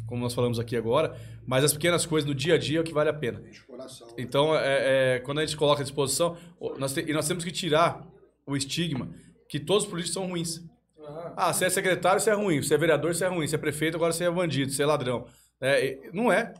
Como 0.08 0.22
nós 0.24 0.34
falamos 0.34 0.58
aqui 0.60 0.76
agora, 0.76 1.16
mas 1.46 1.64
as 1.64 1.72
pequenas 1.72 2.04
coisas 2.08 2.28
no 2.28 2.34
dia 2.34 2.56
a 2.56 2.58
dia 2.58 2.80
é 2.80 2.82
o 2.82 2.84
que 2.84 2.94
vale 2.94 3.10
a 3.12 3.14
pena. 3.14 3.44
Coração. 3.68 4.08
Então, 4.18 4.56
é, 4.56 5.18
é, 5.18 5.20
quando 5.20 5.38
a 5.40 5.46
gente 5.46 5.56
coloca 5.56 5.82
à 5.82 5.84
disposição, 5.84 6.36
nós 6.80 6.96
te- 6.96 7.06
e 7.08 7.14
nós 7.14 7.28
temos 7.28 7.44
que 7.44 7.52
tirar 7.52 8.04
o 8.48 8.58
estigma 8.58 9.08
que 9.52 9.60
todos 9.60 9.84
os 9.84 9.90
políticos 9.90 10.14
são 10.14 10.28
ruins. 10.28 10.64
Ah, 11.36 11.52
você 11.52 11.66
é 11.66 11.70
secretário, 11.70 12.22
você 12.22 12.30
é 12.30 12.34
ruim. 12.34 12.62
Você 12.64 12.74
é 12.74 12.78
vereador, 12.78 13.14
você 13.14 13.26
é 13.26 13.28
ruim. 13.28 13.46
Você 13.46 13.56
é 13.56 13.60
prefeito, 13.60 13.98
agora 13.98 14.14
você 14.14 14.24
é 14.24 14.32
bandido, 14.32 14.72
você 14.72 14.82
é 14.82 14.86
ladrão. 14.86 15.28
É, 15.60 16.00
não 16.14 16.32
é. 16.32 16.54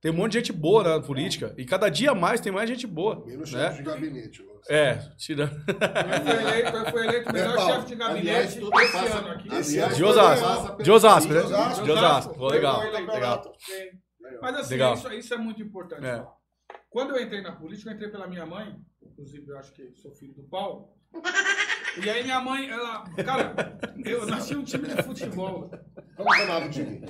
Tem 0.00 0.10
um 0.10 0.14
monte 0.14 0.32
de 0.32 0.38
gente 0.38 0.52
boa 0.52 0.82
na 0.82 0.98
política. 1.00 1.52
E 1.58 1.66
cada 1.66 1.90
dia 1.90 2.14
mais 2.14 2.40
tem 2.40 2.50
mais 2.50 2.66
gente 2.70 2.86
boa. 2.86 3.22
Menos 3.26 3.52
né? 3.52 3.66
chefe 3.68 3.82
de 3.82 3.82
gabinete. 3.82 4.42
Lucas. 4.42 4.70
É, 4.70 4.94
tirando. 5.18 5.52
Eu 5.52 6.90
fui 6.90 7.06
eleito, 7.06 7.28
o 7.28 7.32
melhor 7.34 7.58
chefe 7.66 7.86
de 7.94 8.02
Aliás, 8.02 8.54
gabinete 8.54 8.60
tudo 8.60 8.80
esse 8.80 8.92
passa- 8.92 9.18
ano 9.18 9.28
aqui. 9.28 9.48
Aliás, 9.50 9.68
De 9.96 10.02
foi 10.02 10.08
Osasco. 10.10 10.82
De 10.82 10.90
Osasco, 10.90 11.32
né? 11.32 11.40
De 11.40 11.46
Osasco. 11.46 11.84
De 11.84 11.90
Osasco. 11.90 12.34
Pô, 12.34 12.48
legal. 12.48 12.80
Legal. 12.90 13.52
Mas 14.40 14.56
assim, 14.56 14.70
Legal. 14.74 14.94
Isso, 14.94 15.12
isso 15.12 15.34
é 15.34 15.36
muito 15.36 15.60
importante. 15.62 16.06
É. 16.06 16.24
Quando 16.88 17.14
eu 17.14 17.22
entrei 17.22 17.42
na 17.42 17.52
política, 17.52 17.90
eu 17.90 17.94
entrei 17.94 18.08
pela 18.08 18.26
minha 18.26 18.46
mãe, 18.46 18.74
inclusive 19.02 19.46
eu 19.50 19.58
acho 19.58 19.70
que 19.72 19.92
sou 19.96 20.12
filho 20.12 20.32
do 20.32 20.44
Paulo. 20.44 20.96
E 22.02 22.08
aí 22.10 22.22
minha 22.22 22.40
mãe, 22.40 22.68
ela. 22.70 23.04
Cara, 23.24 23.78
eu 24.04 24.26
nasci 24.26 24.54
um 24.54 24.62
time 24.64 24.88
de 24.88 25.02
futebol. 25.02 25.70
Como 26.16 26.34
chamava 26.34 26.66
o 26.66 26.70
time? 26.70 27.02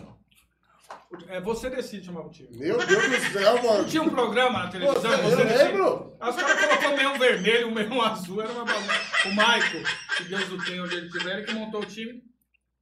É, 1.28 1.40
você 1.40 1.70
decide 1.70 2.06
chamar 2.06 2.26
o 2.26 2.30
time. 2.30 2.48
Meu 2.56 2.78
Deus 2.86 3.08
do 3.08 3.32
céu, 3.32 3.62
mano. 3.62 3.86
Tinha 3.88 4.02
um 4.02 4.10
programa 4.10 4.64
na 4.64 4.68
televisão, 4.70 5.00
Você, 5.00 5.08
você 5.22 5.42
eu 5.42 5.46
decide. 5.46 5.64
lembro. 5.72 6.16
Aí 6.20 6.30
os 6.30 6.36
caras 6.36 6.64
colocou 6.66 6.96
meio 6.96 7.18
vermelho, 7.18 7.74
meio 7.74 8.02
azul, 8.02 8.42
era 8.42 8.52
uma 8.52 8.64
bagunça. 8.64 9.28
O 9.28 9.34
Maico, 9.34 9.78
que 10.16 10.24
Deus 10.24 10.52
o 10.52 10.64
tenha 10.64 10.82
onde 10.82 10.94
ele 10.96 11.06
estiver, 11.06 11.38
ele 11.38 11.46
que 11.46 11.54
montou 11.54 11.80
o 11.80 11.86
time. 11.86 12.22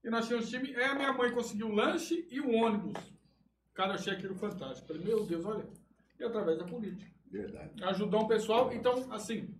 E 0.05 0.11
nós 0.11 0.27
tínhamos 0.27 0.49
time. 0.49 0.75
A 0.77 0.95
minha 0.95 1.13
mãe 1.13 1.31
conseguiu 1.31 1.69
o 1.69 1.75
lanche 1.75 2.27
e 2.31 2.41
o 2.41 2.53
ônibus. 2.53 2.95
Cara, 3.75 3.91
eu 3.91 3.95
achei 3.95 4.13
aquilo 4.13 4.35
fantástico. 4.35 4.87
Falei, 4.89 5.03
meu 5.05 5.25
Deus, 5.25 5.45
olha. 5.45 5.65
E 6.19 6.25
através 6.25 6.59
da 6.59 6.65
política. 6.65 7.11
Verdade. 7.31 7.71
Ajudou 7.85 8.23
um 8.25 8.29
pessoal. 8.29 8.73
Então, 8.73 9.07
assim, 9.13 9.55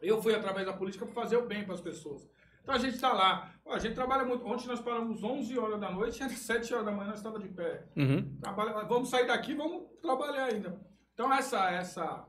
eu 0.00 0.20
fui 0.22 0.34
através 0.34 0.66
da 0.66 0.72
política 0.72 1.04
para 1.04 1.14
fazer 1.14 1.36
o 1.36 1.46
bem 1.46 1.64
para 1.64 1.74
as 1.74 1.80
pessoas. 1.80 2.28
Então 2.62 2.74
a 2.74 2.78
gente 2.78 2.94
está 2.96 3.12
lá. 3.12 3.50
A 3.66 3.78
gente 3.78 3.94
trabalha 3.94 4.24
muito. 4.24 4.46
Ontem 4.46 4.66
nós 4.68 4.80
paramos 4.80 5.22
11 5.24 5.58
horas 5.58 5.80
da 5.80 5.90
noite, 5.90 6.22
às 6.24 6.32
7 6.32 6.72
horas 6.74 6.86
da 6.86 6.92
manhã 6.92 7.08
nós 7.10 7.18
estávamos 7.18 7.48
de 7.48 7.54
pé. 7.54 7.84
Uhum. 7.96 8.36
Trabalha- 8.40 8.84
vamos 8.84 9.08
sair 9.08 9.26
daqui, 9.26 9.54
vamos 9.54 9.84
trabalhar 10.02 10.44
ainda. 10.44 10.78
Então 11.14 11.32
essa, 11.32 11.70
essa, 11.70 12.24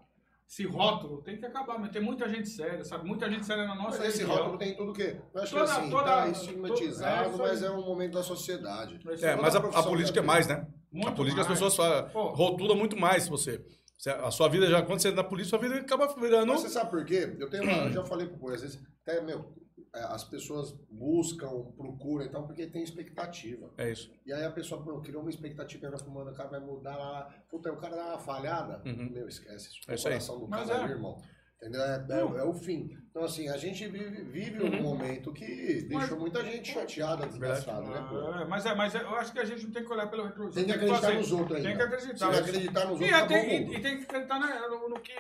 esse 0.48 0.66
rótulo 0.66 1.22
tem 1.22 1.38
que 1.38 1.46
acabar, 1.46 1.78
mas 1.78 1.92
tem 1.92 2.02
muita 2.02 2.28
gente 2.28 2.48
séria, 2.50 2.84
sabe? 2.84 3.06
Muita 3.06 3.30
gente 3.30 3.46
séria 3.46 3.66
na 3.68 3.76
nossa 3.76 4.00
Mas 4.00 4.08
esse 4.10 4.20
região. 4.20 4.36
rótulo 4.38 4.58
tem 4.58 4.76
tudo 4.76 4.92
o 4.92 4.94
quê? 4.94 5.20
Eu 5.34 5.42
acho 5.42 5.52
Toda- 5.54 5.66
que 5.66 5.72
assim, 5.80 5.90
toda- 5.90 6.04
tá 6.06 6.28
estigmatizado, 6.30 7.24
é, 7.26 7.30
isso 7.30 7.38
mas 7.38 7.64
é 7.64 7.70
um 7.70 7.86
momento 7.86 8.14
da 8.14 8.24
sociedade. 8.24 9.00
Mas 9.04 9.22
É, 9.22 9.32
toda 9.36 9.42
mas 9.44 9.56
a, 9.56 9.60
a 9.80 9.84
política 9.84 10.20
é 10.20 10.24
mais, 10.24 10.48
né? 10.48 10.66
Muito 10.92 11.08
a 11.10 11.12
política 11.12 11.44
mais. 11.44 11.52
as 11.52 11.54
pessoas 11.70 11.76
falam, 11.76 12.10
Pô. 12.10 12.30
rotulam 12.30 12.76
muito 12.78 12.98
mais 12.98 13.28
você. 13.28 13.64
A 14.08 14.32
sua 14.32 14.48
vida 14.48 14.66
já, 14.68 14.82
quando 14.82 15.02
você 15.02 15.10
entra 15.10 15.24
na 15.24 15.28
polícia, 15.30 15.50
sua 15.50 15.60
vida 15.60 15.76
acaba 15.76 16.08
virando. 16.16 16.48
Mas 16.54 16.62
você 16.62 16.70
sabe 16.70 16.90
por 16.90 17.04
quê? 17.04 17.36
Eu 17.38 17.50
tenho 17.50 17.64
uma, 17.64 17.74
eu 17.84 17.92
já 17.92 18.06
falei 18.06 18.28
pro 18.28 18.38
Pô, 18.38 18.50
às 18.50 18.62
vezes, 18.62 18.80
até, 19.02 19.20
meu, 19.22 19.54
é, 19.94 20.00
as 20.04 20.24
pessoas 20.24 20.72
buscam, 20.90 21.50
procuram 21.76 22.26
e 22.26 22.30
tal, 22.30 22.46
porque 22.48 22.68
tem 22.68 22.82
expectativa. 22.82 23.70
É 23.78 23.92
isso. 23.92 24.10
E 24.26 24.32
aí 24.32 24.46
a 24.46 24.52
pessoa 24.52 24.82
pô, 24.82 25.02
criou 25.02 25.22
uma 25.22 25.30
expectativa, 25.30 25.88
ela 25.88 25.98
falou, 25.98 26.14
mano, 26.14 26.32
o 26.32 26.34
cara 26.36 26.50
vai 26.50 26.60
mudar 26.60 26.96
lá. 26.96 27.24
Puta, 27.50 27.72
o 27.74 27.78
cara 27.78 27.96
dá 27.96 28.06
uma 28.06 28.20
falhada. 28.20 28.82
Uhum. 28.86 29.10
Meu, 29.12 29.28
esquece. 29.28 29.70
Isso 29.70 29.82
É 29.88 29.92
é 29.92 29.96
isso 29.96 30.08
aí. 30.08 30.14
coração 30.14 30.40
do 30.40 30.48
Mas 30.48 30.68
cara 30.68 30.80
é. 30.80 30.84
ali, 30.84 30.94
irmão. 30.94 31.22
Entendeu? 31.62 31.82
É, 31.82 32.06
é- 32.10 32.40
é 32.40 32.44
o 32.44 32.54
fim. 32.54 32.98
Então, 33.10 33.24
assim, 33.24 33.50
a 33.50 33.58
gente 33.58 33.86
vive, 33.88 34.24
vive 34.24 34.64
um 34.64 34.82
momento 34.82 35.34
que 35.34 35.82
deixou 35.90 36.18
muita 36.18 36.42
gente 36.44 36.72
chateada, 36.72 37.26
desgraçada, 37.28 37.82
né, 37.82 38.08
pô? 38.10 38.18
Ah, 38.28 38.46
mas, 38.48 38.66
é, 38.66 38.74
mas 38.76 38.96
é, 38.96 39.02
eu 39.02 39.16
acho 39.16 39.34
que 39.34 39.40
a 39.40 39.44
gente 39.46 39.66
não 39.66 39.72
tem 39.74 39.84
que 39.84 39.92
olhar 39.92 40.08
pelo 40.08 40.24
retrovisor. 40.24 40.54
Tem 40.56 40.66
que 40.66 40.72
acreditar 40.72 41.02
fazer. 41.02 41.14
nos 41.18 41.32
outros 41.34 41.58
ainda. 41.58 41.68
Tem 41.68 41.78
que 41.78 41.84
acreditar. 41.84 42.18
Se 42.18 42.24
não 42.32 42.40
acreditar 42.48 42.86
nos 42.86 43.02
E, 43.02 43.04
outros, 43.04 43.22
é, 43.22 43.28
tem, 43.28 43.40
acabou 43.40 43.70
o 43.70 43.74
e- 43.74 43.76
e 43.78 43.82
tem 43.82 43.98
que 43.98 44.04
acreditar 44.04 44.40
no, 44.70 44.90
no 44.90 45.00
que 45.02 45.14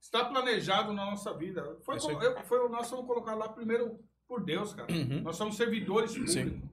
está 0.00 0.24
planejado 0.24 0.92
na 0.94 1.04
nossa 1.06 1.34
vida. 1.34 1.76
Foi, 1.82 1.96
É 1.96 1.98
eu, 2.26 2.40
foi, 2.44 2.68
nós 2.70 2.86
somos 2.86 3.06
colocados 3.06 3.40
lá 3.40 3.48
primeiro 3.50 3.98
por 4.26 4.42
Deus, 4.42 4.72
cara. 4.72 4.90
Uhum. 4.90 5.20
Nós 5.22 5.36
somos 5.36 5.56
servidores 5.56 6.12
públicos 6.16 6.70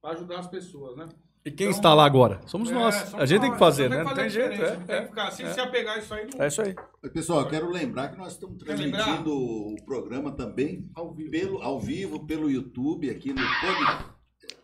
para 0.00 0.10
ajudar 0.12 0.38
as 0.38 0.46
pessoas, 0.46 0.96
né? 0.96 1.08
E 1.46 1.50
quem 1.50 1.66
Então- 1.66 1.76
está 1.76 1.92
lá 1.92 2.06
agora? 2.06 2.40
Somos 2.46 2.70
É, 2.70 2.74
nós. 2.74 2.94
somos 2.94 3.14
a 3.22 3.26
gente 3.26 3.40
tem 3.40 3.50
nós. 3.50 3.58
que 3.58 3.64
fazer, 3.64 3.90
né? 3.90 3.96
temos 3.96 4.10
Não 4.10 4.16
tem 4.16 4.30
jeito. 4.30 4.50
diferente, 4.52 4.78
não 4.78 4.86
tem 4.86 4.96
É, 4.96 5.06
ficar- 5.06 5.30
se, 5.30 5.42
é. 5.42 5.52
se 5.52 5.60
apegar 5.60 5.98
isso 5.98 6.14
aí, 6.14 6.28
não, 6.34 6.42
é 6.42 6.48
isso 6.48 6.62
aí. 6.62 6.74
Pessoal, 7.12 7.40
eu 7.42 7.48
quero 7.48 7.70
lembrar 7.70 8.08
que 8.08 8.16
nós 8.16 8.32
estamos 8.32 8.56
transmitindo 8.56 9.30
o 9.30 9.76
programa 9.84 10.32
também 10.32 10.88
ao 10.94 11.12
vivo. 11.14 11.30
pelo, 11.30 11.62
ao 11.62 11.78
vivo 11.78 12.26
pelo 12.26 12.50
YouTube, 12.50 13.10
aqui 13.10 13.28
no 13.34 13.42
pod, 13.42 14.04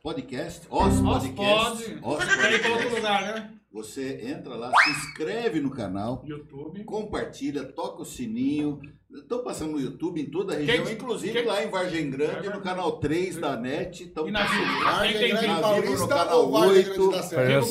podcast, 0.03 0.67
Os 0.71 1.01
Podcast. 1.03 1.95
Os 1.95 2.01
Podcast. 2.01 2.95
lugar, 2.95 3.23
né? 3.35 3.53
Você 3.73 4.27
entra 4.27 4.57
lá, 4.57 4.73
se 4.75 4.91
inscreve 4.91 5.61
no 5.61 5.71
canal, 5.71 6.25
YouTube. 6.27 6.83
compartilha, 6.85 7.63
toca 7.65 8.03
o 8.03 8.07
sininho. 8.07 8.81
Estão 9.13 9.43
passando 9.43 9.73
no 9.73 9.81
YouTube 9.81 10.21
em 10.21 10.31
toda 10.31 10.55
a 10.55 10.57
região, 10.57 10.85
Quem- 10.85 10.95
inclusive 10.95 11.33
quem- 11.33 11.45
lá 11.45 11.65
em 11.65 11.69
Vargem 11.69 12.11
Grande, 12.11 12.49
no 12.49 12.61
canal 12.61 12.99
3 13.01 13.37
da 13.39 13.57
NET. 13.57 14.05
Estão 14.05 14.29
E 14.29 14.31
na. 14.31 14.45
Vila? 14.47 14.85
Vargem 14.85 15.11
Quem 15.13 15.21
tem 15.21 15.29
Grande 15.31 15.47
vídeo? 15.47 15.55
no 15.57 15.61
Paulista 15.63 16.09
canal 16.09 16.51
8? 16.53 17.01
No 17.01 17.09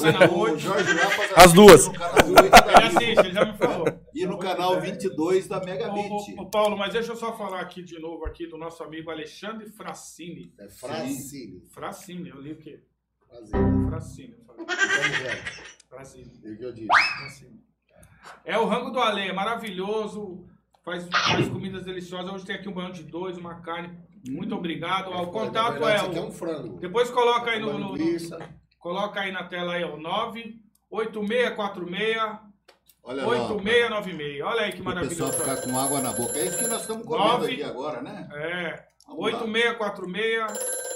canal 0.01 0.29
O 0.33 0.39
8. 0.39 0.59
Jorge 0.59 0.93
Lapas 0.93 1.31
As 1.37 1.53
duas. 1.53 1.87
No 1.87 1.93
canal 1.93 2.15
8 2.27 2.49
da 2.51 2.57
Ele 2.57 2.89
Vivo. 2.89 2.97
assiste, 2.97 3.19
ele 3.19 3.31
já 3.31 3.45
me 3.45 3.57
falou. 3.57 3.87
E 4.13 4.25
no 4.25 4.37
canal 4.37 4.81
22 4.81 5.47
da 5.47 5.59
Megabit. 5.63 6.09
ô, 6.11 6.41
ô, 6.41 6.49
Paulo, 6.49 6.77
mas 6.77 6.91
deixa 6.91 7.13
eu 7.13 7.15
só 7.15 7.37
falar 7.37 7.61
aqui 7.61 7.83
de 7.83 7.97
novo 7.99 8.25
aqui 8.25 8.45
do 8.45 8.57
nosso 8.57 8.83
amigo 8.83 9.09
Alexandre 9.09 9.69
Fracini. 9.69 10.53
É 10.59 10.67
Fracine. 10.67 11.61
Fracini, 11.69 12.29
eu 12.29 12.41
li 12.41 12.51
o 12.51 12.57
quê? 12.57 12.81
Fracine. 13.29 13.87
Fracini. 13.89 14.35
eu 14.37 14.43
falei. 14.45 14.65
Vamos 14.65 15.17
ver. 15.19 15.43
Fracini. 15.87 16.39
E 16.43 16.51
o 16.51 16.57
que 16.57 16.65
eu 16.65 16.73
disse? 16.73 16.87
Fracini. 17.17 17.59
É 18.43 18.57
o 18.57 18.65
rango 18.65 18.89
do 18.91 18.99
Ale, 18.99 19.21
é 19.21 19.31
maravilhoso. 19.33 20.45
Faz, 20.89 21.07
faz 21.11 21.47
comidas 21.49 21.85
deliciosas. 21.85 22.33
Hoje 22.33 22.45
tem 22.45 22.55
aqui 22.55 22.67
um 22.67 22.71
banho 22.73 22.91
de 22.91 23.03
dois, 23.03 23.37
uma 23.37 23.61
carne. 23.61 23.95
Muito 24.27 24.55
obrigado. 24.55 25.11
Ó, 25.11 25.21
o 25.21 25.27
contato 25.27 25.87
é 25.87 25.97
é 25.97 26.01
o. 26.01 26.25
um 26.25 26.31
frango. 26.31 26.79
Depois 26.79 27.11
coloca 27.11 27.51
aí 27.51 27.59
no. 27.59 27.77
No- 27.77 27.95
no- 27.95 28.39
coloca 28.79 29.19
aí 29.21 29.31
na 29.31 29.43
tela 29.43 29.73
aí, 29.75 29.83
ó. 29.83 29.95
98646 29.97 32.17
Olha 33.03 33.21
lá. 33.23 33.27
ó, 33.27 33.29
8696. 33.53 34.41
Olha 34.41 34.61
aí 34.61 34.71
que 34.71 34.81
O 34.81 34.85
pessoal 35.07 35.31
ficar 35.31 35.57
com 35.57 35.77
água 35.79 36.01
na 36.01 36.11
boca. 36.11 36.39
É 36.39 36.45
isso 36.45 36.57
que 36.57 36.65
nós 36.67 36.81
estamos 36.81 37.05
comendo 37.05 37.27
Nove. 37.27 37.53
aqui 37.53 37.61
agora, 37.63 38.01
né? 38.01 38.27
É. 38.33 38.83
Vamos 39.07 39.31
lá. 39.31 39.43
8646 39.43 40.41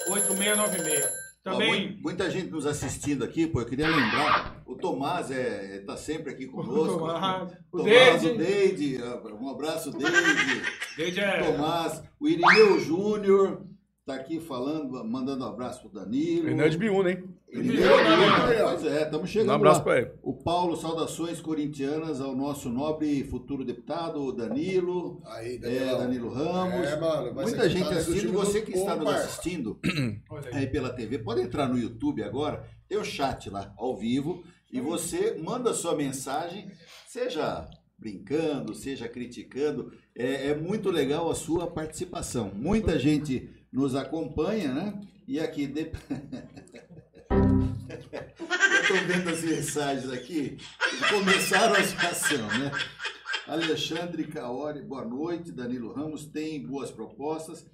8696. 0.09 1.22
Também. 1.43 1.91
mu- 1.95 2.01
muita 2.03 2.29
gente 2.31 2.49
nos 2.49 2.65
assistindo 2.65 3.23
aqui, 3.23 3.45
pô, 3.45 3.59
eu 3.61 3.65
queria 3.65 3.87
lembrar, 3.87 4.61
o 4.65 4.75
Tomás 4.75 5.29
é, 5.29 5.79
tá 5.85 5.97
sempre 5.97 6.31
aqui 6.31 6.45
conosco. 6.47 6.99
Tomás, 6.99 7.51
o 7.71 7.77
Tomás, 7.79 8.23
o. 8.25 8.37
Deide, 8.37 8.99
um 9.41 9.49
abraço, 9.49 9.91
Deide, 9.91 10.61
Deide 10.95 11.19
é. 11.19 11.51
Tomás, 11.51 12.01
o 12.19 12.27
Irineu 12.29 12.79
Júnior, 12.79 13.61
tá 14.05 14.15
aqui 14.15 14.39
falando, 14.39 15.03
mandando 15.05 15.45
um 15.45 15.47
abraço 15.47 15.81
pro 15.81 15.89
Danilo. 15.89 16.47
Ele 16.47 16.55
não 16.55 16.65
é 16.65 16.69
de 16.69 16.77
Biúna, 16.77 17.11
hein? 17.11 17.23
É. 17.51 18.63
Pois 18.63 18.85
é, 18.85 19.03
estamos 19.03 19.29
chegando 19.29 19.51
um 19.51 19.55
abraço 19.55 19.79
lá. 19.79 19.83
pra 19.83 19.97
ele. 19.99 20.11
O 20.21 20.33
Paulo, 20.33 20.75
saudações 20.75 21.39
corintianas 21.39 22.19
ao 22.19 22.35
nosso 22.35 22.69
nobre 22.69 23.23
futuro 23.25 23.63
deputado, 23.63 24.31
Danilo. 24.33 25.21
Aí, 25.25 25.55
É, 25.55 25.59
Danilão. 25.59 25.97
Danilo 25.99 26.29
Ramos. 26.29 26.87
É, 26.87 26.99
mano, 26.99 27.33
vai 27.33 27.45
Muita 27.45 27.61
ser 27.63 27.69
gente 27.69 27.93
assistindo. 27.93 28.33
Você 28.33 28.61
que 28.61 28.73
está 28.73 28.95
nos 28.95 29.07
assistindo 29.07 29.79
aí 30.51 30.67
pela 30.67 30.89
TV, 30.89 31.19
pode 31.19 31.41
entrar 31.41 31.67
no 31.69 31.77
YouTube 31.77 32.23
agora. 32.23 32.67
Tem 32.89 32.97
o 32.97 33.03
chat 33.05 33.49
lá, 33.49 33.73
ao 33.77 33.95
vivo. 33.95 34.43
E 34.71 34.81
você 34.81 35.37
manda 35.39 35.71
sua 35.73 35.95
mensagem, 35.95 36.71
seja 37.07 37.69
brincando, 37.97 38.73
seja 38.73 39.07
criticando. 39.07 39.93
É, 40.17 40.49
é 40.49 40.55
muito 40.55 40.89
legal 40.89 41.29
a 41.29 41.35
sua 41.35 41.67
participação. 41.67 42.51
Muita 42.55 42.97
gente 42.97 43.49
nos 43.73 43.95
acompanha, 43.95 44.71
né? 44.73 45.01
E 45.27 45.39
aqui. 45.39 45.65
de- 45.67 45.91
estou 48.81 48.97
vendo 49.07 49.29
as 49.29 49.43
mensagens 49.43 50.11
aqui. 50.11 50.57
Começaram 51.09 51.73
a 51.75 51.79
reação, 51.79 52.47
né? 52.59 52.71
Alexandre 53.47 54.25
Caori, 54.27 54.81
boa 54.83 55.03
noite. 55.03 55.51
Danilo 55.51 55.91
Ramos 55.91 56.25
tem 56.25 56.65
boas 56.65 56.91
propostas. 56.91 57.65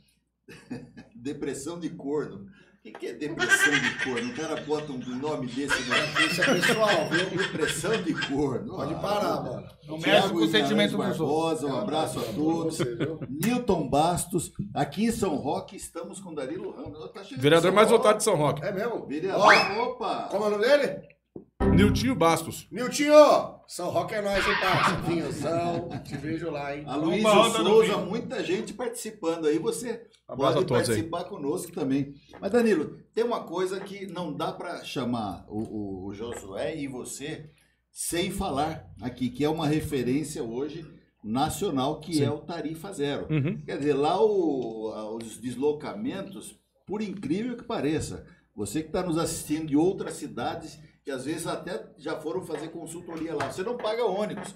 Depressão 1.16 1.80
de 1.80 1.90
corno. 1.90 2.48
O 2.80 2.82
que, 2.82 2.92
que 2.94 3.08
é 3.08 3.14
depressão 3.14 3.74
de 3.74 4.04
corno? 4.06 4.32
O 4.32 4.36
cara 4.36 4.56
bota 4.62 4.94
um 4.94 4.98
nome 5.18 5.48
desse 5.48 5.82
no 5.84 6.26
Isso 6.26 6.42
é 6.42 6.54
pessoal, 6.54 7.10
viu? 7.10 7.30
Depressão 7.30 8.02
de 8.02 8.14
corno. 8.28 8.74
Pode 8.78 8.94
Ah, 8.94 8.98
parar, 9.00 9.44
mano. 9.44 9.68
Não 9.86 9.98
mexe 9.98 10.30
com 10.30 10.36
o 10.36 10.48
sentimento 10.48 10.96
dos 10.96 11.20
outros. 11.20 11.64
Um 11.64 11.76
abraço 11.76 12.20
a 12.22 12.24
todos. 12.24 12.78
Você, 12.78 12.96
viu? 12.96 13.20
Newton 13.30 13.90
Bastos, 13.90 14.54
aqui 14.74 15.04
em 15.04 15.12
São 15.12 15.36
Roque 15.36 15.76
estamos 15.76 16.22
com 16.22 16.34
Danilo 16.34 16.72
Ramos. 16.72 17.12
Tá 17.12 17.22
Vereador 17.38 17.74
mais 17.74 17.90
votado 17.90 18.20
de 18.20 18.24
São 18.24 18.36
Roque. 18.38 18.64
É 18.64 18.72
mesmo? 18.72 19.06
Vereador, 19.06 19.78
opa! 19.82 20.30
como 20.32 20.46
é 20.46 20.48
o 20.48 20.52
nome 20.52 20.64
dele? 20.66 21.19
Niltinho 21.76 22.16
Bastos. 22.16 22.68
Niltinho! 22.72 23.14
São 23.68 23.90
Roque 23.90 24.16
é 24.16 24.22
nóis, 24.22 24.46
hein, 24.46 24.54
parça? 24.60 24.96
Vinhozão. 25.02 25.90
Te 26.04 26.18
vejo 26.18 26.50
lá, 26.50 26.76
hein? 26.76 26.84
A 26.88 26.96
Luísa 26.96 27.30
Souza, 27.52 27.98
muita 27.98 28.44
gente 28.44 28.74
participando 28.74 29.46
aí. 29.46 29.60
Você 29.60 30.06
Abraço 30.28 30.54
pode 30.56 30.66
todos 30.68 30.90
aí. 30.90 30.96
participar 31.04 31.24
conosco 31.26 31.72
também. 31.72 32.14
Mas, 32.42 32.52
Danilo, 32.52 32.98
tem 33.14 33.24
uma 33.24 33.44
coisa 33.44 33.80
que 33.80 34.08
não 34.08 34.34
dá 34.34 34.52
para 34.52 34.84
chamar 34.84 35.46
o, 35.48 35.60
o- 35.60 36.06
o 36.08 36.14
Josué 36.14 36.76
e 36.78 36.88
você 36.88 37.50
sem 37.92 38.32
falar 38.32 38.86
aqui, 39.02 39.30
que 39.30 39.44
é 39.44 39.50
uma 39.50 39.68
referência 39.68 40.44
hoje 40.44 40.86
nacional, 41.24 42.00
que 42.00 42.24
é 42.24 42.30
o 42.32 42.40
Tarifa 42.40 42.92
Zero. 42.92 43.28
Uhum. 43.30 43.62
Quer 43.66 43.78
dizer, 43.78 43.94
lá 43.94 44.20
o- 44.22 45.16
os 45.18 45.38
deslocamentos, 45.38 46.58
por 46.88 47.02
incrível 47.02 47.56
que 47.56 47.64
pareça, 47.64 48.26
você 48.56 48.82
que 48.82 48.88
está 48.88 49.04
nos 49.04 49.18
assistindo 49.18 49.68
de 49.68 49.78
outras 49.78 50.16
cidades, 50.16 50.80
que 51.10 51.12
às 51.12 51.26
vezes 51.26 51.48
até 51.48 51.84
já 51.98 52.16
foram 52.18 52.44
fazer 52.44 52.68
consultoria 52.68 53.34
lá, 53.34 53.52
você 53.52 53.64
não 53.64 53.76
paga 53.76 54.06
ônibus. 54.06 54.54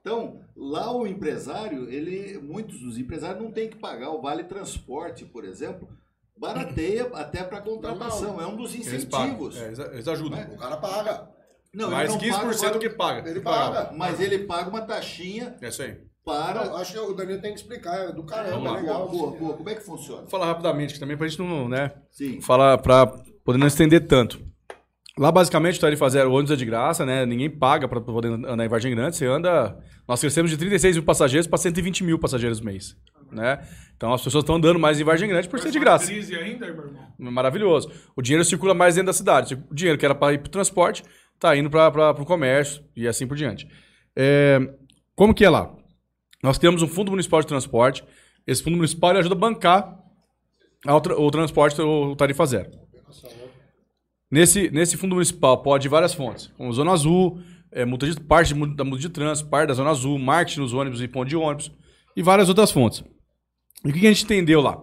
Então, 0.00 0.40
lá 0.56 0.94
o 0.96 1.04
empresário, 1.04 1.90
ele, 1.90 2.38
muitos 2.38 2.78
dos 2.78 2.96
empresários 2.96 3.42
não 3.42 3.50
têm 3.50 3.68
que 3.68 3.76
pagar 3.76 4.10
o 4.10 4.22
vale 4.22 4.44
transporte, 4.44 5.24
por 5.24 5.44
exemplo, 5.44 5.88
barateia 6.38 7.10
até 7.12 7.42
para 7.42 7.60
contratação, 7.60 8.40
é 8.40 8.46
um 8.46 8.54
dos 8.54 8.72
Eles 8.72 8.86
incentivos. 8.86 9.56
É, 9.56 9.66
eles, 9.66 9.78
eles 9.80 10.06
ajudam. 10.08 10.38
O 10.52 10.56
cara 10.56 10.76
paga. 10.76 11.28
Não, 11.74 11.90
Mais 11.90 12.14
ele 12.14 12.30
não 12.30 12.36
paga 12.38 12.46
o 12.46 12.50
15% 12.52 12.54
do 12.54 12.62
vale- 12.62 12.78
que 12.78 12.90
paga. 12.90 13.28
Ele 13.30 13.40
paga. 13.40 13.92
mas 13.96 14.20
ele 14.20 14.38
paga 14.44 14.70
uma 14.70 14.82
taxinha 14.82 15.56
É 15.60 15.68
isso 15.68 15.82
aí. 15.82 15.98
para 16.24 16.66
Não, 16.66 16.76
acho 16.76 16.92
que 16.92 16.98
o 17.00 17.14
Danilo 17.14 17.40
tem 17.40 17.52
que 17.52 17.58
explicar. 17.58 17.96
É 17.98 18.12
do 18.12 18.22
caramba, 18.22 18.68
é 18.68 18.80
legal. 18.80 19.08
Boa, 19.08 19.30
boa, 19.30 19.38
boa. 19.40 19.56
Como 19.56 19.68
é 19.68 19.74
que 19.74 19.82
funciona? 19.82 20.20
Vou 20.20 20.30
falar 20.30 20.46
rapidamente 20.46 20.94
que 20.94 21.00
também 21.00 21.16
pra 21.16 21.26
gente 21.26 21.40
não, 21.40 21.68
né, 21.68 21.90
Sim. 22.12 22.40
falar 22.40 22.78
para 22.78 23.08
poder 23.44 23.58
não 23.58 23.66
estender 23.66 24.06
tanto. 24.06 24.46
Lá, 25.18 25.32
basicamente, 25.32 25.78
o 25.78 25.80
Tarifa 25.80 26.10
Zero, 26.10 26.30
o 26.30 26.34
ônibus 26.34 26.50
é 26.50 26.56
de 26.56 26.64
graça, 26.66 27.06
né? 27.06 27.24
Ninguém 27.24 27.48
paga 27.48 27.88
para 27.88 28.00
poder 28.02 28.28
andar 28.28 28.64
em 28.64 28.68
Vargem 28.68 28.94
Grande. 28.94 29.16
Você 29.16 29.24
anda... 29.26 29.78
Nós 30.06 30.20
crescemos 30.20 30.50
de 30.50 30.58
36 30.58 30.96
mil 30.96 31.04
passageiros 31.04 31.46
para 31.46 31.58
120 31.58 32.04
mil 32.04 32.18
passageiros 32.18 32.60
mês, 32.60 32.94
né? 33.32 33.66
Então, 33.96 34.12
as 34.12 34.22
pessoas 34.22 34.42
estão 34.42 34.56
andando 34.56 34.78
mais 34.78 35.00
em 35.00 35.04
Vargem 35.04 35.26
Grande 35.28 35.48
por 35.48 35.58
ser 35.58 35.70
de 35.70 35.78
graça. 35.80 36.06
crise 36.06 36.36
ainda, 36.36 36.66
meu 36.66 36.84
irmão. 36.84 37.32
Maravilhoso. 37.32 37.90
O 38.14 38.20
dinheiro 38.20 38.44
circula 38.44 38.74
mais 38.74 38.94
dentro 38.94 39.06
da 39.06 39.12
cidade. 39.14 39.54
O 39.70 39.74
dinheiro 39.74 39.98
que 39.98 40.04
era 40.04 40.14
para 40.14 40.34
ir 40.34 40.38
para 40.38 40.48
o 40.48 40.50
transporte 40.50 41.02
está 41.34 41.56
indo 41.56 41.70
para 41.70 42.10
o 42.10 42.26
comércio 42.26 42.84
e 42.94 43.08
assim 43.08 43.26
por 43.26 43.38
diante. 43.38 43.66
É, 44.14 44.60
como 45.14 45.32
que 45.32 45.46
é 45.46 45.50
lá? 45.50 45.74
Nós 46.42 46.58
temos 46.58 46.82
um 46.82 46.88
fundo 46.88 47.10
municipal 47.10 47.40
de 47.40 47.46
transporte. 47.46 48.04
Esse 48.46 48.62
fundo 48.62 48.76
municipal 48.76 49.16
ajuda 49.16 49.34
a 49.34 49.38
bancar 49.38 49.98
o 50.86 51.30
transporte, 51.30 51.80
o 51.80 52.14
tarifa 52.14 52.44
zero. 52.44 52.70
Nesse, 54.30 54.70
nesse 54.70 54.96
fundo 54.96 55.14
municipal 55.14 55.62
pode 55.62 55.88
várias 55.88 56.12
fontes, 56.12 56.48
como 56.56 56.72
Zona 56.72 56.92
Azul, 56.92 57.40
é, 57.70 57.84
multa 57.84 58.10
de, 58.10 58.20
parte 58.20 58.52
da 58.52 58.84
multa 58.84 59.00
de 59.00 59.08
trânsito, 59.08 59.48
parte 59.48 59.68
da 59.68 59.74
Zona 59.74 59.90
Azul, 59.90 60.18
marketing 60.18 60.60
nos 60.60 60.74
ônibus 60.74 61.00
e 61.00 61.08
ponto 61.08 61.28
de 61.28 61.36
ônibus 61.36 61.70
e 62.16 62.22
várias 62.22 62.48
outras 62.48 62.70
fontes. 62.72 63.04
E 63.84 63.90
o 63.90 63.92
que 63.92 64.06
a 64.06 64.12
gente 64.12 64.24
entendeu 64.24 64.60
lá? 64.60 64.82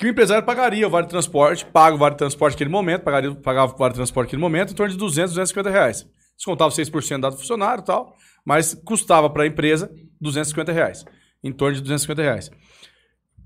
que 0.00 0.06
o 0.06 0.08
empresário 0.08 0.42
pagaria 0.46 0.86
o 0.86 0.90
vale 0.90 1.06
transporte, 1.06 1.66
paga 1.66 1.94
o 1.94 1.98
vale 1.98 2.14
transporte 2.14 2.54
naquele 2.54 2.70
momento, 2.70 3.02
pagaria, 3.02 3.34
pagava 3.34 3.74
o 3.74 3.76
vale 3.76 3.92
transporte 3.92 4.28
naquele 4.28 4.40
momento, 4.40 4.72
em 4.72 4.74
torno 4.74 4.90
de 4.90 4.98
200, 4.98 5.32
250 5.32 5.68
reais. 5.68 6.06
Descontava 6.34 6.70
6% 6.70 7.20
dado 7.20 7.34
do 7.34 7.38
funcionário 7.38 7.82
e 7.82 7.84
tal, 7.84 8.16
mas 8.42 8.72
custava 8.72 9.28
para 9.28 9.42
a 9.42 9.46
empresa 9.46 9.92
250 10.18 10.72
reais. 10.72 11.04
Em 11.44 11.52
torno 11.52 11.74
de 11.74 11.82
250 11.82 12.22
reais. 12.22 12.50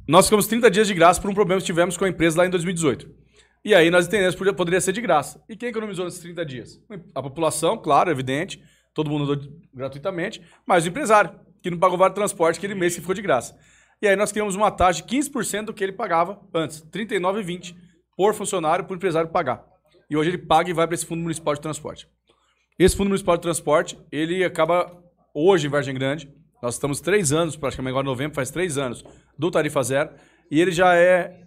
Nós 0.07 0.27
ficamos 0.27 0.47
30 0.47 0.71
dias 0.71 0.87
de 0.87 0.95
graça 0.95 1.21
por 1.21 1.29
um 1.29 1.35
problema 1.35 1.61
que 1.61 1.67
tivemos 1.67 1.97
com 1.97 2.05
a 2.05 2.09
empresa 2.09 2.39
lá 2.39 2.47
em 2.47 2.51
2018. 2.51 3.24
E 3.65 3.75
aí 3.75 3.91
nós 3.91 4.07
entendemos 4.07 4.35
que 4.35 4.53
poderia- 4.53 4.81
ser 4.81 4.93
de 4.93 5.01
graça. 5.01 5.43
E 5.49 5.57
quem 5.57 5.71
economizou 5.71 6.05
nesses 6.05 6.21
30 6.21 6.45
dias? 6.45 6.79
A 7.15 7.23
população, 7.23 7.79
claro, 7.79 8.11
evidente, 8.11 8.63
todo 8.93 9.09
mundo 9.11 9.33
andou 9.33 9.49
gratuitamente, 9.73 10.43
mas 10.67 10.85
o 10.85 10.89
empresário, 10.89 11.39
que 11.63 11.71
não 11.71 11.79
pagou 11.79 11.97
vale 11.97 12.13
transporte 12.13 12.59
aquele 12.59 12.75
mês 12.75 12.95
que 12.95 13.01
ficou 13.01 13.15
de 13.15 13.23
graça. 13.23 13.59
E 14.03 14.07
aí 14.07 14.17
nós 14.17 14.31
criamos 14.31 14.55
uma 14.55 14.71
taxa 14.71 15.03
de 15.03 15.09
15% 15.09 15.67
do 15.67 15.73
que 15.75 15.83
ele 15.83 15.93
pagava 15.93 16.41
antes, 16.53 16.81
R$ 16.81 16.89
39,20 16.91 17.75
por 18.17 18.35
funcionário, 18.35 18.85
por 18.85 18.97
empresário 18.97 19.31
pagar. 19.31 19.65
E 20.11 20.17
hoje 20.17 20.31
ele 20.31 20.39
paga 20.39 20.69
e 20.69 20.73
vai 20.75 20.87
para 20.87 20.95
esse 20.95 21.07
Fundo 21.07 21.23
Municipal 21.23 21.55
de 21.55 21.61
Transporte. 21.63 22.07
Esse 22.79 22.95
Fundo 22.97 23.09
Municipal 23.09 23.37
de 23.37 23.43
Transporte, 23.43 23.99
ele 24.13 24.45
acaba 24.45 24.93
hoje 25.33 25.67
em 25.67 25.71
Vargem 25.71 25.95
Grande, 25.95 26.31
nós 26.63 26.75
estamos 26.75 27.01
três 27.01 27.33
anos, 27.33 27.57
praticamente 27.57 27.93
agora 27.93 28.05
em 28.05 28.11
novembro, 28.11 28.35
faz 28.35 28.51
três 28.51 28.77
anos, 28.77 29.03
do 29.39 29.51
Tarifa 29.51 29.83
Zero, 29.83 30.11
e 30.51 30.61
ele 30.61 30.71
já 30.71 30.95
é 30.95 31.44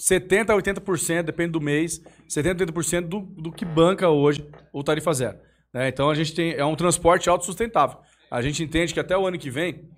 70% 0.00 0.50
a 0.50 0.54
80%, 0.54 1.22
depende 1.22 1.52
do 1.52 1.60
mês, 1.60 2.00
70% 2.28 2.62
a 2.62 2.72
80% 2.72 3.08
do, 3.08 3.20
do 3.20 3.52
que 3.52 3.64
banca 3.64 4.08
hoje 4.08 4.48
o 4.72 4.82
Tarifa 4.82 5.12
Zero. 5.12 5.38
né? 5.72 5.88
Então 5.88 6.10
a 6.10 6.14
gente 6.14 6.34
tem, 6.34 6.52
é 6.52 6.64
um 6.64 6.74
transporte 6.74 7.28
autossustentável. 7.28 7.98
A 8.30 8.42
gente 8.42 8.62
entende 8.62 8.92
que 8.92 9.00
até 9.00 9.16
o 9.16 9.26
ano 9.26 9.38
que 9.38 9.50
vem 9.50 9.88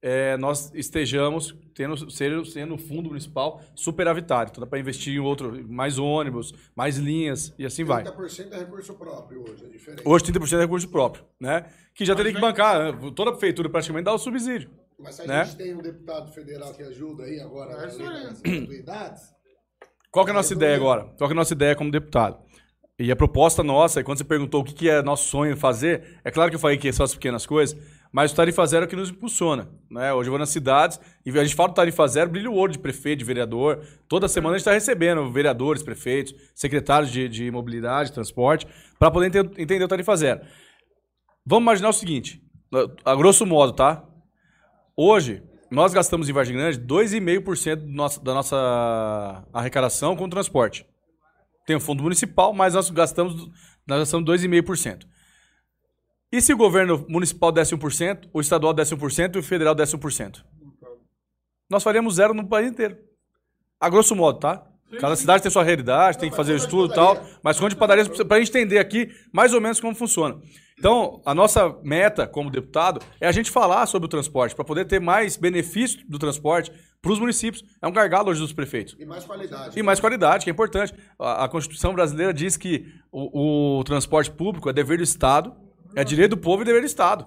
é, 0.00 0.36
nós 0.36 0.72
estejamos 0.74 1.56
tendo, 1.74 2.10
sendo, 2.10 2.44
sendo 2.44 2.74
um 2.74 2.78
fundo 2.78 3.08
municipal 3.08 3.60
superavitário. 3.74 4.50
Então 4.50 4.60
dá 4.62 4.66
para 4.66 4.78
investir 4.78 5.14
em 5.14 5.18
outro, 5.18 5.66
mais 5.68 5.98
ônibus, 5.98 6.52
mais 6.74 6.96
linhas 6.98 7.52
e 7.58 7.64
assim 7.64 7.84
vai. 7.84 8.04
30% 8.04 8.52
é 8.52 8.58
recurso 8.58 8.94
próprio 8.94 9.42
hoje, 9.42 9.64
é 9.64 9.68
diferente. 9.68 10.02
Hoje 10.04 10.24
30% 10.26 10.58
é 10.58 10.60
recurso 10.60 10.88
próprio, 10.88 11.24
né? 11.40 11.66
Que 11.94 12.04
já 12.04 12.14
teria 12.14 12.32
que 12.32 12.40
bancar, 12.40 12.92
né? 12.92 13.12
toda 13.14 13.30
a 13.30 13.32
prefeitura 13.32 13.68
praticamente 13.68 14.04
dá 14.04 14.12
o 14.12 14.18
subsídio. 14.18 14.70
Mas 14.98 15.14
se 15.14 15.22
a 15.22 15.26
né? 15.26 15.44
gente 15.44 15.56
tem 15.56 15.74
um 15.74 15.80
deputado 15.80 16.32
federal 16.32 16.74
que 16.74 16.82
ajuda 16.82 17.24
aí 17.24 17.40
agora 17.40 17.72
É 17.72 17.86
nas 17.86 18.40
gratuidades, 18.40 19.34
Qual 20.10 20.24
que 20.24 20.30
é 20.30 20.34
a 20.34 20.36
nossa 20.36 20.52
ideia 20.54 20.74
agora? 20.76 21.04
Qual 21.16 21.28
que 21.28 21.32
é 21.32 21.36
a 21.36 21.36
nossa 21.36 21.52
ideia 21.52 21.76
como 21.76 21.90
deputado? 21.90 22.38
E 22.98 23.12
a 23.12 23.16
proposta 23.16 23.62
nossa, 23.62 24.00
e 24.00 24.04
quando 24.04 24.18
você 24.18 24.24
perguntou 24.24 24.60
o 24.62 24.64
que, 24.64 24.74
que 24.74 24.88
é 24.90 25.02
nosso 25.02 25.28
sonho 25.28 25.56
fazer, 25.56 26.18
é 26.24 26.30
claro 26.30 26.50
que 26.50 26.56
eu 26.56 26.60
falei 26.60 26.76
que 26.76 26.92
são 26.92 27.04
as 27.04 27.14
pequenas 27.14 27.46
coisas, 27.46 27.78
mas 28.10 28.32
o 28.32 28.34
Tarifa 28.34 28.66
Zero 28.66 28.84
é 28.84 28.86
o 28.86 28.88
que 28.88 28.96
nos 28.96 29.10
impulsiona. 29.10 29.68
Né? 29.88 30.12
Hoje 30.12 30.28
eu 30.28 30.32
vou 30.32 30.38
nas 30.38 30.48
cidades 30.48 30.98
e 31.24 31.30
a 31.30 31.44
gente 31.44 31.54
fala 31.54 31.68
do 31.68 31.74
Tarifa 31.74 32.08
Zero, 32.08 32.30
brilha 32.30 32.50
o 32.50 32.56
olho 32.56 32.72
de 32.72 32.78
prefeito, 32.78 33.20
de 33.20 33.24
vereador. 33.24 33.86
Toda 34.08 34.26
semana 34.26 34.56
a 34.56 34.58
gente 34.58 34.62
está 34.62 34.72
recebendo 34.72 35.30
vereadores, 35.30 35.82
prefeitos, 35.82 36.34
secretários 36.54 37.12
de, 37.12 37.28
de 37.28 37.50
mobilidade, 37.52 38.12
transporte, 38.12 38.66
para 38.98 39.10
poder 39.12 39.26
ente- 39.28 39.62
entender 39.62 39.84
o 39.84 39.88
Tarifa 39.88 40.16
Zero. 40.16 40.40
Vamos 41.46 41.62
imaginar 41.62 41.90
o 41.90 41.92
seguinte, 41.92 42.42
a 43.04 43.14
grosso 43.14 43.46
modo, 43.46 43.74
tá? 43.74 44.04
Hoje, 44.96 45.42
nós 45.70 45.92
gastamos 45.92 46.28
em 46.28 46.32
Vargem 46.32 46.56
Grande 46.56 46.78
2,5% 46.78 47.82
do 47.82 47.92
nosso- 47.92 48.22
da 48.22 48.34
nossa 48.34 49.44
arrecadação 49.52 50.16
com 50.16 50.28
transporte. 50.28 50.86
Tem 51.66 51.76
o 51.76 51.80
fundo 51.80 52.02
municipal, 52.02 52.52
mas 52.52 52.74
nós 52.74 52.88
gastamos, 52.90 53.46
nós 53.86 53.98
gastamos 54.00 54.24
2,5%. 54.24 55.06
E 56.32 56.40
se 56.40 56.52
o 56.52 56.56
governo 56.56 57.04
municipal 57.08 57.50
desse 57.52 57.74
1%, 57.74 58.28
o 58.32 58.40
estadual 58.40 58.72
desse 58.72 58.94
1% 58.94 59.36
e 59.36 59.38
o 59.38 59.42
federal 59.42 59.74
desse 59.74 59.94
1%? 59.96 60.44
Nós 61.70 61.82
faríamos 61.82 62.14
zero 62.14 62.32
no 62.34 62.46
país 62.46 62.70
inteiro. 62.70 62.96
A 63.80 63.88
grosso 63.88 64.14
modo, 64.16 64.38
tá? 64.38 64.64
Cada 64.98 65.14
cidade 65.16 65.42
tem 65.42 65.50
sua 65.52 65.62
realidade, 65.64 66.18
tem 66.18 66.30
que 66.30 66.36
fazer 66.36 66.52
o 66.54 66.56
estudo 66.56 66.92
e 66.92 66.94
tal. 66.94 67.22
Mas 67.42 67.58
conta 67.58 67.70
de 67.70 67.76
padarias 67.76 68.08
para 68.08 68.36
a 68.36 68.40
gente 68.40 68.48
entender 68.50 68.78
aqui 68.78 69.10
mais 69.32 69.52
ou 69.52 69.60
menos 69.60 69.78
como 69.80 69.94
funciona. 69.94 70.40
Então, 70.78 71.20
a 71.24 71.34
nossa 71.34 71.76
meta 71.82 72.26
como 72.26 72.50
deputado 72.50 73.00
é 73.20 73.26
a 73.26 73.32
gente 73.32 73.50
falar 73.50 73.84
sobre 73.86 74.06
o 74.06 74.08
transporte, 74.08 74.54
para 74.54 74.64
poder 74.64 74.84
ter 74.84 75.00
mais 75.00 75.36
benefício 75.36 76.00
do 76.08 76.18
transporte 76.18 76.70
para 77.02 77.12
os 77.12 77.18
municípios. 77.18 77.64
É 77.82 77.86
um 77.86 77.92
gargalo 77.92 78.30
hoje 78.30 78.40
dos 78.40 78.52
prefeitos. 78.52 78.96
E 78.98 79.04
mais 79.04 79.24
qualidade. 79.24 79.78
E 79.78 79.82
mais 79.82 80.00
qualidade, 80.00 80.44
que 80.44 80.50
é 80.50 80.52
importante. 80.52 80.94
A, 81.18 81.44
a 81.44 81.48
Constituição 81.48 81.92
brasileira 81.92 82.32
diz 82.32 82.56
que 82.56 82.86
o, 83.10 83.78
o 83.78 83.84
transporte 83.84 84.30
público 84.30 84.70
é 84.70 84.72
dever 84.72 84.98
do 84.98 85.04
Estado, 85.04 85.52
é 85.96 86.04
direito 86.04 86.30
do 86.30 86.36
povo 86.36 86.62
e 86.62 86.64
dever 86.64 86.80
do 86.80 86.86
Estado. 86.86 87.26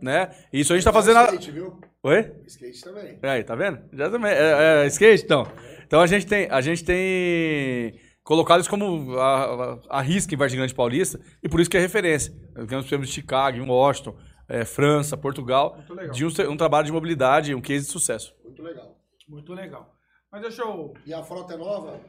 Né? 0.00 0.30
E 0.52 0.60
isso 0.60 0.72
a 0.72 0.76
gente 0.76 0.82
está 0.82 0.92
fazendo. 0.92 1.18
A... 1.18 1.24
Skate, 1.24 1.50
viu? 1.50 1.80
Oi? 2.02 2.32
Skate 2.46 2.82
também. 2.82 3.18
Aí, 3.22 3.42
tá 3.42 3.54
vendo? 3.54 3.80
Já 3.92 4.10
também. 4.10 4.30
É, 4.30 4.84
é, 4.84 4.86
skate, 4.86 5.24
então. 5.24 5.46
Então 5.86 6.00
a 6.00 6.06
gente 6.06 6.26
tem, 6.26 6.48
a 6.50 6.60
gente 6.60 6.84
tem 6.84 7.98
colocado 8.24 8.60
isso 8.60 8.70
como 8.70 9.16
a, 9.18 9.44
a, 9.44 9.78
a 9.98 10.00
risca 10.00 10.34
em 10.34 10.36
Vargem 10.36 10.58
Grande 10.58 10.74
Paulista 10.74 11.20
e 11.42 11.48
por 11.48 11.60
isso 11.60 11.70
que 11.70 11.76
é 11.76 11.80
referência. 11.80 12.34
Nós 12.56 12.66
temos 12.66 12.86
prêmios 12.86 13.08
de 13.08 13.14
Chicago, 13.14 13.58
em 13.58 13.68
Washington, 13.68 14.16
é, 14.48 14.64
França, 14.64 15.16
Portugal, 15.16 15.78
legal. 15.88 16.10
de 16.10 16.24
um, 16.24 16.30
um 16.50 16.56
trabalho 16.56 16.86
de 16.86 16.92
mobilidade, 16.92 17.54
um 17.54 17.60
case 17.60 17.86
de 17.86 17.92
sucesso. 17.92 18.34
Muito 18.42 18.62
legal. 18.62 18.98
Muito 19.28 19.52
legal. 19.52 19.94
Mas 20.32 20.42
deixa 20.42 20.62
eu. 20.62 20.94
E 21.06 21.14
a 21.14 21.22
frota 21.22 21.54
é 21.54 21.56
nova? 21.56 22.00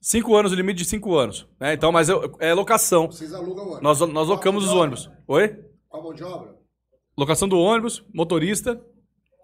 Cinco 0.00 0.36
anos, 0.36 0.52
o 0.52 0.54
limite 0.54 0.78
de 0.78 0.84
cinco 0.84 1.16
anos. 1.16 1.48
Né? 1.58 1.74
Então, 1.74 1.90
mas 1.90 2.08
é, 2.08 2.14
é 2.38 2.54
locação. 2.54 3.06
Vocês 3.06 3.34
alugam 3.34 3.64
o 3.64 3.68
ônibus? 3.72 3.82
Nós, 3.82 4.00
nós 4.00 4.28
locamos 4.28 4.64
os 4.64 4.72
ônibus. 4.72 5.10
Oi? 5.26 5.64
Com 5.88 5.98
a 5.98 6.02
mão 6.02 6.14
de 6.14 6.22
obra? 6.22 6.54
Locação 7.18 7.48
do 7.48 7.58
ônibus, 7.58 8.04
motorista, 8.14 8.80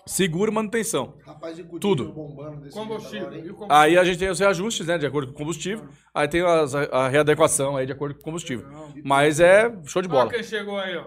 seguro 0.06 0.50
e 0.50 0.54
manutenção. 0.54 1.14
Rapaz 1.24 1.56
de 1.56 1.64
Tudo. 1.78 2.12
bombando 2.12 2.60
desse 2.62 2.76
Combustível. 2.76 3.32
E 3.32 3.50
o? 3.50 3.66
Aí 3.68 3.96
a 3.98 4.04
gente 4.04 4.18
tem 4.18 4.28
os 4.30 4.38
reajustes, 4.38 4.86
né, 4.86 4.98
de 4.98 5.06
acordo 5.06 5.28
com 5.28 5.34
o 5.34 5.38
combustível. 5.38 5.86
Aí 6.14 6.26
tem 6.28 6.42
as- 6.42 6.74
a, 6.74 7.08
readequação 7.08 7.76
aí 7.76 7.86
de 7.86 7.92
acordo 7.92 8.14
com 8.14 8.20
o 8.20 8.24
combustível. 8.24 8.66
Mas 9.04 9.40
é 9.40 9.70
show 9.84 10.02
de 10.02 10.08
Olha 10.08 10.18
bola. 10.18 10.30
quem 10.30 10.42
chegou 10.42 10.78
aí, 10.78 10.96
ó. 10.96 11.04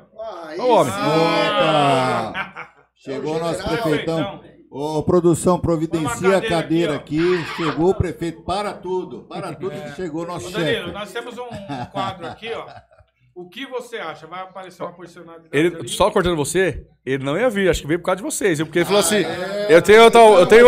Aí 0.48 0.60
Ô, 0.60 0.68
homem. 0.76 0.94
Chegou 2.96 3.36
o 3.36 3.40
nosso 3.40 3.64
prefeitão. 3.68 4.42
Ô, 4.72 5.04
produção, 5.04 5.60
providencia 5.60 6.38
a 6.38 6.42
cadeira 6.42 6.50
cadeira 6.50 6.96
aqui, 6.96 7.20
aqui. 7.20 7.56
Chegou 7.56 7.92
o 7.92 7.96
prefeito. 7.96 8.42
Para 8.44 8.74
tudo. 8.74 9.24
Para 9.26 9.54
tudo 9.54 9.72
que 9.72 9.96
chegou 9.96 10.24
o 10.24 10.28
nosso 10.28 10.48
Ô, 10.48 10.52
Danilo, 10.52 10.80
chefe. 10.88 10.92
nós 10.92 11.12
temos 11.14 11.38
um 11.38 11.86
quadro 11.92 12.28
aqui, 12.28 12.52
ó. 12.52 12.66
O 13.36 13.50
que 13.50 13.66
você 13.66 13.98
acha? 13.98 14.26
Vai 14.28 14.44
aparecer 14.44 14.82
uma 14.82 14.94
personalidade 14.94 15.50
Ele, 15.52 15.76
ali. 15.76 15.90
só 15.90 16.10
cortando 16.10 16.38
você, 16.38 16.88
ele 17.06 17.22
não 17.22 17.38
ia 17.38 17.50
vir, 17.50 17.70
acho 17.70 17.82
que 17.82 17.88
veio 17.88 18.00
por 18.00 18.06
causa 18.06 18.18
de 18.18 18.24
vocês, 18.24 18.58
viu? 18.60 18.66
Porque 18.66 18.80
ele 18.80 18.86
falou 18.86 19.02
assim: 19.02 19.24
eu 19.70 19.82
tenho 19.82 20.04
outra. 20.06 20.22
Eu 20.22 20.48
tenho, 20.48 20.66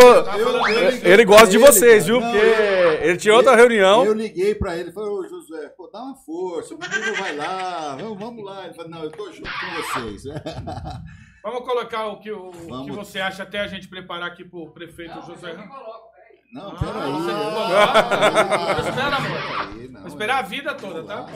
ele 1.02 1.24
gosta 1.24 1.46
de 1.46 1.56
vocês, 1.56 2.04
viu? 2.04 2.20
Não, 2.20 2.30
Porque 2.30 2.44
eu- 2.46 2.92
ele 3.08 3.16
tinha 3.16 3.34
outra 3.34 3.56
reunião. 3.56 4.04
Eu 4.04 4.12
liguei 4.12 4.54
pra 4.54 4.76
ele 4.76 4.90
e 4.90 4.92
falei, 4.92 5.08
ô 5.08 5.26
Josué, 5.26 5.68
pô, 5.70 5.88
dá 5.90 5.98
uma 6.02 6.14
força, 6.16 6.74
o 6.74 6.78
menino 6.78 7.14
vai 7.14 7.34
lá, 7.36 7.96
vamos, 7.96 8.18
vamos 8.18 8.44
lá. 8.44 8.66
Ele 8.66 8.74
falou, 8.74 8.90
não, 8.90 9.02
eu 9.04 9.10
tô 9.12 9.32
junto 9.32 9.48
com 9.48 10.00
vocês. 10.02 10.22
Vamos 11.40 11.60
colocar 11.64 12.08
o 12.08 12.18
que, 12.20 12.30
o, 12.32 12.48
o 12.50 12.84
que 12.84 12.90
você 12.90 13.20
acha 13.20 13.44
até 13.44 13.60
a 13.60 13.66
gente 13.66 13.88
preparar 13.88 14.28
aqui 14.28 14.44
pro 14.44 14.70
prefeito 14.72 15.14
José 15.24 15.52
Ramos. 15.52 15.70
Não, 16.52 16.68
Ah, 16.70 16.78
peraí. 16.78 17.12
você 17.12 17.32
né? 17.32 17.44
coloca. 17.44 18.88
Espera, 18.88 19.16
amor. 19.16 19.98
Vou 20.00 20.08
esperar 20.08 20.38
a 20.38 20.42
vida 20.42 20.74
toda, 20.74 21.02
tá? 21.04 21.26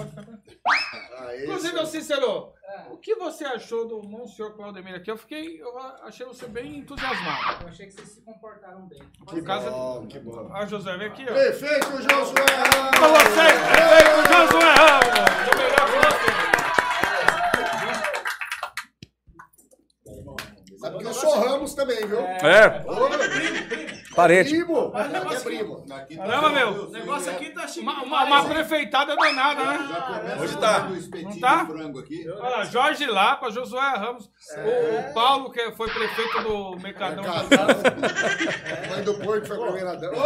Aí 1.19 1.43
Inclusive, 1.45 1.77
sim. 1.77 1.83
ô 1.83 1.87
Cícero, 1.87 2.53
o 2.91 2.97
que 2.97 3.15
você 3.17 3.45
achou 3.45 3.87
do 3.87 4.03
Monsenhor 4.03 4.55
Claudemir 4.55 4.95
aqui? 4.95 5.11
Eu 5.11 5.19
fiquei, 5.19 5.61
eu 5.61 5.79
achei 6.05 6.25
você 6.25 6.47
bem 6.47 6.79
entusiasmado. 6.79 7.65
Eu 7.65 7.69
achei 7.69 7.87
que 7.87 7.93
vocês 7.93 8.09
se 8.09 8.23
comportaram 8.23 8.87
bem. 8.89 9.03
Por 9.27 9.43
causa 9.45 9.71
bom, 9.71 10.07
que 10.07 10.19
bom. 10.19 10.51
Ah, 10.55 10.65
José, 10.65 10.97
vem 10.97 11.09
aqui, 11.09 11.25
ó. 11.29 11.33
Prefeito 11.33 11.91
Josué! 12.03 12.47
Com 12.99 13.09
vocês, 13.09 13.61
prefeito 13.69 14.23
Josué! 14.33 14.75
O 15.53 15.57
melhor 15.59 15.87
pra 15.91 16.11
você. 16.11 16.33
Sabe 20.79 20.99
que 20.99 21.05
eu 21.05 21.15
sou 21.15 21.39
Ramos 21.39 21.75
também, 21.75 22.07
viu? 22.07 22.19
É, 22.21 22.83
Ô, 22.87 23.09
parente. 24.15 24.51
primo! 24.51 24.93
Aqui 24.95 25.17
é 25.35 25.41
primo. 25.41 25.85
Aqui 25.91 26.17
tá 26.17 26.25
Caramba, 26.25 26.51
meu. 26.51 26.69
o 26.85 26.91
negócio 26.91 27.31
aqui 27.33 27.51
tá 27.51 27.67
Uma, 27.79 28.03
uma, 28.03 28.25
uma 28.25 28.45
prefeitada 28.45 29.17
danada, 29.17 29.65
né? 29.65 30.39
Hoje 30.41 30.57
tá. 30.59 30.89
O 30.89 31.23
Não 31.23 31.41
tá? 31.41 31.67
Olha 31.69 32.49
lá, 32.57 32.65
Jorge 32.65 33.07
Lapa, 33.07 33.51
Josué 33.51 33.95
Ramos, 33.97 34.27
o, 34.27 35.11
o 35.11 35.15
Paulo, 35.15 35.51
que 35.51 35.73
foi 35.73 35.89
prefeito 35.91 36.43
do 36.43 36.77
Mercadão. 36.81 37.25
Mãe 38.91 39.03
do 39.05 39.15
Porto 39.15 39.47
foi 39.49 39.59
primeira 39.59 39.97
dama. 39.97 40.17
Ô, 40.17 40.23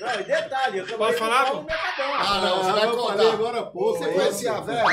Não, 0.00 0.20
e 0.20 0.24
detalhe, 0.24 0.78
eu 0.78 0.98
Posso 0.98 1.18
falar? 1.18 1.46
Ah, 1.46 2.40
não, 2.40 2.56
você 2.62 2.70
Ah, 2.70 2.72
vai 2.72 2.88
contar. 2.88 3.32
agora 3.32 3.60
há 3.60 3.66
pouco. 3.66 3.98
Você 3.98 4.12
conhecia 4.12 4.52
a 4.52 4.60
Vera? 4.60 4.86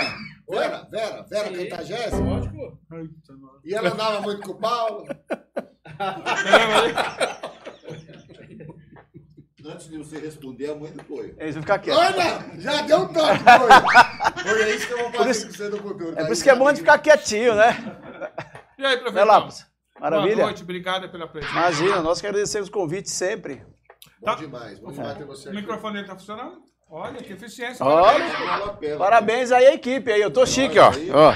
Vera, 0.50 0.88
Vera, 0.90 1.26
Vera 1.30 1.50
Cantagés? 1.52 2.14
Lógico. 2.20 2.78
E 3.66 3.74
ela 3.76 3.90
andava 3.90 4.22
muito 4.22 4.42
com 4.44 4.52
o 4.54 4.60
Paulo. 4.60 5.06
Antes 9.66 9.90
de 9.90 9.98
você 9.98 10.18
responder, 10.20 10.70
a 10.72 10.76
mãe 10.76 10.92
do 10.92 11.04
coio. 11.04 11.36
É 11.38 11.50
isso, 11.50 11.60
ficar 11.60 11.80
quieto. 11.80 11.98
Olha, 11.98 12.40
já 12.60 12.82
deu 12.84 13.00
um 13.00 13.08
toque, 13.14 13.40
foi. 13.44 14.44
Foi 14.44 14.62
é 14.64 14.76
isso 14.76 14.88
que 14.88 14.94
eu 14.94 14.98
vou 15.00 15.12
fazer 15.12 15.32
isso- 15.32 15.48
com 15.48 15.54
você 15.54 15.70
no 15.70 15.78
futuro. 15.78 16.14
É 16.20 16.24
por 16.24 16.32
isso 16.32 16.44
que 16.44 16.50
é 16.50 16.56
bom 16.56 16.72
de 16.72 16.80
ficar 16.80 16.98
quietinho, 17.00 17.54
né? 17.56 17.76
E 18.78 18.86
aí, 18.86 18.98
prefeito? 18.98 19.28
Lápis? 19.28 19.66
Boa 20.00 20.12
Maravilha? 20.12 20.44
noite, 20.46 20.64
obrigado 20.64 21.10
pela 21.10 21.28
presença. 21.28 21.52
Imagina, 21.54 22.02
nós 22.02 22.22
que 22.22 22.28
agradecemos 22.28 22.70
o 22.70 22.72
convite 22.72 23.10
sempre. 23.10 23.66
Bom 24.22 24.36
demais, 24.36 24.80
bom 24.80 24.92
demais 24.92 25.18
ter 25.18 25.26
você 25.26 25.50
O 25.50 25.52
aqui. 25.52 25.60
microfone 25.62 25.96
dele 25.96 26.08
tá 26.08 26.16
funcionando? 26.16 26.62
Olha, 26.90 27.22
que 27.22 27.34
eficiência. 27.34 27.84
Olha, 27.86 28.74
pela. 28.80 28.98
parabéns 29.00 29.52
aí 29.52 29.66
à 29.68 29.74
equipe 29.74 30.10
aí. 30.12 30.22
Eu 30.22 30.32
tô 30.32 30.46
chique, 30.46 30.80
ó. 30.80 30.90
ó. 31.14 31.34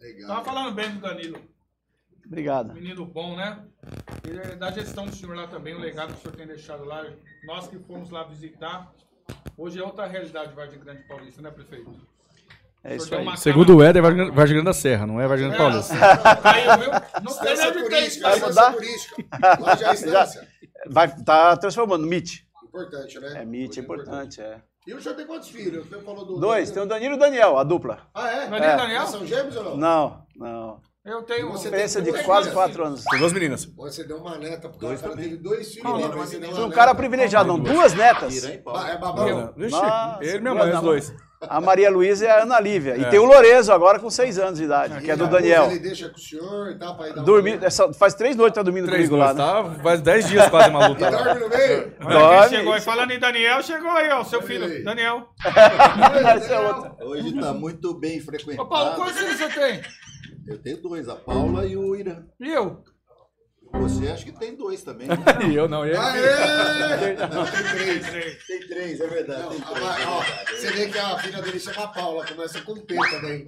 Legal. 0.00 0.28
Tava 0.28 0.44
falando 0.44 0.74
bem 0.74 0.90
do 0.90 1.00
Danilo. 1.00 1.38
Obrigado. 2.26 2.74
Menino 2.74 3.06
bom, 3.06 3.36
né? 3.36 3.64
Ele 4.24 4.38
é 4.38 4.56
da 4.56 4.70
gestão 4.70 5.06
do 5.06 5.14
senhor 5.14 5.36
lá 5.36 5.46
também, 5.46 5.74
o 5.74 5.78
legado 5.78 6.12
que 6.12 6.18
o 6.18 6.22
senhor 6.22 6.36
tem 6.36 6.46
deixado 6.46 6.84
lá. 6.84 7.04
Nós 7.44 7.68
que 7.68 7.78
fomos 7.78 8.10
lá 8.10 8.24
visitar. 8.24 8.92
Hoje 9.56 9.78
é 9.78 9.84
outra 9.84 10.06
realidade 10.06 10.48
de 10.50 10.54
Vargem 10.54 10.78
Grande 10.80 11.02
Paulista, 11.04 11.40
né, 11.40 11.50
prefeito? 11.50 11.90
É 12.82 12.96
isso 12.96 13.12
aí. 13.14 13.36
Segundo 13.36 13.76
o 13.76 13.82
Éder, 13.82 14.00
é 14.00 14.02
Vargem 14.02 14.30
Vargem 14.30 14.54
Grande 14.56 14.66
da 14.66 14.72
Serra, 14.72 15.06
não 15.06 15.20
é 15.20 15.26
Vargem 15.26 15.48
Grande 15.48 15.62
Paulista. 15.62 15.94
Caiu, 16.42 16.78
viu? 16.78 16.90
Não 17.22 17.32
sei 17.32 17.44
nem 17.44 17.52
Estância 17.54 17.68
onde 17.68 17.78
tem. 17.78 17.88
turística, 17.88 18.28
Vai 18.28 18.40
mudar? 18.40 19.60
Lá 19.60 19.76
já 19.76 19.92
é. 19.92 20.48
Vai, 20.88 21.16
tá 21.24 21.56
transformando, 21.56 22.06
MIT. 22.06 22.46
Importante, 22.64 23.18
né? 23.18 23.38
É 23.38 23.42
MIT, 23.42 23.80
é 23.80 23.82
importante, 23.82 24.40
é. 24.40 24.60
E 24.86 24.94
o 24.94 25.02
senhor 25.02 25.16
tem 25.16 25.26
quantos 25.26 25.48
filhos? 25.48 25.88
Você 25.88 26.00
falou 26.00 26.24
do... 26.24 26.38
Dois, 26.38 26.70
tem 26.70 26.80
o 26.80 26.86
Danilo 26.86 27.14
e 27.14 27.16
o 27.16 27.18
Daniel, 27.18 27.58
a 27.58 27.64
dupla. 27.64 28.06
Ah, 28.14 28.28
é? 28.30 28.46
Danilo 28.48 28.64
É. 28.64 28.76
Daniel? 28.76 29.06
São 29.06 29.26
gêmeos 29.26 29.56
ou 29.56 29.64
não? 29.64 29.76
Não, 29.76 30.26
não. 30.36 30.80
Eu 31.06 31.22
tenho. 31.22 31.52
Você 31.52 31.64
Diferença 31.70 32.02
de 32.02 32.12
quase 32.24 32.50
quatro 32.50 32.84
anos. 32.84 33.04
Tem 33.04 33.18
duas 33.18 33.32
meninas. 33.32 33.64
Você 33.76 34.02
deu 34.04 34.16
uma 34.16 34.36
neta, 34.38 34.68
porque 34.68 34.84
o 34.84 34.98
cara 34.98 35.16
teve 35.16 35.36
dois 35.36 35.68
filhos. 35.68 35.84
Não, 35.84 35.98
né? 35.98 36.08
não, 36.08 36.16
Você 36.18 36.38
deu 36.38 36.50
uma 36.50 36.64
Um 36.66 36.70
cara 36.70 36.94
privilegiado, 36.94 37.46
não, 37.48 37.58
duas 37.60 37.94
netas. 37.94 38.44
É 38.44 38.58
babão? 38.98 39.54
Ele 40.20 40.36
e 40.36 40.40
minha 40.40 40.54
mãe, 40.54 40.72
os 40.74 40.80
dois. 40.80 41.14
A 41.48 41.60
Maria 41.60 41.90
Luísa 41.90 42.24
e 42.24 42.28
a 42.28 42.42
Ana 42.42 42.58
Lívia. 42.58 42.96
E 42.96 43.04
tem 43.10 43.18
o 43.20 43.24
Lorenzo 43.26 43.70
agora 43.70 43.98
com 44.00 44.08
seis 44.10 44.38
anos 44.38 44.58
de 44.58 44.64
idade, 44.64 45.00
que 45.02 45.10
é 45.10 45.14
do 45.14 45.26
E 45.26 45.28
Daniel. 45.28 45.66
Ele 45.70 45.78
deixa 45.78 46.08
com 46.08 46.16
o 46.16 46.18
senhor 46.18 46.70
e 46.72 46.78
tal, 46.78 46.96
pra 46.96 47.06
ir 47.08 47.10
dar 47.10 47.16
uma- 47.20 47.24
Dormi, 47.26 47.58
essa- 47.62 47.92
faz 47.92 48.14
três 48.14 48.34
noites 48.34 48.54
que 48.54 48.58
tá 48.58 48.62
dormindo 48.64 48.86
Três 48.88 49.08
comigo 49.08 49.22
lá, 49.24 49.34
né? 49.34 49.44
tá? 49.44 49.82
Faz 49.82 50.00
dez 50.00 50.26
dias 50.28 50.48
quase 50.48 50.70
uma 50.70 50.88
luta 50.88 51.06
E 51.06 51.10
lá. 51.10 51.22
dorme 51.22 51.40
no 51.40 51.48
meio? 51.50 51.94
Dorme. 52.00 52.56
chegou 52.56 52.72
aí. 52.72 52.80
Falando 52.80 53.10
em 53.12 53.18
Daniel, 53.20 53.62
chegou 53.62 53.90
aí, 53.90 54.10
ó, 54.10 54.24
seu 54.24 54.40
filho. 54.42 54.82
Daniel. 54.82 55.28
Essa 56.36 56.54
é 56.54 56.58
outra. 56.58 56.96
Hoje 57.04 57.38
tá 57.38 57.52
muito 57.52 57.94
bem 57.94 58.18
Ô, 58.18 58.22
frequentado. 58.24 58.68
Paulo, 58.68 58.94
quantos 58.96 59.18
filhos 59.18 59.36
você 59.36 59.48
tem? 59.50 59.82
Eu 60.46 60.58
tenho 60.62 60.80
dois, 60.82 61.08
a 61.08 61.16
Paula 61.16 61.66
e 61.66 61.76
o 61.76 61.94
Irã. 61.96 62.24
E 62.40 62.48
eu? 62.50 62.82
Você 63.72 64.08
acha 64.08 64.24
que 64.24 64.32
tem 64.32 64.54
dois 64.56 64.82
também, 64.82 65.08
né? 65.08 65.16
E 65.50 65.54
eu 65.56 65.68
não, 65.68 65.84
e 65.84 65.90
ele. 65.90 65.98
Aê! 65.98 67.14
Não, 67.16 67.44
tem 67.44 68.00
três. 68.00 68.46
Tem 68.46 68.68
três, 68.68 69.00
é 69.00 69.06
verdade. 69.08 69.42
Não, 69.42 69.50
a- 69.50 69.54
três, 69.54 70.00
é 70.00 70.06
ó, 70.06 70.20
verdade. 70.20 70.50
você 70.56 70.70
vê 70.72 70.88
que 70.88 70.98
a 70.98 71.18
filha 71.18 71.42
dele 71.42 71.58
chama 71.60 71.88
Paula, 71.88 72.24
começa 72.26 72.60
com 72.62 72.74
P 72.76 72.94
também. 73.10 73.44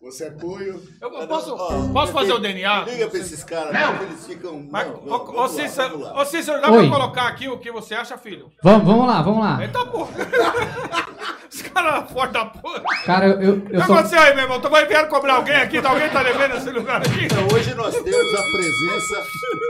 Você 0.00 0.24
é 0.24 0.30
Cuio. 0.32 0.82
Eu 1.00 1.10
posso, 1.28 1.54
Ó, 1.54 1.88
posso 1.92 2.12
fazer 2.12 2.32
o 2.32 2.38
DNA? 2.38 2.84
Liga 2.84 3.08
pra 3.08 3.18
esses 3.18 3.42
caras, 3.44 3.72
não, 3.72 3.96
que 3.98 4.04
eles 4.04 4.26
ficam. 4.26 4.66
Mas, 4.70 4.86
não, 4.86 4.96
ô, 4.96 5.00
vamos, 5.00 5.20
ô, 5.20 5.24
vamos 5.32 5.56
lá, 5.56 5.62
Cícero, 5.62 5.88
vamos 5.98 6.06
lá. 6.08 6.20
ô, 6.20 6.24
Cícero, 6.26 6.60
dá 6.60 6.70
Oi. 6.70 6.88
pra 6.88 6.98
colocar 6.98 7.26
aqui 7.28 7.48
o 7.48 7.58
que 7.58 7.70
você 7.72 7.94
acha, 7.94 8.18
filho? 8.18 8.50
Vamos, 8.62 8.86
vamos 8.86 9.06
lá, 9.06 9.22
vamos 9.22 9.40
lá. 9.44 9.62
Eita 9.62 9.86
porra! 9.86 10.10
Os 11.52 11.62
caras 11.62 12.10
fortes 12.10 12.32
da 12.32 12.46
porra. 12.46 12.80
O 12.80 13.04
Cara, 13.06 13.26
eu, 13.26 13.40
eu, 13.42 13.60
que 13.60 13.74
eu 13.76 13.82
sou. 13.82 13.94
aconteceu 13.94 14.20
aí, 14.20 14.34
meu 14.34 14.44
irmão? 14.44 14.60
Tu 14.60 14.68
vai 14.68 14.86
vir 14.86 15.08
cobrar 15.08 15.34
alguém 15.34 15.56
aqui? 15.56 15.80
Tá 15.80 15.90
Alguém 15.90 16.08
tá 16.10 16.22
devendo 16.22 16.56
esse 16.56 16.70
lugar 16.70 17.00
aqui? 17.00 17.26
Então, 17.26 17.46
hoje 17.52 17.74
nós 17.74 17.94
temos 17.94 18.34
a 18.34 18.42
presença 18.42 19.22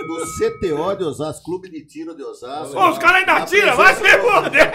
do 0.07 0.24
CTO 0.38 0.96
de 0.96 1.05
Osasco, 1.05 1.44
Clube 1.44 1.68
de 1.70 1.84
Tiro 1.86 2.14
de 2.14 2.22
Osasco. 2.22 2.76
Ô, 2.76 2.88
os 2.90 2.98
caras 2.98 3.16
ainda 3.28 3.44
tiram, 3.46 3.76
vai 3.76 3.94
se 3.94 4.18
foder! 4.18 4.72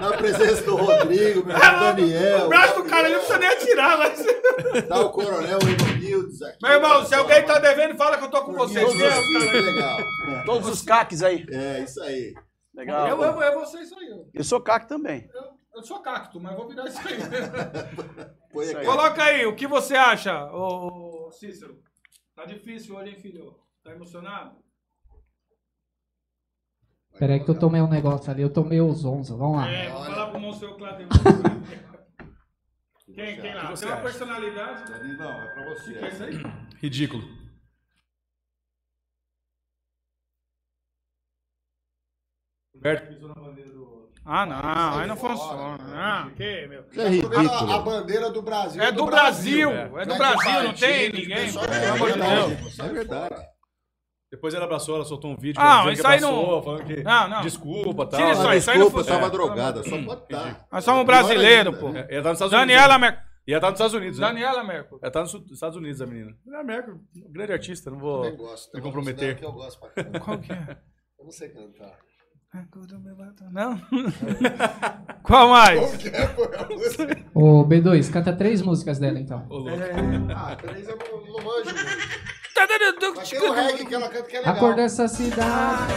Na 0.00 0.12
presença 0.16 0.62
do 0.62 0.76
Rodrigo, 0.76 1.44
meu 1.44 1.56
irmão 1.56 1.80
Daniel. 1.80 2.46
O 2.46 2.48
braço 2.48 2.74
do 2.76 2.84
cara 2.84 3.08
ele 3.08 3.16
não 3.16 3.24
precisa 3.24 3.38
nem 3.38 3.48
atirar, 3.48 3.98
mas. 3.98 4.24
Tá 4.88 5.00
o 5.00 5.10
Coronel 5.10 5.58
Evanildes 5.58 6.40
aqui. 6.42 6.58
Meu 6.62 6.72
irmão, 6.72 7.04
se 7.04 7.14
alguém 7.14 7.42
tá 7.44 7.58
devendo, 7.58 7.96
fala 7.96 8.16
que 8.16 8.24
eu 8.24 8.30
tô 8.30 8.42
com 8.44 8.52
vocês. 8.54 8.84
Todos 8.84 9.00
é 9.00 9.08
os 9.08 9.18
os 9.18 9.26
filhos, 9.26 9.66
legal. 9.66 9.98
Todos 10.46 10.68
os 10.68 10.82
CACs 10.82 11.22
aí. 11.22 11.44
É, 11.50 11.82
isso 11.82 12.00
aí. 12.02 12.34
Legal. 12.74 13.08
Eu, 13.08 13.22
eu, 13.22 13.42
eu 13.42 13.54
vou 13.54 13.66
ser 13.66 13.80
isso 13.80 13.98
aí. 13.98 14.08
eu. 14.08 14.26
Eu 14.32 14.44
sou 14.44 14.60
CAC 14.60 14.88
também. 14.88 15.28
Eu 15.34 15.59
Eu 15.80 15.84
sou 15.86 16.02
cacto, 16.02 16.38
mas 16.38 16.54
vou 16.54 16.68
virar 16.68 16.84
isso 16.84 16.98
aí. 16.98 17.16
Põe 18.52 18.70
aqui. 18.70 18.84
Coloca 18.84 19.24
aí, 19.24 19.46
o 19.46 19.56
que 19.56 19.66
você 19.66 19.96
acha, 19.96 20.44
ô, 20.52 21.28
ô, 21.28 21.32
Cícero? 21.32 21.82
Tá 22.34 22.44
difícil 22.44 22.94
hoje, 22.94 23.12
hein, 23.12 23.18
filho? 23.18 23.58
Tá 23.82 23.90
emocionado? 23.92 24.62
Peraí 27.18 27.42
que 27.42 27.50
eu 27.50 27.58
tomei 27.58 27.80
um 27.80 27.88
negócio 27.88 28.30
ali, 28.30 28.42
eu 28.42 28.52
tomei 28.52 28.78
os 28.78 29.06
11, 29.06 29.32
vamos 29.34 29.56
lá. 29.56 29.70
É, 29.70 29.88
vou 29.88 30.04
falar 30.04 30.30
pro 30.30 30.40
Monsenhor 30.40 30.76
Cláudio. 30.76 31.08
Quem, 33.14 33.40
quem 33.40 33.54
lá? 33.54 33.70
você 33.70 33.86
Tem 33.86 33.94
uma 33.94 34.00
acha? 34.00 34.02
personalidade. 34.02 34.92
Não, 35.18 35.32
é 35.32 35.46
pra 35.54 35.64
você. 35.70 35.90
O 35.92 35.98
que 35.98 36.04
é 36.04 36.08
isso 36.08 36.22
aí? 36.24 36.34
Ridículo. 36.80 37.24
Roberto. 42.74 43.69
Ah, 44.24 44.46
não, 44.46 44.98
aí 45.00 45.06
não 45.08 45.16
funciona. 45.16 45.78
Ah, 45.94 46.30
que, 46.36 46.66
meu? 46.66 46.82
Tá 46.84 46.90
Isso 46.92 47.00
é 47.00 47.04
A, 47.04 47.06
a 47.06 47.42
ridículo. 47.42 47.82
bandeira 47.84 48.30
do 48.30 48.42
Brasil. 48.42 48.82
É 48.82 48.92
do 48.92 49.06
Brasil, 49.06 49.70
é. 49.70 49.82
é 49.82 49.86
do 49.88 49.92
Não 50.08 50.14
é 50.14 50.18
Brasil, 50.18 50.62
não 50.62 50.72
tem 50.74 51.10
de 51.10 51.20
ninguém. 51.22 51.52
Pelo 51.52 51.64
é 51.72 51.88
amor 51.88 52.12
de 52.12 52.18
verdade. 52.18 52.54
Deus. 52.56 52.78
É 52.78 52.88
verdade. 52.88 53.46
Depois 54.30 54.54
ela 54.54 54.64
abraçou, 54.66 54.94
ela 54.94 55.04
soltou 55.04 55.32
um 55.32 55.36
vídeo 55.36 55.60
Ah, 55.60 55.90
isso 55.90 56.02
que 56.02 56.06
aí 56.06 56.16
abraçou, 56.18 56.46
não- 56.56 56.62
falando 56.62 56.84
que 56.84 57.02
Não, 57.02 57.28
não. 57.28 57.40
desculpa 57.42 58.06
tal. 58.06 58.20
Tira 58.20 58.32
isso 58.32 58.42
Ah, 58.46 58.50
aí, 58.52 58.58
isso 58.58 58.70
aí 58.70 58.78
não 58.78 58.84
desculpa, 58.86 59.10
eu 59.10 59.14
funciona. 59.18 59.20
tava 59.20 59.32
drogada. 59.32 59.82
Só 59.82 60.02
pode 60.04 60.22
estar. 60.22 60.66
Nós 60.70 60.84
somos 60.84 61.04
brasileiros, 61.04 61.76
pô. 61.78 61.88
É, 61.88 62.06
Ela 62.08 62.22
tá 62.22 62.28
nos 62.28 62.36
Estados 62.36 62.50
Daniela 62.52 62.94
Unidos. 62.94 63.00
Mercury. 63.00 63.30
E 63.48 63.52
ela 63.52 63.60
tá 63.60 63.66
nos 63.70 63.74
Estados 63.80 63.94
Unidos, 63.94 64.18
né? 64.20 64.26
Daniela 64.28 64.62
Mercury. 64.62 65.00
Ela 65.02 65.10
tá 65.10 65.20
nos 65.22 65.34
Estados 65.50 65.76
Unidos, 65.76 66.00
a 66.02 66.06
menina. 66.06 66.36
Ela 66.46 66.60
é 66.60 66.62
Mercury, 66.62 66.98
grande 67.30 67.52
artista, 67.52 67.90
não 67.90 67.98
vou 67.98 68.36
gosto. 68.36 68.70
me 68.72 68.80
comprometer. 68.80 69.36
Que 69.36 69.44
eu 69.44 69.50
gosto 69.52 69.80
pra. 69.80 70.20
Qual 70.20 70.38
que 70.38 70.52
é? 70.52 70.76
Eu 71.18 71.24
não 71.24 71.32
sei 71.32 71.48
cantar. 71.48 71.98
Não? 73.52 73.80
Qual 75.22 75.48
mais? 75.48 75.80
Ô, 77.32 77.64
B2, 77.64 78.10
canta 78.12 78.32
três 78.32 78.60
músicas 78.60 78.98
dela 78.98 79.20
então. 79.20 79.46
Louco. 79.48 79.70
Ah, 80.34 80.56
três 80.56 80.88
eu 80.88 80.96
não, 80.98 81.32
não 81.32 81.44
manjo 81.44 81.74
muito. 81.74 83.14
Mas 83.16 83.30
tem 83.30 83.40
o 83.40 83.52
reggae 83.52 83.86
que 83.86 83.94
ela 83.94 84.08
canta 84.08 84.28
que 84.28 84.36
é 84.36 84.40
legal. 84.40 84.54
A 84.54 84.58
cor 84.58 84.74
dessa 84.74 85.06
cidade. 85.08 85.92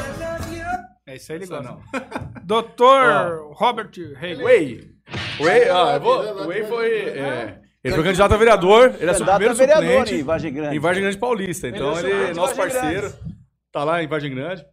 É 1.05 1.15
isso 1.15 1.31
aí 1.31 1.37
ele 1.39 1.43
Essa 1.45 1.57
gosta. 1.57 1.71
não. 1.71 2.33
Doutor 2.45 3.51
Robert 3.53 3.91
Reagan. 4.15 4.43
Way. 4.43 4.91
Way, 5.39 5.69
ah, 5.69 5.93
eu 5.95 5.99
vou. 5.99 6.21
O 6.21 6.47
Way 6.47 6.63
foi. 6.65 7.09
é, 7.09 7.61
ele 7.83 7.95
foi 7.95 8.03
candidato 8.03 8.33
a 8.33 8.37
vereador, 8.37 8.95
ele 8.99 9.09
é 9.11 9.13
seu 9.13 9.25
primeiro 9.25 9.55
vereador 9.55 9.89
suplente 9.89 10.15
em 10.15 10.23
Vargem 10.23 10.53
Grande. 10.53 10.75
em 10.75 10.79
Vargem 10.79 11.03
Grande 11.03 11.17
Paulista. 11.17 11.67
Então 11.67 11.97
Ele 11.99 12.11
é 12.11 12.29
é 12.29 12.33
nosso 12.33 12.55
parceiro. 12.55 13.13
Tá 13.71 13.83
lá 13.83 14.01
em 14.01 14.07
Vargem 14.07 14.33
Grande. 14.33 14.63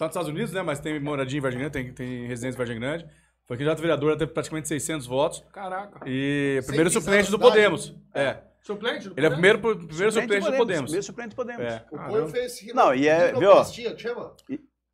Tá 0.00 0.06
nos 0.06 0.12
Estados 0.14 0.28
Unidos, 0.30 0.52
né? 0.52 0.62
Mas 0.62 0.80
tem 0.80 0.98
moradia 0.98 1.36
em 1.38 1.42
Vargem 1.42 1.60
Grande, 1.60 1.72
tem, 1.74 1.92
tem 1.92 2.26
residência 2.26 2.56
em 2.56 2.58
Vargem 2.58 2.80
Grande. 2.80 3.06
Foi 3.46 3.56
candidato 3.56 3.78
a 3.78 3.82
vereador, 3.82 4.16
teve 4.16 4.32
praticamente 4.32 4.66
600 4.68 5.06
votos. 5.06 5.44
Caraca. 5.52 6.00
E 6.08 6.60
primeiro 6.66 6.88
suplente 6.90 7.30
do. 7.30 7.38
Podemos. 7.38 7.94
É. 8.14 8.38
Suplente? 8.62 9.08
do 9.10 9.14
Ele 9.16 9.26
é 9.26 9.28
o 9.28 9.32
Podemos? 9.34 9.60
primeiro, 9.60 9.86
primeiro 9.88 10.12
suplente 10.12 10.50
do 10.50 10.56
Podemos. 10.56 10.82
Primeiro 10.84 11.02
suplente 11.02 11.28
do 11.30 11.36
Podemos. 11.36 11.62
É. 11.62 11.84
O 11.90 11.98
Poio 11.98 12.28
fez 12.28 12.74
Não, 12.74 12.94
e 12.94 13.06
é- 13.08 13.26
viu? 13.32 13.40
rinoplastia, 13.40 13.94
que 13.94 14.00
chama? 14.02 14.34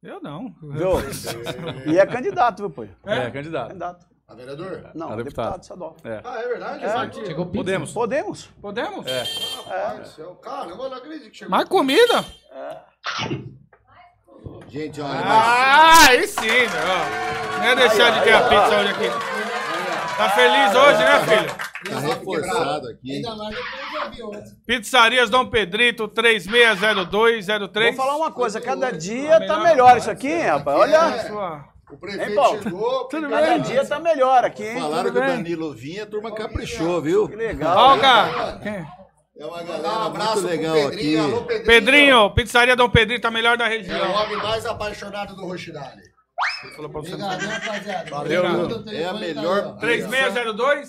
Eu 0.02 0.20
não. 0.20 0.52
Viu? 0.61 1.92
E 1.92 1.98
é 1.98 2.07
candidato, 2.07 2.59
viu, 2.61 2.70
pô? 2.70 2.84
É, 3.04 3.30
candidato. 3.30 3.68
Candidato. 3.68 4.07
A 4.26 4.34
vereador? 4.34 4.90
Não, 4.92 5.11
Ah, 5.12 5.16
deputado, 5.16 5.22
deputado. 5.59 5.62
estadual. 5.62 5.96
É. 6.02 6.20
Ah, 6.24 6.40
é 6.42 6.48
verdade? 6.48 6.84
É. 6.84 7.26
Chegou 7.26 7.46
pizza. 7.46 7.59
Podemos. 7.59 7.92
Podemos. 7.92 8.46
Podemos? 8.61 9.07
É. 9.07 9.22
Rapaz 9.68 10.00
do 10.00 10.07
céu. 10.09 10.34
Caramba, 10.36 10.82
eu 10.82 10.90
não 10.90 10.96
acredito 10.96 11.30
que 11.30 11.36
chegou. 11.36 11.50
Mais 11.52 11.68
comida? 11.68 12.24
Gente, 14.68 15.00
olha, 15.00 15.14
mas 15.14 15.24
Ah, 15.24 16.06
aí 16.08 16.26
sim, 16.26 16.40
meu. 16.46 16.66
ó. 16.90 17.58
Não 17.58 17.64
ia 17.66 17.76
deixar 17.76 18.10
de 18.10 18.22
ter 18.24 18.32
a 18.34 18.40
pizza 18.42 18.80
hoje 18.80 18.90
aqui. 18.90 19.10
Tá 20.16 20.30
feliz 20.30 20.74
hoje, 20.74 20.98
né, 20.98 21.20
filho? 21.26 21.54
tá 21.94 22.00
reforçado 22.00 22.88
aqui. 22.88 23.12
Ainda 23.16 23.36
mais 23.36 23.54
depois 23.54 23.90
do 23.92 23.98
avião. 23.98 24.30
Pizzarias 24.66 25.30
Dom 25.30 25.46
Pedrito, 25.46 26.08
360203. 26.08 27.94
Vou 27.96 28.04
falar 28.06 28.16
uma 28.16 28.32
coisa, 28.32 28.60
cada 28.60 28.90
dia 28.90 29.46
tá 29.46 29.58
melhor 29.60 29.96
isso 29.96 30.10
aqui, 30.10 30.28
hein, 30.32 30.42
rapaz? 30.48 30.78
Olha, 30.78 31.26
Sua- 31.26 31.64
O 31.88 31.96
prefeito 31.96 32.30
Hein, 32.30 32.34
Paulo? 32.34 32.62
chegou. 32.64 33.04
Tudo 33.08 33.28
cada 33.28 33.46
cada 33.46 33.58
dia 33.60 33.84
tá 33.86 34.00
melhor 34.00 34.44
aqui, 34.44 34.64
hein? 34.66 34.80
Falaram 34.80 35.12
que 35.12 35.18
o 35.18 35.20
bem? 35.20 35.36
Danilo 35.36 35.72
vinha, 35.72 36.02
a 36.02 36.06
turma 36.06 36.32
caprichou, 36.32 37.00
viu? 37.00 37.28
Que 37.28 37.36
legal. 37.36 37.76
Ó, 37.76 37.94
hein? 37.94 38.00
cara. 38.00 38.60
É 39.39 39.45
uma 39.45 39.57
Mandar 39.59 39.64
um 39.78 39.82
galera 39.82 40.05
abraço 40.07 40.43
muito 40.43 40.47
pro 40.49 40.57
legal 40.57 40.74
Pedrinho. 40.91 41.22
aqui. 41.24 41.32
Alô, 41.34 41.43
Pedrinho. 41.45 41.66
Pedrinho, 41.66 42.30
Pizzaria 42.34 42.76
Dom 42.76 42.89
Pedrito, 42.89 43.26
a 43.26 43.30
melhor 43.30 43.57
da 43.59 43.64
É 43.66 43.68
o 43.68 43.70
região. 43.70 44.12
homem 44.12 44.37
mais 44.39 44.64
apaixonado 44.64 45.37
do 45.37 45.45
Roxinale. 45.47 46.03
Falou 46.74 46.91
pra 46.91 47.01
você. 47.03 47.14
Obrigado, 47.14 47.43
rapaziada. 47.47 48.11
Valeu, 48.11 48.45
Obrigado, 48.45 48.91
É 48.91 49.05
a 49.05 49.12
tá 49.12 49.18
melhor- 49.18 49.59
aí, 49.62 49.66
ó. 49.66 49.72
3602, 49.76 50.89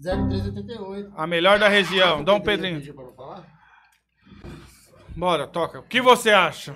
0388. 0.00 1.12
a 1.16 1.26
melhor 1.26 1.58
da 1.58 1.68
região. 1.68 2.22
Dom 2.22 2.40
Pedrinho. 2.40 2.82
Falar? 3.16 3.44
Bora, 5.18 5.48
toca. 5.48 5.80
O 5.80 5.82
que 5.82 6.00
você 6.00 6.30
acha? 6.30 6.72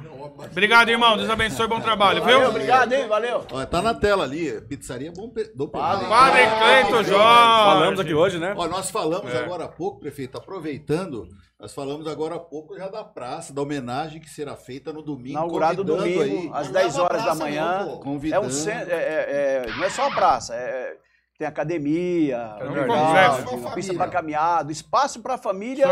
Obrigado, 0.50 0.88
irmão. 0.88 1.16
Deus 1.16 1.30
abençoe, 1.30 1.68
bom 1.68 1.80
trabalho, 1.80 2.20
Valeu, 2.20 2.40
viu? 2.40 2.48
obrigado, 2.48 2.92
hein? 2.92 3.06
Valeu. 3.06 3.46
Ó, 3.52 3.64
tá 3.66 3.80
na 3.80 3.94
tela 3.94 4.24
ali. 4.24 4.60
Pizzaria 4.62 5.12
Bom 5.12 5.28
Pe- 5.30 5.52
do 5.54 5.68
Pedro. 5.68 6.08
Padre 6.08 6.42
Cleito 6.58 7.04
Jorge. 7.04 7.12
Falamos 7.12 8.00
aqui 8.00 8.12
hoje, 8.12 8.40
né? 8.40 8.52
Ó, 8.56 8.66
nós 8.66 8.90
falamos 8.90 9.32
É. 9.32 9.38
agora 9.44 9.66
há 9.66 9.68
pouco, 9.68 10.00
prefeito, 10.00 10.36
aproveitando, 10.38 11.28
nós 11.60 11.72
falamos 11.72 12.04
agora 12.08 12.34
há 12.34 12.38
pouco 12.40 12.76
já 12.76 12.88
da 12.88 13.04
praça, 13.04 13.52
da 13.54 13.62
homenagem 13.62 14.20
que 14.20 14.28
será 14.28 14.56
feita 14.56 14.92
no 14.92 15.02
domingo. 15.02 15.28
Inaugurado 15.38 15.84
convidando 15.84 16.02
domingo, 16.02 16.22
aí, 16.22 16.50
às 16.52 16.66
Não 16.66 16.72
10 16.72 16.96
é 16.96 17.00
horas 17.00 17.24
da 17.24 17.34
manhã. 17.36 17.78
não, 17.78 17.84
pô. 17.86 17.92
É 17.92 17.94
um 17.94 18.00
convidando. 18.00 18.50
centro, 18.50 18.92
é, 18.92 18.96
é- 18.96 19.66
é- 19.68 19.76
não 19.76 19.84
é 19.84 19.88
só 19.90 20.08
a 20.08 20.10
praça, 20.10 20.52
é- 20.56 20.96
tem 21.38 21.46
academia, 21.46 22.56
É 22.58 22.64
um 22.64 22.72
uma 22.84 23.36
Família. 23.36 23.70
pista 23.74 23.94
para 23.94 24.10
caminhado, 24.10 24.72
espaço 24.72 25.22
para 25.22 25.38
família. 25.38 25.86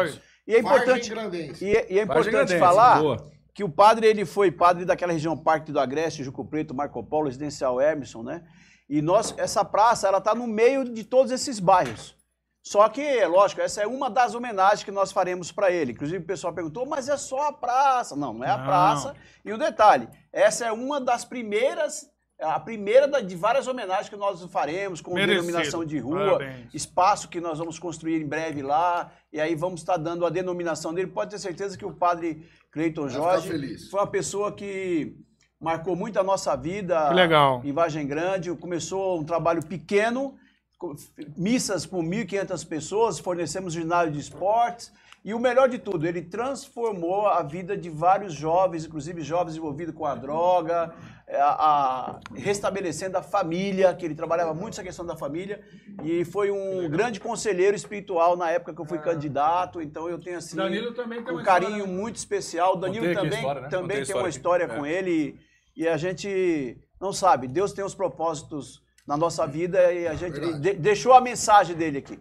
E 0.46 0.54
é 0.54 0.58
importante, 0.58 1.12
e 1.60 1.76
é, 1.76 1.92
e 1.92 1.98
é 1.98 2.04
Vargem 2.04 2.30
importante 2.30 2.30
Grandense, 2.30 2.58
falar 2.58 3.00
boa. 3.00 3.30
que 3.54 3.62
o 3.62 3.68
padre 3.68 4.06
ele 4.06 4.24
foi 4.24 4.50
padre 4.50 4.84
daquela 4.84 5.12
região 5.12 5.36
Parque 5.36 5.70
do 5.70 5.78
Agreste, 5.78 6.24
Juco 6.24 6.44
Preto, 6.44 6.74
Marco 6.74 7.02
Polo, 7.04 7.26
Residencial 7.26 7.80
Emerson, 7.80 8.22
né? 8.22 8.42
E 8.88 9.00
nós, 9.00 9.32
essa 9.38 9.64
praça, 9.64 10.08
ela 10.08 10.20
tá 10.20 10.34
no 10.34 10.46
meio 10.48 10.84
de 10.84 11.04
todos 11.04 11.30
esses 11.30 11.60
bairros. 11.60 12.16
Só 12.62 12.88
que, 12.88 13.24
lógico, 13.26 13.60
essa 13.60 13.82
é 13.82 13.86
uma 13.86 14.10
das 14.10 14.34
homenagens 14.34 14.82
que 14.84 14.90
nós 14.90 15.12
faremos 15.12 15.50
para 15.50 15.70
ele. 15.70 15.92
Inclusive 15.92 16.18
o 16.22 16.26
pessoal 16.26 16.52
perguntou, 16.52 16.84
mas 16.84 17.08
é 17.08 17.16
só 17.16 17.48
a 17.48 17.52
praça? 17.52 18.14
Não, 18.16 18.34
não 18.34 18.44
é 18.44 18.50
a 18.50 18.58
Não. 18.58 18.66
praça. 18.66 19.14
E 19.44 19.52
um 19.52 19.56
detalhe, 19.58 20.08
essa 20.32 20.66
é 20.66 20.72
uma 20.72 21.00
das 21.00 21.24
primeiras, 21.24 22.06
a 22.40 22.58
primeira 22.58 23.22
de 23.22 23.36
várias 23.36 23.66
homenagens 23.66 24.08
que 24.08 24.16
nós 24.16 24.42
faremos 24.44 25.00
com 25.00 25.14
Merecido. 25.14 25.46
denominação 25.46 25.84
de 25.84 25.98
rua, 25.98 26.38
Parabéns. 26.38 26.74
espaço 26.74 27.28
que 27.28 27.40
nós 27.40 27.58
vamos 27.58 27.78
construir 27.78 28.20
em 28.22 28.26
breve 28.26 28.62
lá, 28.62 29.12
e 29.32 29.40
aí 29.40 29.54
vamos 29.54 29.80
estar 29.80 29.96
dando 29.96 30.24
a 30.24 30.30
denominação 30.30 30.92
dele. 30.94 31.08
Pode 31.08 31.30
ter 31.30 31.38
certeza 31.38 31.76
que 31.76 31.84
o 31.84 31.92
padre 31.92 32.46
Cleiton 32.72 33.08
Jorge 33.08 33.48
feliz. 33.48 33.90
foi 33.90 34.00
uma 34.00 34.06
pessoa 34.06 34.52
que 34.52 35.14
marcou 35.60 35.94
muito 35.94 36.18
a 36.18 36.22
nossa 36.22 36.56
vida 36.56 37.08
Que 37.08 37.14
legal. 37.14 37.60
em 37.64 37.72
Vargem 37.72 38.06
Grande. 38.06 38.50
Começou 38.56 39.20
um 39.20 39.24
trabalho 39.24 39.62
pequeno, 39.66 40.34
com- 40.78 40.94
missas 41.36 41.84
com 41.84 42.02
1.500 42.02 42.64
pessoas, 42.66 43.18
fornecemos 43.18 43.74
ginásio 43.74 44.12
de 44.12 44.20
esportes. 44.20 44.90
E 45.22 45.34
o 45.34 45.38
melhor 45.38 45.68
de 45.68 45.78
tudo, 45.78 46.06
ele 46.06 46.22
transformou 46.22 47.26
a 47.26 47.42
vida 47.42 47.76
de 47.76 47.90
vários 47.90 48.32
jovens, 48.32 48.86
inclusive 48.86 49.20
jovens 49.22 49.54
envolvidos 49.54 49.94
com 49.94 50.06
a 50.06 50.14
droga, 50.14 50.94
a, 51.28 51.66
a- 51.68 52.20
restabelecendo 52.34 53.18
a 53.18 53.22
família, 53.22 53.92
que 53.94 54.04
ele 54.06 54.14
trabalhava 54.14 54.54
muito 54.54 54.74
essa 54.74 54.82
questão 54.82 55.04
da 55.04 55.14
família, 55.14 55.60
e 56.02 56.24
foi 56.24 56.50
um 56.50 56.88
grande 56.88 57.20
conselheiro 57.20 57.76
espiritual 57.76 58.34
na 58.34 58.50
época 58.50 58.72
que 58.72 58.80
eu 58.80 58.86
fui 58.86 58.98
candidato, 58.98 59.82
então 59.82 60.08
eu 60.08 60.18
tenho 60.18 60.38
assim 60.38 60.56
Danilo 60.56 60.92
também 60.94 61.22
tem 61.22 61.34
um 61.34 61.42
carinho 61.42 61.70
história, 61.72 61.92
né? 61.92 62.00
muito 62.00 62.16
especial. 62.16 62.72
O 62.72 62.76
Danilo 62.76 63.14
também, 63.14 63.38
história, 63.38 63.60
né? 63.60 63.68
também 63.68 64.02
tem 64.04 64.14
uma 64.16 64.28
história 64.28 64.64
história 64.64 64.66
aqui. 64.66 64.76
com 64.76 64.86
É. 64.86 64.92
ele 64.92 65.38
e 65.76 65.86
a 65.86 65.98
gente 65.98 66.78
não 66.98 67.12
sabe. 67.12 67.46
Deus 67.46 67.74
tem 67.74 67.84
os 67.84 67.94
propósitos 67.94 68.82
na 69.06 69.18
nossa 69.18 69.46
vida 69.46 69.92
e 69.92 70.06
a 70.08 70.14
gente 70.14 70.40
de- 70.60 70.74
deixou 70.74 71.12
a 71.12 71.20
mensagem 71.20 71.76
dele 71.76 71.98
aqui. 71.98 72.18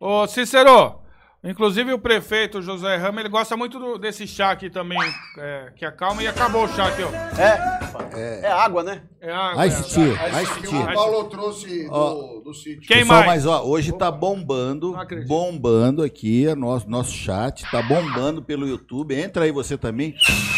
Ô, 0.00 0.26
Cícero, 0.26 1.00
inclusive 1.50 1.92
o 1.92 1.98
prefeito 1.98 2.60
José 2.60 2.96
Rama, 2.96 3.20
ele 3.20 3.28
gosta 3.28 3.56
muito 3.56 3.78
do- 3.78 3.98
desse 3.98 4.26
chá 4.26 4.50
aqui 4.50 4.68
também, 4.68 4.98
é, 5.38 5.72
que 5.76 5.84
acalma, 5.84 6.22
e 6.22 6.26
acabou 6.26 6.64
o 6.64 6.68
chá 6.68 6.86
aqui, 6.88 7.02
ó. 7.02 7.10
É, 7.40 8.40
é. 8.44 8.50
água, 8.52 8.82
né? 8.82 9.02
É 9.20 9.32
água. 9.32 9.66
Ice 9.66 10.00
é, 10.00 10.14
tea, 10.14 10.42
Ice 10.42 10.60
tea. 10.60 10.80
o 10.80 10.92
Paulo 10.94 11.24
trouxe 11.24 11.86
Ó. 11.90 12.10
do, 12.14 12.40
do 12.40 12.54
sítio. 12.54 12.82
Quem 12.88 12.98
Pessoal, 12.98 13.24
mais? 13.24 13.44
mas 13.44 13.46
ó, 13.46 13.64
hoje 13.64 13.92
tá 13.92 14.10
bombando, 14.10 14.94
bombando 15.26 16.02
aqui, 16.02 16.46
o 16.46 16.56
nosso, 16.56 16.88
nosso 16.88 17.12
chat, 17.12 17.64
tá 17.70 17.82
bombando 17.82 18.42
pelo 18.42 18.66
YouTube. 18.66 19.14
Entra 19.14 19.44
aí 19.44 19.52
você 19.52 19.76
também, 19.76 20.14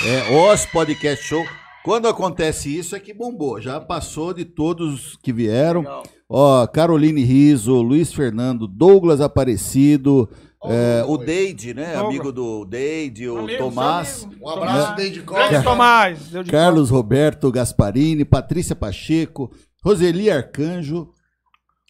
é 0.06 0.52
Os 0.52 0.66
Podcast 0.66 1.24
Show. 1.24 1.44
Quando 1.84 2.06
acontece 2.08 2.76
isso 2.76 2.94
é 2.94 3.00
que 3.00 3.14
bombou, 3.14 3.60
já 3.60 3.80
passou 3.80 4.34
de 4.34 4.44
todos 4.44 5.16
que 5.22 5.32
vieram. 5.32 5.80
Legal. 5.80 6.02
Ó, 6.28 6.66
Caroline 6.66 7.22
Riso, 7.24 7.80
Luiz 7.80 8.12
Fernando, 8.12 8.66
Douglas 8.66 9.20
Aparecido, 9.22 10.28
é, 10.64 11.04
o. 11.06 11.16
Deide, 11.16 11.72
né? 11.74 11.92
Douglas. 11.92 12.06
Amigo 12.06 12.32
do 12.32 12.64
Deide, 12.64 13.28
o 13.28 13.38
Amigo, 13.38 13.58
Tomás. 13.58 14.24
amigo. 14.24 14.44
Um 14.44 14.48
abraço, 14.50 14.78
Tomás. 14.80 14.96
Deide 14.96 15.20
Grande 15.20 15.24
Costa. 15.54 15.62
Tomás. 15.62 16.18
Carlos 16.50 16.90
Roberto 16.90 17.50
Gasparini, 17.52 18.24
Patrícia 18.24 18.74
Pacheco, 18.74 19.50
Roseli 19.84 20.30
Arcanjo, 20.30 21.10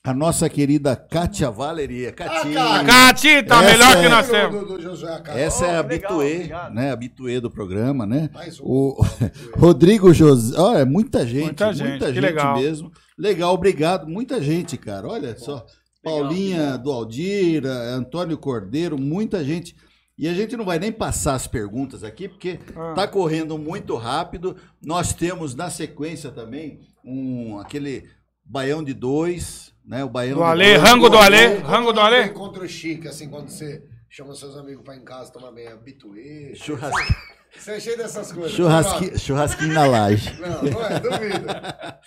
A 0.05 0.15
nossa 0.15 0.49
querida 0.49 0.95
Kátia 0.97 1.51
Valeria. 1.51 2.13
Catinha. 2.13 2.85
Cati, 2.85 3.43
tá 3.43 3.63
Essa 3.63 3.71
melhor 3.73 3.97
é- 3.97 4.03
que 4.03 4.09
nós 4.09 4.29
temos. 4.29 4.67
do, 4.69 4.79
do. 4.79 5.09
Essa 5.31 5.67
é 5.67 5.77
a 5.77 5.81
habituê, 5.81 6.51
né? 6.73 6.93
Habituê 6.93 7.41
do 7.41 7.51
programa, 7.51 8.07
né? 8.07 8.31
Mais 8.33 8.59
um. 8.61 8.65
O 8.65 8.97
Rodrigo 9.59 10.15
José. 10.15 10.59
Olha, 10.59 10.87
muita 10.87 11.27
gente. 11.27 11.45
Muita 11.45 11.67
Muita 11.67 11.85
gente, 11.85 12.01
gente, 12.05 12.13
que 12.15 12.21
legal. 12.21 12.59
mesmo. 12.59 12.91
Legal, 13.19 13.53
obrigado. 13.53 14.07
Muita 14.07 14.41
gente, 14.41 14.77
cara. 14.79 15.07
Olha 15.09 15.37
só. 15.39 15.65
Paulinha 16.03 16.79
do 16.79 16.91
Aldira, 16.91 17.71
Antônio 17.95 18.39
Cordeiro, 18.39 18.99
muita 18.99 19.45
gente. 19.45 19.75
E 20.17 20.27
a 20.29 20.35
gente 20.35 20.57
não 20.57 20.65
vai 20.65 20.79
nem 20.79 20.91
passar 20.91 21.35
as 21.35 21.47
perguntas 21.47 22.03
aqui, 22.03 22.29
porque 22.29 22.59
Ah. 22.77 22.93
tá 22.95 23.07
correndo 23.07 23.57
muito 23.57 23.95
rápido. 23.97 24.57
Nós 24.85 25.13
temos 25.13 25.55
na 25.55 25.71
sequência 25.71 26.31
também 26.31 26.81
um 27.05 27.59
aquele 27.59 28.09
baião 28.45 28.83
de 28.83 28.95
dois, 28.95 29.73
né? 29.85 30.03
O 30.05 30.09
baião 30.09 30.39
Do 30.39 30.43
Alê, 30.45 30.77
dois. 30.77 30.89
rango 30.91 31.09
do 31.09 31.19
Alê, 31.19 31.47
rango 31.59 31.93
do 31.93 32.01
Alê. 32.01 32.25
Encontro 32.27 32.69
chique, 32.69 33.07
assim, 33.07 33.29
quando 33.29 33.49
você 33.49 33.85
chama 34.11 34.35
seus 34.35 34.57
amigos 34.57 34.83
pra 34.83 34.97
ir 34.97 35.01
em 35.01 35.05
casa 35.05 35.33
tomar 35.33 35.53
bem 35.53 35.69
habituê. 35.69 36.53
Churrasqui- 36.55 37.15
Você 37.59 37.73
é 37.73 37.81
cheio 37.81 37.99
dessas 37.99 38.33
coisas. 38.33 38.53
churrasqui- 38.53 39.19
churrasquinho 39.19 39.75
na 39.75 39.85
laje. 39.87 40.33
Não, 40.41 40.63
não 40.63 40.87
é, 40.87 41.01
duvido. 41.01 41.47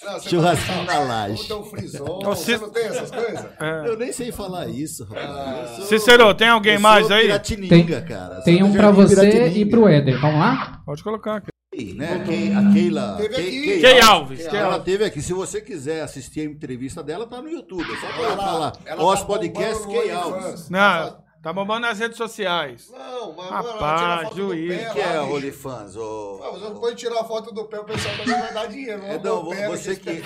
Não, 0.04 0.14
você 0.20 0.30
Churrasquinho 0.30 0.86
fala, 0.86 0.94
na 0.94 1.00
laje. 1.14 1.42
Um. 1.54 1.62
Então, 1.78 2.22
Você 2.36 2.58
se- 2.58 2.62
não 2.62 2.70
tem 2.70 2.86
essas 2.86 3.12
coisas? 3.12 3.46
É. 3.60 3.84
Eu 3.88 3.98
nem 3.98 4.12
sei 4.12 4.32
falar 4.32 4.68
isso, 4.68 5.04
rapaz. 5.06 5.70
Eu 5.72 5.76
sou- 5.76 5.86
Cícero, 5.86 6.34
tem 6.34 6.48
alguém 6.48 6.76
eu 6.76 6.80
mais 6.80 7.08
sou 7.08 7.16
aí? 7.16 7.24
Piratininga, 7.24 8.02
cara. 8.02 8.42
Tem 8.42 8.64
um 8.64 8.72
pra 8.72 8.92
você 8.92 9.16
Piratininga. 9.16 9.48
e 9.60 9.66
pro 9.66 9.88
Éder. 9.88 10.20
Vamos 10.20 10.40
lá? 10.40 10.82
Pode 10.86 11.04
colocar 11.04 11.36
aqui. 11.38 11.52
Né? 11.96 12.16
A 12.16 12.20
Kei- 12.26 12.54
a 12.54 12.74
Keila. 12.74 13.16
Teve 13.18 13.36
Kei- 13.36 13.48
aqui. 13.48 13.62
Kei 13.62 13.80
Kei 13.82 14.02
Alves. 14.02 14.46
Ela 14.46 14.64
Alves. 14.74 14.84
teve 14.84 15.04
aqui. 15.06 15.22
Se 15.22 15.32
você 15.34 15.62
quiser 15.62 16.02
assistir 16.02 16.42
a 16.42 16.44
entrevista 16.44 17.02
dela, 17.02 17.26
tá 17.26 17.42
no 17.42 17.50
YouTube. 17.50 17.86
É 17.90 17.96
só 17.96 18.08
Ela- 18.08 18.16
colocar 18.36 18.52
lá. 18.54 18.74
ela 18.86 19.04
Os 19.06 19.20
tá 19.22 19.26
podcasts. 19.26 19.86
Alves. 20.14 20.70
Não, 20.70 21.18
tá 21.42 21.52
bombando 21.54 21.82
nas 21.82 22.00
redes 22.00 22.18
sociais. 22.18 22.90
Não, 22.92 23.34
mas 23.34 23.50
Rapaz, 23.50 24.00
tira 24.02 24.24
foto 24.24 24.36
juiz. 24.36 24.72
do 24.78 24.84
pé. 24.84 24.90
O 24.90 24.94
que 24.94 25.00
é 25.00 25.06
lá, 25.06 25.24
bicho. 25.24 25.36
OnlyFans? 25.36 25.96
ô? 25.96 26.42
Ah, 26.44 26.52
você 26.52 26.66
não 26.66 26.80
pode 26.80 26.96
tirar 26.96 27.20
a 27.20 27.24
foto 27.24 27.52
do 27.54 27.66
pé, 27.66 27.80
o 27.80 27.84
pessoal 27.84 28.16
também 28.18 28.40
vai 28.40 28.54
dar 28.54 28.66
dinheiro. 28.68 29.04
É, 29.04 29.18
Não, 29.18 29.36
não, 29.36 29.44
do 29.44 29.50
pé, 29.50 29.68
você 29.68 29.96
que- 29.96 30.22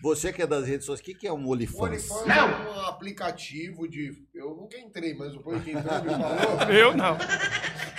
Você 0.00 0.32
que 0.32 0.40
é 0.40 0.46
das 0.46 0.64
redes 0.66 0.86
sociais, 0.86 1.00
o 1.00 1.04
que, 1.04 1.14
que 1.14 1.26
é 1.26 1.32
um 1.32 1.44
O 1.46 1.50
OnlyFans? 1.52 1.80
OnlyFans 2.10 2.28
é 2.36 2.44
um 2.44 2.80
aplicativo 2.86 3.88
de. 3.88 4.12
Eu 4.34 4.54
nunca 4.54 4.78
entrei, 4.78 5.14
mas 5.14 5.34
o 5.34 5.40
Poi 5.40 5.58
que 5.60 5.72
entrou 5.72 6.02
me 6.02 6.10
falou 6.10 6.62
Eu 6.70 6.96
não. 6.96 7.16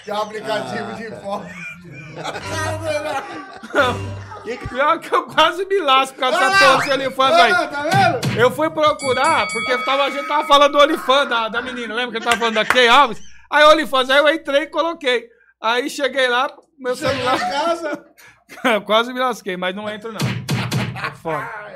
que 0.04 0.10
é 0.10 0.14
um 0.14 0.22
aplicativo 0.22 0.94
de 0.96 1.10
foto. 1.22 1.48
Pior 4.70 5.00
que 5.00 5.14
eu 5.14 5.24
quase 5.28 5.66
me 5.66 5.80
lasco 5.80 6.18
com 6.18 6.26
essa 6.26 6.40
porra 6.40 6.84
de 6.86 6.92
OnlyFans 6.92 7.34
aí. 7.34 7.52
Ah, 7.52 7.68
tá 7.68 7.84
vendo? 7.84 8.40
Eu 8.40 8.52
fui 8.52 8.70
procurar, 8.70 9.48
porque 9.48 9.78
tava, 9.84 10.04
a 10.06 10.10
gente 10.10 10.28
tava 10.28 10.48
falando 10.48 10.72
do 10.72 10.80
OnlyFans 10.80 11.30
da, 11.30 11.50
da 11.50 11.62
menina, 11.62 11.94
lembra 11.94 12.12
que 12.12 12.18
eu 12.18 12.24
tava 12.30 12.38
falando 12.38 12.56
da 12.56 12.66
Kay 12.66 12.88
Alves? 12.88 13.22
Aí 13.50 13.64
o 13.66 13.72
OnlyFans, 13.72 14.10
aí 14.10 14.18
eu 14.20 14.30
entrei 14.30 14.64
e 14.64 14.68
coloquei. 14.68 15.28
Aí 15.62 15.90
cheguei 15.90 16.28
lá, 16.30 16.50
meu 16.78 16.96
celular. 16.96 17.36
em 17.36 17.40
casa. 17.52 18.06
Eu 18.64 18.82
quase 18.88 19.12
me 19.14 19.20
lasquei, 19.20 19.58
mas 19.58 19.76
não 19.76 19.90
entro 19.90 20.12
não. 20.14 20.20
É 21.06 21.12
foda. 21.12 21.69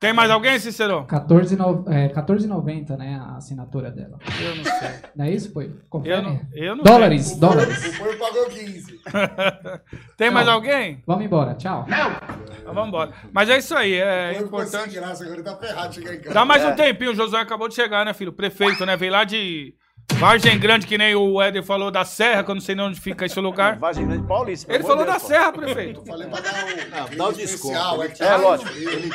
Tem 0.00 0.14
mais 0.14 0.30
alguém, 0.30 0.58
Cícero? 0.58 1.04
14,90, 1.06 1.92
é, 1.92 2.08
14,90, 2.08 2.96
né? 2.96 3.20
A 3.22 3.36
assinatura 3.36 3.90
dela. 3.90 4.18
Eu 4.42 4.56
não 4.56 4.64
sei. 4.64 4.88
Não 5.14 5.24
é 5.26 5.30
isso, 5.30 5.52
Poi? 5.52 5.66
Eu 5.66 5.72
Confere. 5.90 6.22
não, 6.22 6.40
eu 6.54 6.74
não 6.76 6.82
Dólares, 6.84 7.26
sei. 7.26 7.38
dólares. 7.38 7.84
O 7.86 7.98
Poi 7.98 8.16
pagou 8.16 8.46
15. 8.46 8.98
Tem 10.16 10.30
mais 10.30 10.46
Não. 10.46 10.54
alguém? 10.54 11.02
Vamos 11.06 11.24
embora, 11.26 11.54
tchau. 11.54 11.84
Então, 11.86 12.72
vamos 12.72 12.88
embora. 12.88 13.12
Mas 13.30 13.50
é 13.50 13.58
isso 13.58 13.74
aí, 13.76 13.92
é 13.92 14.32
sem 14.36 14.42
importante. 14.44 14.94
graça, 14.94 15.22
agora 15.24 15.42
tá 15.42 15.56
ferrado 15.56 15.94
chegar 15.94 16.14
em 16.14 16.20
casa. 16.20 16.34
Dá 16.34 16.44
mais 16.46 16.64
um 16.64 16.74
tempinho, 16.74 17.10
o 17.12 17.14
Josué 17.14 17.40
acabou 17.40 17.68
de 17.68 17.74
chegar, 17.74 18.06
né, 18.06 18.14
filho? 18.14 18.32
Prefeito, 18.32 18.86
né? 18.86 18.96
Veio 18.96 19.12
lá 19.12 19.24
de 19.24 19.74
Vargem 20.18 20.58
Grande, 20.58 20.86
que 20.86 20.98
nem 20.98 21.14
o 21.14 21.40
Éder 21.40 21.62
falou 21.62 21.90
da 21.90 22.04
Serra, 22.04 22.44
que 22.44 22.50
eu 22.50 22.54
não 22.54 22.60
sei 22.60 22.74
nem 22.74 22.84
onde 22.84 23.00
fica 23.00 23.24
esse 23.24 23.40
lugar. 23.40 23.76
Vargem 23.80 24.06
Grande 24.06 24.26
Paulista. 24.26 24.72
Ele 24.72 24.82
falou 24.82 25.04
de 25.04 25.06
da 25.06 25.12
Deus, 25.12 25.22
pô. 25.22 25.28
Serra, 25.28 25.52
prefeito. 25.52 26.04
Falei 26.04 26.28
pra 26.28 26.40
dar 26.40 26.64
um. 26.64 27.16
Dá 27.16 27.28
o 27.28 27.32
desconto. 27.32 28.02
É, 28.02 28.08
tá 28.08 28.36
lógico. 28.36 28.70
Ele 28.70 29.10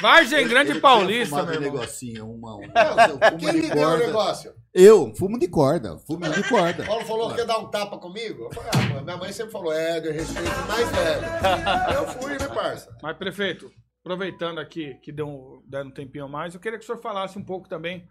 Vargem 0.00 0.48
Grande 0.48 0.70
ele 0.72 0.80
Paulista, 0.80 1.42
meu 1.42 1.46
um 1.46 1.52
irmão. 1.52 1.72
negocinho, 1.72 2.30
uma, 2.30 2.56
um, 2.56 2.60
Quem 3.38 3.52
de 3.52 3.60
deu 3.62 3.70
o 3.70 3.74
corda. 3.74 4.06
negócio? 4.06 4.54
Eu, 4.72 5.14
fumo 5.16 5.38
de 5.38 5.48
corda, 5.48 5.98
fumo 5.98 6.28
de 6.28 6.48
corda. 6.48 6.84
Paulo 6.84 7.04
falou 7.06 7.32
que 7.32 7.40
ia 7.40 7.46
dar 7.46 7.58
um 7.58 7.68
tapa 7.68 7.96
comigo. 7.98 8.44
Eu 8.44 8.52
falei, 8.52 8.70
ah, 8.98 9.02
minha 9.02 9.16
mãe 9.16 9.32
sempre 9.32 9.52
falou, 9.52 9.72
é, 9.72 9.98
eu 9.98 10.12
respeito 10.12 10.50
o 10.50 10.68
mais 10.68 10.90
velho. 10.90 11.22
eu 11.96 12.08
fui, 12.08 12.32
né, 12.32 12.46
parça? 12.48 12.94
Mas, 13.02 13.16
prefeito, 13.16 13.70
aproveitando 14.04 14.58
aqui 14.58 14.94
que 15.02 15.10
deu 15.10 15.26
um, 15.26 15.62
deram 15.66 15.88
um 15.88 15.92
tempinho 15.92 16.26
a 16.26 16.28
mais, 16.28 16.54
eu 16.54 16.60
queria 16.60 16.78
que 16.78 16.84
o 16.84 16.86
senhor 16.86 17.00
falasse 17.00 17.38
um 17.38 17.44
pouco 17.44 17.68
também 17.68 18.06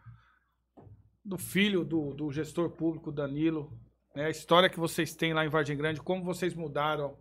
do 1.25 1.37
filho 1.37 1.83
do, 1.83 2.13
do 2.13 2.31
gestor 2.31 2.69
público 2.69 3.11
Danilo, 3.11 3.71
né? 4.15 4.25
A 4.25 4.29
história 4.29 4.69
que 4.69 4.79
vocês 4.79 5.13
têm 5.15 5.33
lá 5.33 5.43
em 5.45 5.49
Vargem 5.49 5.75
Grande, 5.75 5.99
como 6.01 6.23
vocês 6.23 6.53
mudaram 6.53 7.17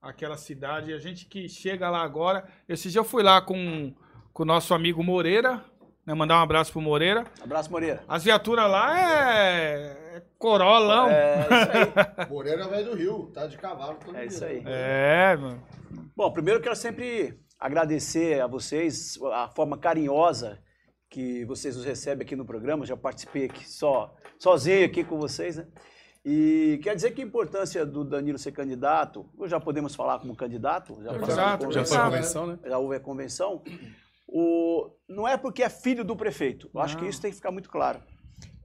aquela 0.00 0.36
cidade. 0.36 0.90
E 0.90 0.94
a 0.94 0.98
gente 0.98 1.26
que 1.26 1.48
chega 1.48 1.90
lá 1.90 2.02
agora. 2.02 2.48
Esse 2.68 2.88
dia 2.88 3.00
eu 3.00 3.04
fui 3.04 3.22
lá 3.22 3.40
com, 3.42 3.92
com 4.32 4.42
o 4.44 4.46
nosso 4.46 4.72
amigo 4.72 5.02
Moreira, 5.02 5.62
né? 6.06 6.14
Mandar 6.14 6.38
um 6.38 6.42
abraço 6.42 6.72
pro 6.72 6.80
Moreira. 6.80 7.24
Abraço, 7.42 7.70
Moreira. 7.70 8.02
As 8.08 8.24
viaturas 8.24 8.70
lá 8.70 8.98
é, 8.98 10.16
é 10.16 10.22
corolão. 10.38 11.08
É 11.10 11.40
isso 11.42 11.70
aí. 12.20 12.28
Moreira 12.30 12.62
é 12.64 12.68
velho 12.68 12.90
do 12.90 12.96
Rio, 12.96 13.30
tá 13.34 13.46
de 13.46 13.58
cavalo 13.58 13.98
todo 14.04 14.16
É 14.16 14.20
dia. 14.20 14.28
isso 14.28 14.44
aí. 14.44 14.62
É, 14.64 15.36
mano. 15.36 15.62
Bom, 16.16 16.32
primeiro 16.32 16.60
eu 16.60 16.62
quero 16.62 16.76
sempre 16.76 17.38
agradecer 17.58 18.40
a 18.40 18.46
vocês 18.46 19.18
a 19.32 19.48
forma 19.48 19.76
carinhosa 19.76 20.60
que 21.08 21.44
vocês 21.44 21.76
nos 21.76 21.84
recebem 21.84 22.24
aqui 22.24 22.36
no 22.36 22.44
programa. 22.44 22.84
Já 22.84 22.96
participei 22.96 23.46
aqui 23.46 23.68
só, 23.68 24.14
sozinho 24.38 24.84
aqui 24.84 25.04
com 25.04 25.18
vocês, 25.18 25.56
né? 25.56 25.66
E 26.24 26.78
quer 26.82 26.94
dizer 26.94 27.12
que 27.12 27.22
a 27.22 27.24
importância 27.24 27.86
do 27.86 28.04
Danilo 28.04 28.38
ser 28.38 28.52
candidato, 28.52 29.26
já 29.46 29.58
podemos 29.58 29.94
falar 29.94 30.18
como 30.18 30.36
candidato? 30.36 30.98
Já, 31.02 31.16
Exato, 31.16 31.72
Já 31.72 31.84
foi 31.84 31.96
a 31.96 32.04
convenção, 32.04 32.46
né? 32.46 32.58
já 32.64 32.78
houve 32.78 32.96
a 32.96 33.00
convenção, 33.00 33.62
o, 34.26 34.90
não 35.08 35.26
é 35.26 35.36
porque 35.38 35.62
é 35.62 35.70
filho 35.70 36.04
do 36.04 36.14
prefeito. 36.14 36.70
Eu 36.74 36.80
acho 36.80 36.98
que 36.98 37.06
isso 37.06 37.20
tem 37.20 37.30
que 37.30 37.36
ficar 37.36 37.50
muito 37.50 37.70
claro. 37.70 38.02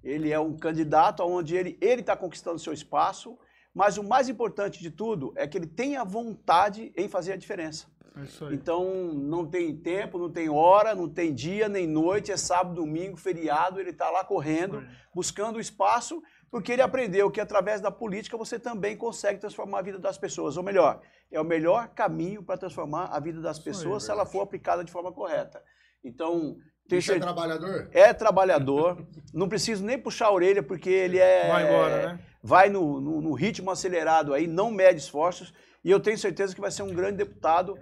Ele 0.03 0.29
é 0.29 0.39
um 0.39 0.57
candidato 0.57 1.23
onde 1.23 1.55
ele 1.55 1.77
está 1.79 2.17
conquistando 2.17 2.59
seu 2.59 2.73
espaço, 2.73 3.37
mas 3.73 3.97
o 3.97 4.03
mais 4.03 4.27
importante 4.27 4.81
de 4.81 4.91
tudo 4.91 5.31
é 5.37 5.47
que 5.47 5.57
ele 5.57 5.67
tenha 5.67 6.03
vontade 6.03 6.91
em 6.97 7.07
fazer 7.07 7.31
a 7.31 7.37
diferença. 7.37 7.87
É 8.15 8.23
isso 8.23 8.45
aí. 8.45 8.53
Então, 8.53 8.85
não 9.13 9.45
tem 9.45 9.75
tempo, 9.75 10.17
não 10.17 10.29
tem 10.29 10.49
hora, 10.49 10.93
não 10.93 11.09
tem 11.09 11.33
dia, 11.33 11.67
nem 11.67 11.87
noite, 11.87 12.31
é 12.31 12.37
sábado, 12.37 12.75
domingo, 12.75 13.17
feriado, 13.17 13.79
ele 13.79 13.89
está 13.89 14.09
lá 14.09 14.23
correndo, 14.23 14.83
buscando 15.13 15.57
o 15.57 15.59
espaço, 15.59 16.21
porque 16.51 16.71
ele 16.71 16.81
aprendeu 16.83 17.31
que 17.31 17.41
através 17.41 17.81
da 17.81 17.89
política 17.89 18.37
você 18.37 18.59
também 18.59 18.95
consegue 18.95 19.39
transformar 19.39 19.79
a 19.79 19.81
vida 19.81 19.97
das 19.97 20.17
pessoas. 20.17 20.55
Ou 20.57 20.63
melhor, 20.63 21.01
é 21.31 21.41
o 21.41 21.43
melhor 21.43 21.87
caminho 21.89 22.43
para 22.43 22.57
transformar 22.57 23.05
a 23.05 23.19
vida 23.19 23.41
das 23.41 23.57
pessoas 23.57 24.03
se 24.03 24.11
ela 24.11 24.25
for 24.25 24.41
aplicada 24.41 24.83
de 24.83 24.91
forma 24.91 25.11
correta. 25.11 25.63
Então, 26.03 26.57
é 26.91 27.19
trabalhador? 27.19 27.89
é 27.91 28.13
trabalhador, 28.13 29.07
não 29.33 29.49
preciso 29.49 29.83
nem 29.83 29.97
puxar 29.97 30.27
a 30.27 30.31
orelha, 30.31 30.61
porque 30.61 30.89
ele 30.89 31.17
é. 31.17 31.47
Vai 31.47 31.63
embora, 31.67 32.07
né? 32.13 32.19
Vai 32.43 32.69
no, 32.69 32.99
no- 33.01 33.21
no 33.21 33.33
ritmo 33.33 33.71
acelerado 33.71 34.33
aí, 34.33 34.45
não 34.45 34.69
mede 34.69 34.99
esforços, 34.99 35.53
e 35.83 35.91
eu 35.91 35.99
tenho 35.99 36.17
certeza 36.17 36.55
que 36.55 36.61
vai 36.61 36.71
ser 36.71 36.83
um 36.83 36.93
grande 36.93 37.17
deputado, 37.17 37.77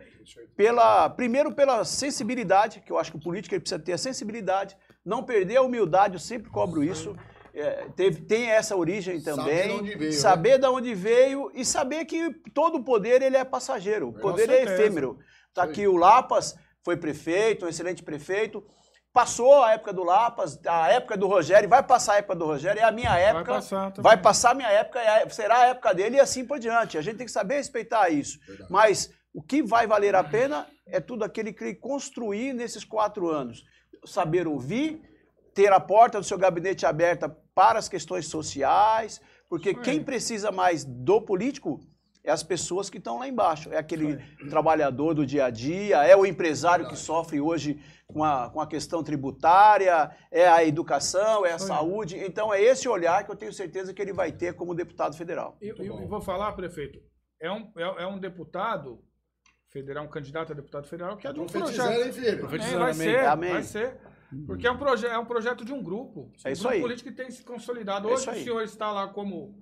pela, 0.55 1.09
primeiro 1.09 1.53
pela 1.53 1.85
sensibilidade, 1.85 2.81
que 2.81 2.91
eu 2.91 2.97
acho 2.97 3.11
que 3.11 3.17
o 3.17 3.21
político 3.21 3.59
precisa 3.59 3.79
ter 3.79 3.93
a 3.93 3.97
sensibilidade, 3.97 4.75
não 5.05 5.23
perder 5.23 5.57
a 5.57 5.61
humildade, 5.61 6.15
eu 6.15 6.19
sempre 6.19 6.49
cobro 6.49 6.83
isso. 6.83 7.15
É, 7.53 7.87
teve, 7.95 8.21
tem 8.21 8.49
essa 8.49 8.75
origem 8.75 9.21
também. 9.21 9.67
de 9.67 9.73
onde 9.73 9.95
veio, 9.95 10.11
né? 10.11 10.17
saber 10.17 10.57
de 10.57 10.67
onde 10.67 10.95
veio 10.95 11.51
e 11.53 11.65
saber 11.65 12.05
que 12.05 12.33
todo 12.53 12.77
o 12.77 12.83
poder 12.83 13.21
ele 13.21 13.35
é 13.35 13.43
passageiro. 13.43 14.09
O 14.09 14.13
poder 14.13 14.49
é 14.49 14.63
efêmero. 14.63 15.19
Tá 15.53 15.63
Isso 15.63 15.71
aqui 15.71 15.87
o 15.87 15.97
Lapas, 15.97 16.55
foi 16.83 16.95
prefeito, 16.95 17.65
um 17.65 17.69
excelente 17.69 18.01
prefeito. 18.03 18.63
Passou 19.13 19.61
a 19.61 19.73
época 19.73 19.91
do 19.91 20.03
Lapas, 20.03 20.57
a 20.65 20.87
época 20.89 21.17
do 21.17 21.27
Rogério, 21.27 21.67
vai 21.67 21.83
passar 21.83 22.13
a 22.13 22.17
época 22.17 22.35
do 22.35 22.45
Rogério, 22.45 22.79
é 22.79 22.83
a 22.83 22.91
minha 22.91 23.17
época. 23.17 23.55
passar 23.55 23.91
também. 23.91 24.03
vai 24.03 24.17
passar 24.17 24.51
a 24.51 24.53
minha 24.53 24.69
época, 24.69 24.99
é 24.99 25.27
será 25.29 25.59
a 25.59 25.65
época 25.67 25.93
dele 25.93 26.15
e 26.15 26.19
assim 26.19 26.45
por 26.45 26.57
diante. 26.57 26.97
A 26.97 27.01
gente 27.01 27.17
tem 27.17 27.25
que 27.25 27.31
saber 27.31 27.55
respeitar 27.55 28.09
isso. 28.09 28.39
Mas 28.69 29.13
o 29.33 29.41
que 29.41 29.61
vai 29.61 29.85
valer 29.85 30.15
a 30.15 30.23
pena 30.23 30.65
é 30.87 31.01
tudo 31.01 31.25
aquele 31.25 31.51
que 31.51 31.61
ele 31.61 31.75
construir 31.75 32.53
nesses 32.53 32.85
quatro 32.85 33.29
anos. 33.29 33.65
Saber 34.05 34.47
ouvir, 34.47 35.01
ter 35.53 35.73
a 35.73 35.79
porta 35.79 36.17
do 36.17 36.25
seu 36.25 36.37
gabinete 36.37 36.85
aberta 36.85 37.27
para 37.53 37.79
as 37.79 37.89
questões 37.89 38.27
sociais, 38.27 39.19
porque 39.49 39.73
quem 39.73 40.01
precisa 40.01 40.53
mais 40.53 40.85
do 40.85 41.21
político 41.21 41.81
é 42.23 42.31
as 42.31 42.43
pessoas 42.43 42.89
que 42.89 42.97
estão 42.97 43.19
lá 43.19 43.27
embaixo. 43.27 43.71
É 43.73 43.77
aquele 43.77 44.17
trabalhador 44.49 45.13
do 45.13 45.25
dia 45.25 45.45
a 45.45 45.49
dia, 45.49 46.03
é 46.05 46.15
o 46.15 46.25
empresário 46.25 46.87
que 46.87 46.95
sofre 46.95 47.39
hoje 47.41 47.81
com 48.07 48.23
a, 48.23 48.49
com 48.49 48.59
a 48.59 48.67
questão 48.67 49.03
tributária, 49.03 50.11
é 50.29 50.47
a 50.47 50.63
educação, 50.63 51.45
é 51.45 51.53
a 51.53 51.59
saúde. 51.59 52.17
Então 52.17 52.53
é 52.53 52.61
esse 52.61 52.87
olhar 52.87 53.23
que 53.25 53.31
eu 53.31 53.35
tenho 53.35 53.53
certeza 53.53 53.93
que 53.93 54.01
ele 54.01 54.13
vai 54.13 54.31
ter 54.31 54.53
como 54.53 54.75
deputado 54.75 55.15
federal. 55.15 55.57
E, 55.61 55.67
e- 55.69 55.85
e 55.85 55.89
vou 55.89 56.21
falar, 56.21 56.51
prefeito, 56.53 56.99
é 57.39 57.51
um, 57.51 57.71
é, 57.77 58.03
é 58.03 58.07
um 58.07 58.19
deputado 58.19 59.01
federal, 59.69 60.03
um 60.03 60.09
candidato 60.09 60.51
a 60.51 60.55
deputado 60.55 60.87
federal 60.87 61.15
que 61.17 61.25
é 61.25 61.31
de 61.33 61.39
um 61.39 61.45
projeto. 61.45 61.91
hein, 61.91 62.11
filho? 62.11 62.45
É, 62.45 62.77
vai 62.77 62.91
amém. 62.91 62.93
ser, 62.93 63.19
Amém. 63.25 63.51
vai 63.53 63.63
ser. 63.63 63.97
Porque 64.45 64.65
é 64.67 64.71
um, 64.71 64.77
proje 64.77 65.05
é 65.07 65.17
um 65.17 65.25
projeto 65.25 65.65
de 65.65 65.73
um 65.73 65.81
grupo. 65.83 66.31
É 66.45 66.49
um 66.49 66.51
isso 66.51 66.61
grupo 66.63 66.75
aí. 66.75 66.81
político 66.81 67.09
que 67.09 67.15
tem 67.15 67.29
se 67.31 67.43
consolidado. 67.43 68.07
É 68.09 68.13
Hoje 68.13 68.21
isso 68.23 68.31
o 68.31 68.43
senhor 68.43 68.63
está 68.63 68.91
lá 68.91 69.07
como 69.07 69.57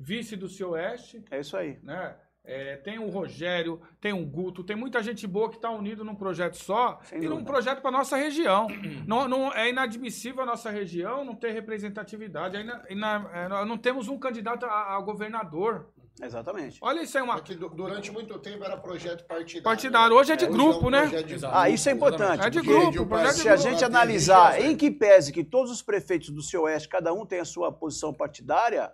vice 0.00 0.34
do 0.34 0.48
seu 0.48 0.70
Oeste, 0.70 1.22
É 1.30 1.38
isso 1.40 1.56
aí. 1.56 1.78
né? 1.82 2.16
É, 2.42 2.76
tem 2.76 2.98
o 2.98 3.10
Rogério, 3.10 3.80
tem 4.00 4.14
o 4.14 4.24
Guto, 4.24 4.64
tem 4.64 4.74
muita 4.74 5.02
gente 5.02 5.26
boa 5.26 5.50
que 5.50 5.56
está 5.56 5.70
unido 5.70 6.02
num 6.02 6.14
projeto 6.14 6.54
só 6.56 6.98
Sem 7.02 7.18
e 7.18 7.22
num 7.24 7.32
dúvida. 7.36 7.50
projeto 7.52 7.82
para 7.82 7.90
nossa 7.90 8.16
região. 8.16 8.66
não, 9.06 9.28
não- 9.28 9.52
é 9.52 9.68
inadmissível 9.68 10.42
a 10.42 10.46
nossa 10.46 10.70
região 10.70 11.22
não 11.22 11.34
ter 11.34 11.50
representatividade. 11.52 12.56
É 12.56 12.60
ina- 12.62 12.82
ina- 12.88 13.30
é, 13.34 13.46
nós 13.48 13.68
não 13.68 13.76
temos 13.76 14.08
um 14.08 14.18
candidato 14.18 14.64
a, 14.64 14.96
a 14.96 15.00
governador. 15.00 15.90
Exatamente. 16.20 16.78
Olha 16.82 17.02
isso 17.02 17.16
aí, 17.16 17.22
uma, 17.22 17.34
Porque 17.36 17.54
du- 17.54 17.68
durante 17.68 18.10
muito 18.10 18.38
tempo 18.38 18.64
era 18.64 18.76
projeto 18.76 19.24
partidário. 19.26 19.62
Partidário. 19.62 20.16
Hoje 20.16 20.32
é 20.32 20.36
de 20.36 20.46
um 20.46 20.50
grupo, 20.50 20.90
né? 20.90 21.02
projeto 21.02 21.26
de 21.26 21.34
Exato. 21.34 21.56
Ah, 21.56 21.68
isso 21.70 21.88
é 21.88 21.92
importante. 21.92 22.46
É 22.46 22.50
de 22.50 22.60
grupo, 22.62 22.90
de 22.90 22.98
um 23.00 23.06
projeto 23.06 23.34
de 23.36 23.40
Se 23.42 23.48
a 23.48 23.56
gente 23.56 23.84
analisar 23.84 24.60
em 24.60 24.74
que 24.76 24.90
pese 24.90 25.30
que 25.32 25.44
todos 25.44 25.70
os 25.70 25.82
prefeitos 25.82 26.30
do 26.30 26.42
seu 26.42 26.62
oeste, 26.62 26.88
cada 26.88 27.12
um 27.12 27.24
tem 27.24 27.38
a 27.40 27.44
sua 27.44 27.70
posição 27.70 28.12
partidária, 28.12 28.90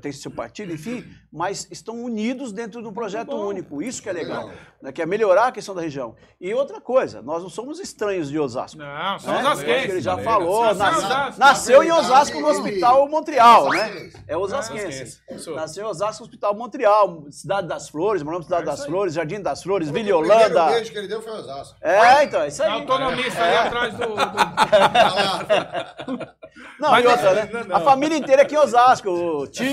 tem 0.00 0.10
seu 0.10 0.30
partido, 0.30 0.72
enfim, 0.72 1.04
mas 1.30 1.68
estão 1.70 2.02
unidos 2.02 2.50
dentro 2.50 2.80
de 2.80 2.88
um 2.88 2.94
projeto 2.94 3.26
bom. 3.32 3.48
único. 3.48 3.82
Isso 3.82 4.00
que 4.02 4.08
é 4.08 4.12
legal, 4.12 4.46
Legal. 4.46 4.56
né, 4.80 4.90
que 4.90 5.02
é 5.02 5.06
melhorar 5.06 5.48
a 5.48 5.52
questão 5.52 5.74
da 5.74 5.82
região. 5.82 6.16
E 6.40 6.54
outra 6.54 6.80
coisa, 6.80 7.20
nós 7.20 7.42
não 7.42 7.50
somos 7.50 7.78
estranhos 7.78 8.30
de 8.30 8.38
Osasco. 8.38 8.78
Não, 8.78 9.18
são 9.18 9.34
né? 9.34 9.40
os 9.42 9.46
Acho 9.48 9.64
que 9.64 9.70
Ele 9.70 10.00
já 10.00 10.16
falou, 10.16 10.64
Nasceu 10.72 10.74
em 10.74 10.78
nas- 10.78 10.96
Osasco. 11.04 11.40
nasceu 11.40 11.82
em 11.82 11.92
Osasco 11.92 12.40
no 12.40 12.48
Hospital 12.48 13.06
Montreal, 13.08 13.68
né? 13.68 14.10
É 14.26 14.34
osasquense. 14.36 15.20
Nasceu 15.54 15.84
em 15.84 15.88
Osasco 15.88 16.22
no 16.22 16.26
Hospital 16.26 16.54
Montreal, 16.54 17.24
Cidade 17.30 17.68
das 17.68 17.90
Flores, 17.90 18.22
moramos 18.22 18.48
na 18.48 18.56
Cidade 18.58 18.62
É 18.62 18.66
das. 18.78 18.86
Flores, 18.86 19.12
Jardim 19.12 19.42
das 19.42 19.62
Flores, 19.62 19.90
O 19.90 19.92
Vila 19.92 20.18
primeiro 20.20 20.34
Holanda. 20.54 20.66
beijo 20.72 20.90
que 20.90 20.96
ele 20.98 21.08
deu 21.08 21.20
foi 21.20 21.32
Osasco. 21.32 21.76
É, 21.82 22.24
então, 22.24 22.40
é 22.40 22.48
isso 22.48 22.62
aí. 22.62 22.70
autonomista 22.72 23.42
ali 23.42 23.56
atrás 23.56 23.92
do. 23.94 24.06
do- 24.06 24.16
Não, 26.80 26.90
Mas 26.90 27.04
e 27.04 27.08
outra, 27.08 27.28
é- 27.30 27.64
né? 27.64 27.74
A 27.74 27.80
família 27.80 28.16
inteira 28.18 28.42
aqui 28.42 28.54
em 28.54 28.58
Osasco. 28.58 29.08
O 29.10 29.46
tio, 29.46 29.65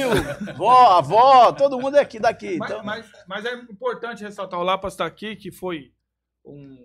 vó, 0.55 0.97
avó, 0.97 1.51
todo 1.51 1.79
mundo 1.79 1.97
é 1.97 2.01
aqui 2.01 2.19
daqui. 2.19 2.57
Mas, 2.57 2.71
Então, 2.71 2.83
mas, 2.83 3.11
mas 3.27 3.45
é 3.45 3.53
importante 3.53 4.23
ressaltar 4.23 4.59
o 4.59 4.63
Lapas 4.63 4.93
está 4.93 5.05
aqui, 5.05 5.35
que 5.35 5.51
foi 5.51 5.91
um, 6.45 6.77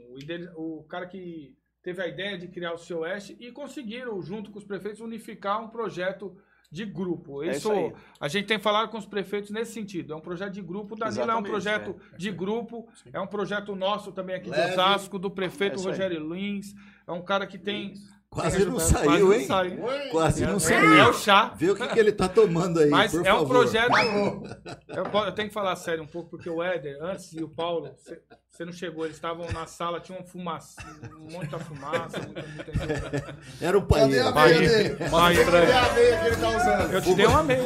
o 0.56 0.84
cara 0.84 1.06
que 1.06 1.56
teve 1.82 2.02
a 2.02 2.06
ideia 2.06 2.36
de 2.36 2.48
criar 2.48 2.74
o 2.74 2.78
seu 2.78 3.00
Oeste 3.00 3.36
e 3.40 3.50
conseguiram, 3.52 4.20
junto 4.20 4.50
com 4.50 4.58
os 4.58 4.64
prefeitos, 4.64 5.00
unificar 5.00 5.62
um 5.62 5.68
projeto 5.68 6.36
de 6.70 6.84
grupo. 6.84 7.42
É 7.42 7.48
Isso, 7.48 7.58
isso 7.58 7.72
aí. 7.72 7.94
a 8.20 8.28
gente 8.28 8.46
tem 8.46 8.58
falado 8.58 8.90
com 8.90 8.98
os 8.98 9.06
prefeitos 9.06 9.50
nesse 9.50 9.72
sentido. 9.72 10.12
É 10.12 10.16
um 10.16 10.20
projeto 10.20 10.52
de 10.52 10.60
grupo. 10.60 10.94
O 10.94 10.98
Danilo 10.98 11.30
é 11.30 11.34
um 11.34 11.42
projeto 11.42 11.96
de 12.16 12.30
grupo. 12.30 12.86
É 13.12 13.18
um 13.18 13.26
projeto 13.26 13.74
nosso 13.74 14.12
também 14.12 14.36
aqui 14.36 14.50
Leve. 14.50 14.66
de 14.66 14.72
Osasco, 14.72 15.18
do 15.18 15.30
prefeito 15.30 15.74
É 15.74 15.76
isso. 15.76 15.88
Rogério 15.88 16.34
Lins. 16.34 16.74
É 17.06 17.12
um 17.12 17.22
cara 17.22 17.46
que 17.46 17.58
tem. 17.58 17.94
Quase 18.30 18.62
não 18.66 18.78
saiu, 18.78 19.26
Quase 19.26 19.40
hein? 19.40 19.46
saiu. 19.46 19.78
Quase 20.10 20.46
não 20.46 20.56
É, 20.56 20.58
saiu. 20.60 20.94
é 20.94 21.08
o 21.08 21.12
chá. 21.14 21.54
Vê 21.56 21.70
o 21.70 21.74
que, 21.74 21.88
que 21.88 21.98
ele 21.98 22.12
tá 22.12 22.28
tomando 22.28 22.78
aí, 22.78 22.90
Mas 22.90 23.10
por 23.10 23.26
é 23.26 23.32
um 23.32 23.38
favor. 23.38 23.48
projeto. 23.48 23.88
Eu, 24.88 25.04
eu 25.04 25.32
tenho 25.32 25.48
que 25.48 25.54
falar 25.54 25.74
sério 25.76 26.02
um 26.02 26.06
pouco, 26.06 26.30
porque 26.30 26.48
o 26.50 26.62
Éder, 26.62 26.98
antes 27.02 27.32
e 27.32 27.42
o 27.42 27.48
Paulo, 27.48 27.90
você 28.50 28.64
não 28.64 28.72
chegou, 28.72 29.04
eles 29.04 29.16
estavam 29.16 29.50
na 29.52 29.66
sala, 29.66 29.98
tinha 30.00 30.18
uma 30.18 30.26
fumaça, 30.26 30.74
muita 31.30 31.58
fumaça, 31.58 32.18
muita, 32.20 32.42
muita. 32.42 33.36
Era 33.60 33.78
o 33.78 33.86
Cadê 33.86 34.20
a 34.20 34.32
meia 34.32 34.58
dele? 34.58 34.96
Mas- 35.10 35.38
Cadê 35.38 35.72
a 35.72 35.92
meia 35.94 36.20
que 36.20 36.26
ele 36.26 36.36
tá 36.36 36.48
usando? 36.50 36.92
Eu 36.92 37.02
te 37.02 37.14
dei 37.14 37.26
uma 37.26 37.42
meia. 37.42 37.62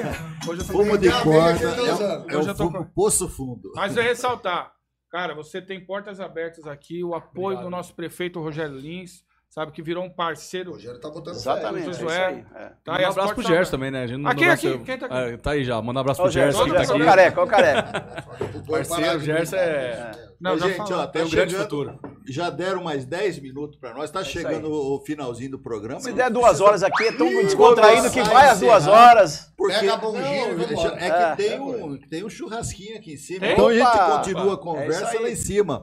Hoje 0.48 0.60
eu 0.60 0.66
tô 0.66 0.72
Fumo 0.72 0.98
de 0.98 1.08
meia 1.08 1.22
corda. 1.22 1.58
que 1.58 1.64
ele 1.64 1.74
tá 1.74 1.82
É, 1.82 2.34
é 2.34 2.38
Hoje 2.38 2.48
eu 2.48 2.54
o 2.54 2.56
tô 2.56 2.64
fumo 2.64 2.78
com- 2.78 2.84
poço 2.92 3.28
fundo. 3.28 3.72
Mas 3.74 3.96
eu 3.96 4.02
ressaltar, 4.02 4.72
cara, 5.10 5.34
você 5.34 5.60
tem 5.62 5.84
portas 5.84 6.20
abertas 6.20 6.66
aqui, 6.66 7.02
o 7.02 7.14
apoio 7.14 7.58
do 7.60 7.70
nosso 7.70 7.94
prefeito 7.94 8.40
Rogério 8.40 8.76
Lins, 8.76 9.24
sabe, 9.52 9.70
que 9.72 9.82
virou 9.82 10.02
um 10.02 10.06
O 10.06 10.10
parceiro. 10.14 10.72
Rogério 10.72 10.98
tá 11.00 11.10
botando 11.10 11.34
exatamente, 11.34 11.84
é 11.84 11.88
o 11.88 11.90
isso 11.90 12.00
Josué. 12.00 12.24
aí. 12.26 12.44
É. 12.54 12.72
Tá, 12.84 12.92
Manda 12.92 13.04
um 13.06 13.10
abraço 13.10 13.34
pro 13.34 13.42
Gerson 13.42 13.52
abertas. 13.52 13.70
também, 13.70 13.90
né? 13.90 14.02
A 14.02 14.06
gente 14.06 14.18
não 14.20 14.30
Aqui, 14.30 14.44
aqui, 14.44 14.66
abraço- 14.66 14.84
quem 14.84 14.98
tá 14.98 15.06
aqui? 15.06 15.14
Ah, 15.34 15.38
tá 15.38 15.50
aí 15.50 15.64
já. 15.64 15.82
Manda 15.82 15.98
um 15.98 16.00
abraço 16.00 16.20
Ó, 16.20 16.24
pro 16.24 16.30
o 16.30 16.32
Gerson, 16.32 16.64
que 16.64 16.72
tá 16.86 16.94
o 16.94 17.04
careca, 17.04 17.42
o 17.42 17.46
careca. 17.46 18.24
Parceiro, 18.66 19.16
o 19.16 19.20
Gerson 19.20 19.56
é... 19.56 20.10
Não, 20.40 20.54
Ô, 20.54 20.58
já 20.58 20.66
gente, 20.66 20.76
falou. 20.78 20.92
ó, 20.94 21.06
tá 21.06 21.12
Tem 21.12 21.22
um 21.22 21.30
grande 21.30 21.50
chegando- 21.52 21.62
futuro. 21.70 22.00
Já 22.28 22.50
deram 22.50 22.82
mais 22.82 23.04
10 23.04 23.40
minutos 23.40 23.76
pra 23.78 23.92
nós. 23.94 24.10
Tá 24.10 24.22
isso 24.22 24.30
chegando 24.30 24.68
o, 24.70 24.96
o 24.96 25.00
finalzinho 25.04 25.50
do 25.52 25.58
programa. 25.58 26.00
Se 26.00 26.08
Não 26.10 26.16
der 26.16 26.30
duas 26.30 26.44
precisa- 26.46 26.64
horas 26.64 26.82
aqui, 26.82 27.04
é 27.04 27.12
tão 27.12 27.28
descontraído 27.28 28.10
que 28.10 28.22
vai 28.22 28.48
às 28.48 28.58
duas 28.60 28.86
horas. 28.86 29.52
Porque, 29.56 29.74
Pega 29.74 29.94
a 29.94 29.98
não, 29.98 30.16
é 30.16 30.96
que 30.96 31.04
É. 31.04 31.36
tem, 31.36 31.60
um, 31.60 31.98
tem 32.08 32.24
um 32.24 32.30
churrasquinho 32.30 32.96
aqui 32.96 33.14
em 33.14 33.16
cima. 33.16 33.40
Tem? 33.40 33.52
Então 33.52 33.68
a 33.68 33.74
gente 33.74 33.98
continua 34.16 34.50
a 34.50 34.54
É 34.54 34.56
conversa 34.56 35.20
lá 35.20 35.28
em 35.30 35.36
cima. 35.36 35.80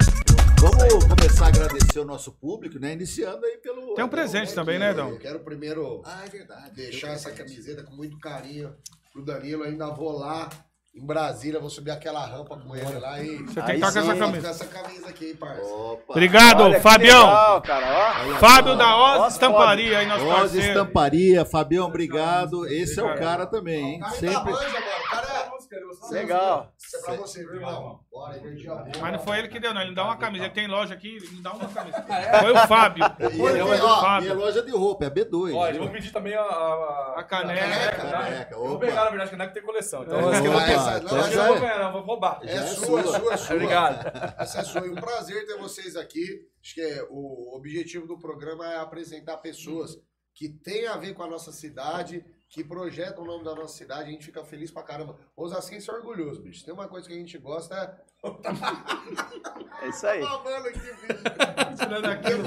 Vamos 0.59 1.05
começar 1.05 1.45
a 1.45 1.47
agradecer 1.47 1.99
o 1.99 2.05
nosso 2.05 2.31
público, 2.33 2.77
né? 2.79 2.93
Iniciando 2.93 3.45
aí 3.45 3.57
pelo. 3.57 3.93
Tem 3.93 4.03
um 4.03 4.09
presente 4.09 4.53
também, 4.53 4.77
né, 4.77 4.93
Dão? 4.93 5.09
Eu 5.09 5.19
quero 5.19 5.39
primeiro 5.39 6.01
Ah, 6.05 6.21
é 6.25 6.29
verdade. 6.29 6.71
deixar 6.75 7.09
essa 7.11 7.31
camiseta 7.31 7.83
com 7.83 7.95
muito 7.95 8.17
carinho 8.19 8.73
pro 9.13 9.23
Danilo. 9.23 9.63
Ainda 9.63 9.87
vou 9.89 10.17
lá 10.17 10.49
em 10.93 11.05
Brasília, 11.05 11.59
vou 11.61 11.69
subir 11.69 11.91
aquela 11.91 12.25
rampa 12.25 12.57
com 12.57 12.75
ele 12.75 12.99
lá 12.99 13.21
e. 13.23 13.37
Você 13.37 13.61
tem 13.61 13.79
que 13.79 13.85
estar 13.85 13.91
com 13.93 13.99
essa 14.11 14.15
camisa. 14.19 14.47
Essa 14.49 14.65
camisa 14.65 15.07
aqui, 15.07 15.25
hein, 15.29 15.35
parça. 15.35 15.61
Opa. 15.63 16.03
Obrigado, 16.13 16.63
Olha 16.63 16.75
que 16.75 16.81
Fabião. 16.81 17.25
legal, 17.25 17.61
cara, 17.61 17.87
ó. 18.27 18.37
Fábio 18.39 18.75
da 18.77 18.97
Oz 18.97 19.21
Oz 19.21 19.33
Estamparia 19.33 19.99
aí, 19.99 20.05
nosso 20.07 20.25
Oz 20.25 20.39
parceiro. 20.39 20.67
Estamparia, 20.67 21.45
Fabião, 21.45 21.87
obrigado. 21.87 22.67
Esse 22.67 22.99
é 22.99 23.03
o 23.03 23.15
cara 23.17 23.45
também, 23.45 23.93
hein? 23.93 23.97
O 23.97 24.01
cara 24.01 24.15
Sempre. 24.15 24.33
tá 24.33 24.43
manja, 24.43 24.69
mano. 24.73 24.85
O 25.05 25.09
cara 25.09 25.27
é. 25.35 25.38
Legal. 26.11 26.73
Isso 26.77 26.97
é 26.97 27.01
pra 27.01 27.13
você, 27.15 27.43
viu, 27.43 27.55
irmão? 27.55 27.99
Bora, 28.11 28.37
energia 28.37 28.73
boa. 28.73 28.89
Mas 29.01 29.11
não 29.13 29.19
foi 29.19 29.39
ele 29.39 29.47
que 29.49 29.59
deu, 29.59 29.73
não. 29.73 29.81
Ele 29.81 29.91
me 29.91 29.95
dá 29.95 30.03
uma 30.05 30.17
camisa. 30.17 30.45
Ele 30.45 30.53
tem 30.53 30.67
loja 30.67 30.93
aqui, 30.93 31.15
ele 31.17 31.27
me 31.29 31.41
dá 31.41 31.53
uma 31.53 31.67
camisa. 31.69 32.03
Foi 32.41 32.51
o 32.51 32.67
Fábio. 32.67 33.03
É, 33.19 33.29
Foi 33.29 33.61
o 33.61 33.65
ó, 33.67 33.73
e 33.73 33.77
é 33.77 33.77
Fábio. 33.79 34.33
loja 34.35 34.61
de 34.63 34.71
roupa, 34.71 35.05
é 35.05 35.09
B2. 35.09 35.55
Ó, 35.55 35.67
eu 35.69 35.79
vou 35.79 35.89
pedir 35.89 36.11
também 36.11 36.33
a... 36.33 36.41
A, 36.41 37.15
A 37.19 37.23
caneca. 37.23 37.95
Caneca, 37.95 38.53
Eu 38.53 38.59
vou 38.59 38.71
opa. 38.75 38.85
pegar, 38.85 39.03
na 39.05 39.09
verdade, 39.09 39.29
a 39.29 39.31
caneca 39.31 39.53
tem 39.53 39.63
coleção. 39.63 40.03
Então, 40.03 40.17
É. 40.33 40.39
eu 40.39 40.51
vou 40.51 40.61
essa- 40.61 40.99
não, 41.01 41.17
eu 41.17 41.23
é- 41.23 41.35
não 41.35 41.47
vou 41.47 41.59
ganhar, 41.59 41.79
não. 41.79 41.91
Vou 41.93 42.01
roubar. 42.01 42.39
É, 42.43 42.51
é 42.55 42.61
sua, 42.67 43.03
sua. 43.03 43.19
sua, 43.19 43.37
sua. 43.37 43.55
Obrigado. 43.55 44.11
Essa 44.39 44.59
é 44.59 44.63
sua. 44.63 44.85
E 44.85 44.89
um 44.89 44.95
prazer 44.95 45.45
ter 45.45 45.57
vocês 45.57 45.95
aqui. 45.95 46.47
Acho 46.63 46.73
que 46.75 46.81
é, 46.81 47.05
o 47.09 47.55
objetivo 47.55 48.07
do 48.07 48.17
programa 48.17 48.65
é 48.71 48.77
apresentar 48.79 49.37
pessoas 49.37 49.97
que 50.33 50.49
têm 50.49 50.87
a 50.87 50.97
ver 50.97 51.13
com 51.13 51.23
a 51.23 51.27
nossa 51.27 51.51
cidade, 51.51 52.23
que 52.49 52.63
projetam 52.63 53.23
o 53.23 53.27
nome 53.27 53.43
da 53.43 53.53
nossa 53.53 53.77
cidade. 53.77 54.09
A 54.09 54.11
gente 54.11 54.25
fica 54.25 54.43
feliz 54.43 54.71
pra 54.71 54.81
caramba. 54.81 55.15
Osasquense 55.37 55.87
é 55.87 55.93
orgulhoso, 55.93 56.41
bicho. 56.41 56.65
Tem 56.65 56.73
uma 56.73 56.87
coisa 56.87 57.07
que 57.07 57.13
a 57.13 57.17
gente 57.17 57.37
gosta 57.37 57.75
é. 57.75 58.09
É 59.83 59.87
isso 59.87 60.07
aí. 60.07 60.19
Babando 60.25 60.67
aqui, 60.67 60.79
bicho. 60.79 61.77
Tirando 61.77 62.05
aquilo. 62.05 62.43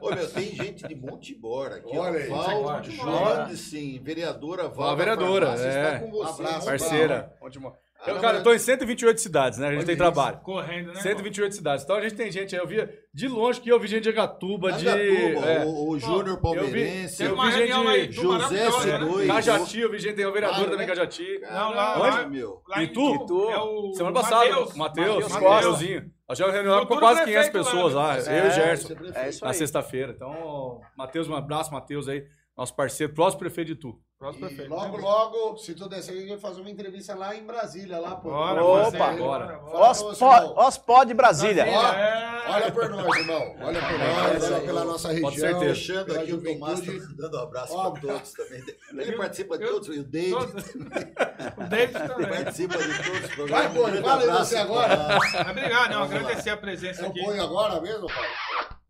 Ô, 0.00 0.10
meu, 0.14 0.30
tem 0.32 0.54
gente 0.54 0.88
de 0.88 0.94
Montibora 0.96 1.76
aqui. 1.76 1.96
Olha 1.96 2.18
ó. 2.18 2.22
aí. 2.22 2.28
Val, 2.28 2.82
Joia. 2.82 3.44
Jones, 3.46 3.72
vereadora 4.02 4.68
Val. 4.68 4.96
Vereadora, 4.96 5.50
é. 5.50 5.68
Está 5.68 5.98
com 6.00 6.10
você, 6.10 6.42
Um 6.42 6.46
abraço, 6.46 6.66
Parceira. 6.66 7.36
Ótimo. 7.40 7.76
Eu, 8.06 8.16
Ah, 8.16 8.20
cara, 8.20 8.38
eu 8.38 8.42
tô 8.44 8.54
em 8.54 8.58
128 8.60 9.20
cidades, 9.20 9.58
né? 9.58 9.66
A 9.66 9.70
gente 9.70 9.78
Olha 9.80 9.86
tem 9.86 9.94
isso. 9.96 10.02
trabalho. 10.04 10.38
Correndo, 10.38 10.92
né? 10.92 11.00
128 11.00 11.52
cidades. 11.54 11.84
Então 11.84 11.96
a 11.96 12.00
gente 12.00 12.14
tem 12.14 12.30
gente 12.30 12.54
aí. 12.54 12.60
Eu 12.62 12.66
via 12.66 12.88
de 13.12 13.26
longe 13.26 13.60
que 13.60 13.68
eu 13.68 13.80
vi 13.80 13.88
gente 13.88 14.04
de 14.04 14.08
Agatuba, 14.10 14.70
de. 14.72 14.86
É, 14.88 15.64
o, 15.66 15.88
o 15.90 15.98
Júnior 15.98 16.28
eu 16.28 16.36
vi- 16.36 16.40
Palmeirense, 16.42 17.24
eu 17.24 17.34
vi 17.36 17.42
gente 17.50 17.72
reunião 17.72 18.06
de 18.06 18.12
José 18.12 18.54
né? 18.64 18.70
C2. 18.70 19.26
Cajati, 19.26 19.80
eu 19.80 19.90
vi 19.90 19.98
gente, 19.98 20.14
tem 20.14 20.26
um 20.26 20.32
vereador 20.32 20.60
Ah, 20.60 20.64
também, 20.70 20.78
né? 20.78 20.86
Cajati. 20.86 21.40
Não, 21.42 21.70
lá, 21.74 22.00
Onde, 22.00 22.16
lá, 22.16 22.28
meu? 22.28 22.62
lá 22.68 22.80
em 22.82 22.86
Itu. 22.86 23.14
Itu. 23.16 23.50
É 23.50 23.58
o 23.58 23.92
Semana 23.94 24.14
passada, 24.14 24.66
Matheus. 24.76 25.28
Mateuzinho. 25.28 26.10
Nós 26.28 26.38
já 26.38 26.50
reunimos 26.52 26.84
com 26.84 26.98
quase 26.98 27.24
500 27.24 27.48
prefeito 27.48 27.56
lá, 27.56 27.64
pessoas 27.64 27.94
né? 27.94 28.00
lá, 28.00 28.18
eu 28.38 28.44
e 28.44 28.48
o 28.48 28.50
Gerson, 28.52 28.94
É 29.14 29.28
isso 29.30 29.44
na 29.44 29.52
sexta-feira. 29.52 30.12
Então, 30.14 30.80
Matheus, 30.96 31.26
um 31.28 31.34
abraço, 31.34 31.72
Matheus 31.72 32.06
aí, 32.08 32.24
nosso 32.56 32.76
parceiro, 32.76 33.12
próximo 33.12 33.40
prefeito 33.40 33.68
de 33.68 33.74
Tu. 33.76 33.98
Próximo 34.18 34.46
E 34.46 34.48
prefeito. 34.48 34.70
logo, 34.74 34.96
logo, 34.96 35.56
se 35.58 35.74
tudo 35.74 35.90
der 35.90 36.02
certo, 36.02 36.16
a 36.18 36.20
gente 36.22 36.30
vai 36.30 36.38
fazer 36.38 36.60
uma 36.60 36.68
entrevista 36.70 37.14
lá 37.14 37.36
em 37.36 37.46
Brasília, 37.46 38.00
lá, 38.00 38.16
pô. 38.16 38.30
Bora, 38.30 38.64
Opa, 38.64 38.90
fazer, 38.90 39.18
bora. 39.18 39.58
bora. 39.58 40.66
Os 40.66 40.76
Pod 40.78 41.14
Brasília. 41.14 41.64
Ó, 41.68 41.92
É. 41.92 42.44
olha 42.48 42.72
por 42.72 42.88
nós, 42.90 43.16
irmão. 43.16 43.54
Olha 43.62 43.80
por 43.80 43.96
nós, 43.96 44.50
olha 44.50 44.60
pela 44.60 44.84
nossa 44.84 45.08
região. 45.10 45.30
Pode 45.30 45.38
certeza. 45.40 45.74
Fechando 45.74 46.18
aqui 46.18 46.32
o 46.32 46.42
Tomás, 46.42 46.80
tá 46.80 46.92
dando 47.16 47.36
um 47.36 47.42
abraço 47.42 47.76
Ó, 47.76 47.90
para 47.92 48.00
todos 48.00 48.32
também. 48.32 48.64
Ele 48.92 49.14
eu- 49.14 49.18
participa 49.18 49.56
de 49.56 49.64
eu- 49.64 49.72
todos, 49.74 49.88
e 49.96 50.00
o 50.00 50.04
David 50.04 50.30
Todos. 50.32 50.64
O 51.56 51.64
David 51.68 51.96
ele 51.98 52.08
também. 52.08 52.28
participa 52.28 52.76
de 52.76 52.84
todos 53.04 53.20
os 53.22 53.34
Vai, 53.36 53.36
programas. 53.36 53.72
Boni, 53.74 53.98
Um 53.98 54.02
grande 54.02 54.26
fala 54.26 54.44
você 54.44 54.56
agora. 54.56 55.18
Obrigado, 55.48 55.90
não. 55.92 56.02
Agradecer 56.02 56.50
a 56.50 56.56
presença 56.56 57.02
Eu 57.02 57.10
aqui. 57.10 57.22
ponho 57.24 57.40
agora 57.40 57.80
mesmo, 57.80 58.08
pai? 58.08 58.28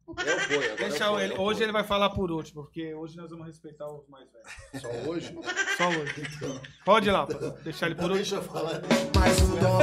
Eu 0.09 0.15
apoio, 0.39 0.59
agora 0.73 0.77
Deixa 0.89 1.05
eu 1.05 1.21
ele. 1.21 1.35
eu 1.35 1.41
Hoje 1.41 1.63
ele 1.63 1.73
vai 1.73 1.85
falar 1.85 2.11
por 2.11 2.31
último, 2.31 2.63
porque 2.65 2.95
hoje 2.95 3.17
nós 3.17 3.31
vamos 3.31 3.47
respeitar 3.47 3.87
os 3.93 4.09
mais 4.09 4.25
velhos. 4.33 4.83
Só 4.83 5.11
hoje? 5.11 5.39
Só 5.77 5.89
hoje. 5.89 6.61
Pode 6.85 7.09
ir 7.09 7.13
lá, 7.13 7.27
pô. 7.27 7.35
deixar 7.63 7.87
ele 7.87 7.95
por 7.95 8.09
Não, 8.09 8.17
último. 8.17 8.17
deixa 8.17 8.37
eu 8.37 8.43
falar. 8.43 8.81
Mas 9.15 9.41
o 9.43 9.47
dom 9.57 9.79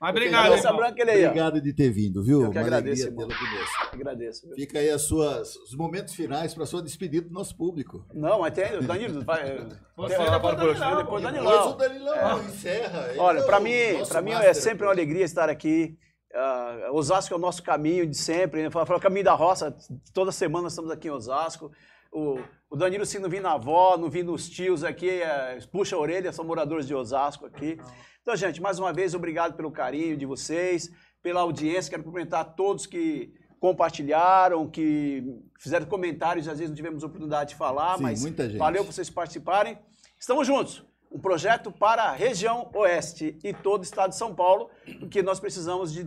Mas 0.00 0.10
obrigado, 0.10 0.44
Cabeça 0.50 0.68
irmão. 0.68 0.76
branca 0.76 1.00
ele 1.02 1.10
aí, 1.12 1.24
ó. 1.24 1.28
Obrigado 1.28 1.60
de 1.62 1.72
ter 1.72 1.90
vindo, 1.90 2.22
viu? 2.22 2.42
Eu 2.42 2.50
que 2.50 2.58
Uma 2.58 2.62
agradeço, 2.66 3.04
alegria 3.06 3.24
irmão. 3.24 3.28
tê-lo 3.28 3.50
conosco. 3.50 3.88
Agradeço. 3.94 4.46
viu? 4.48 4.56
Fica 4.56 4.78
aí 4.78 4.90
as 4.90 5.02
suas, 5.02 5.56
os 5.56 5.74
momentos 5.74 6.14
finais 6.14 6.52
para 6.52 6.66
sua 6.66 6.82
despedida 6.82 7.26
do 7.26 7.32
nosso 7.32 7.56
público. 7.56 8.04
Não, 8.12 8.40
mas 8.40 8.52
tem. 8.52 8.80
Danilo, 8.82 9.24
vai. 9.24 9.66
Você 9.96 10.16
tem- 10.16 10.30
depois 10.30 10.54
por 10.56 10.68
último, 10.68 10.78
Danilão, 10.80 10.96
depois 10.98 11.22
pô. 11.24 11.30
Danilão. 11.30 11.52
Depois 11.52 11.74
o 11.74 11.78
Danilão 11.78 12.42
encerra. 12.44 13.06
Ele 13.10 13.18
Olha, 13.18 13.38
é 13.38 13.42
para 13.44 13.58
o 13.58 13.62
mim, 13.62 13.92
nosso 13.98 14.10
para 14.10 14.20
mim 14.22 14.30
é 14.32 14.34
master 14.34 14.54
sempre 14.56 14.84
uma 14.84 14.92
alegria 14.92 15.24
estar 15.24 15.48
aqui. 15.48 15.96
Ah, 16.34 16.90
Osasco 16.92 17.32
é 17.32 17.36
o 17.36 17.40
nosso 17.40 17.62
caminho 17.62 18.06
de 18.06 18.16
sempre, 18.16 18.62
né? 18.62 18.70
Fala, 18.70 18.84
fala 18.84 18.98
o 18.98 19.02
caminho 19.02 19.24
da 19.24 19.34
roça, 19.34 19.76
toda 20.12 20.32
semana 20.32 20.68
estamos 20.68 20.90
aqui 20.90 21.08
em 21.08 21.12
Osasco. 21.12 21.70
O, 22.10 22.38
o 22.70 22.76
Danilo, 22.76 23.06
se 23.06 23.18
não 23.18 23.28
vir 23.28 23.40
na 23.40 23.52
avó, 23.52 23.96
não 23.96 24.08
vir 24.10 24.24
nos 24.24 24.48
tios 24.48 24.84
aqui, 24.84 25.08
é, 25.08 25.58
puxa 25.70 25.96
a 25.96 25.98
orelha, 25.98 26.32
são 26.32 26.44
moradores 26.44 26.86
de 26.86 26.94
Osasco 26.94 27.46
aqui. 27.46 27.78
Então, 28.22 28.34
gente, 28.36 28.60
mais 28.60 28.78
uma 28.78 28.92
vez, 28.92 29.14
obrigado 29.14 29.54
pelo 29.54 29.70
carinho 29.70 30.16
de 30.16 30.26
vocês, 30.26 30.90
pela 31.22 31.40
audiência. 31.40 31.90
Quero 31.90 32.04
cumprimentar 32.04 32.54
todos 32.54 32.86
que 32.86 33.32
compartilharam, 33.60 34.68
que 34.68 35.22
fizeram 35.58 35.86
comentários, 35.86 36.46
às 36.48 36.58
vezes 36.58 36.70
não 36.70 36.76
tivemos 36.76 37.02
oportunidade 37.02 37.50
de 37.50 37.56
falar, 37.56 37.96
Sim, 37.96 38.02
mas 38.02 38.22
muita 38.22 38.48
gente. 38.48 38.58
valeu 38.58 38.84
vocês 38.84 39.08
participarem. 39.08 39.78
Estamos 40.18 40.46
juntos. 40.46 40.84
Um 41.14 41.18
projeto 41.20 41.70
para 41.70 42.02
a 42.04 42.12
região 42.12 42.68
oeste 42.74 43.38
e 43.44 43.52
todo 43.54 43.80
o 43.80 43.84
estado 43.84 44.10
de 44.10 44.16
São 44.16 44.34
Paulo, 44.34 44.68
porque 44.98 45.22
nós 45.22 45.38
precisamos 45.38 45.92
de 45.92 46.02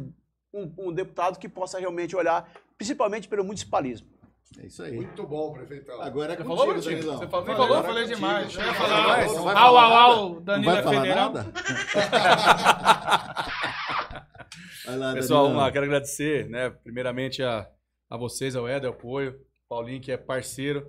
um, 0.53 0.71
um 0.77 0.91
deputado 0.91 1.39
que 1.39 1.47
possa 1.47 1.79
realmente 1.79 2.13
olhar, 2.15 2.51
principalmente 2.77 3.27
pelo 3.27 3.43
municipalismo. 3.45 4.07
É 4.59 4.65
isso 4.65 4.83
aí. 4.83 4.95
Muito 4.95 5.25
bom, 5.25 5.53
prefeitão. 5.53 6.01
Agora 6.01 6.33
é 6.33 6.35
contigo, 6.35 6.55
falou, 6.55 6.73
Betinho? 6.73 6.95
Danilão. 6.95 7.17
Você 7.17 7.27
falou, 7.27 7.51
Agora 7.51 7.57
falou, 7.67 7.77
é 7.77 7.83
falei 7.83 8.03
contigo, 8.03 8.15
demais. 8.15 8.53
Eu 8.55 8.61
ia 8.61 8.67
Não 8.67 8.73
falar, 8.73 8.97
não 8.97 9.09
au, 9.09 9.43
falar 9.43 9.61
au, 9.61 9.71
nada? 9.73 9.95
au, 9.95 10.29
Não 10.33 10.41
Danilo 10.41 10.71
vai 10.71 10.79
é 10.79 10.83
falar 10.83 11.01
federal. 11.01 11.33
nada? 11.33 11.53
Vai 14.85 14.97
lá, 14.97 15.13
Pessoal, 15.13 15.43
vamos 15.43 15.57
lá, 15.57 15.71
quero 15.71 15.85
agradecer, 15.85 16.49
né, 16.49 16.69
primeiramente 16.69 17.43
a, 17.43 17.69
a 18.09 18.17
vocês, 18.17 18.55
ao 18.55 18.67
Éder, 18.67 18.89
ao 18.89 18.95
Apoio, 18.95 19.37
Paulinho, 19.67 20.01
que 20.01 20.11
é 20.11 20.17
parceiro, 20.17 20.87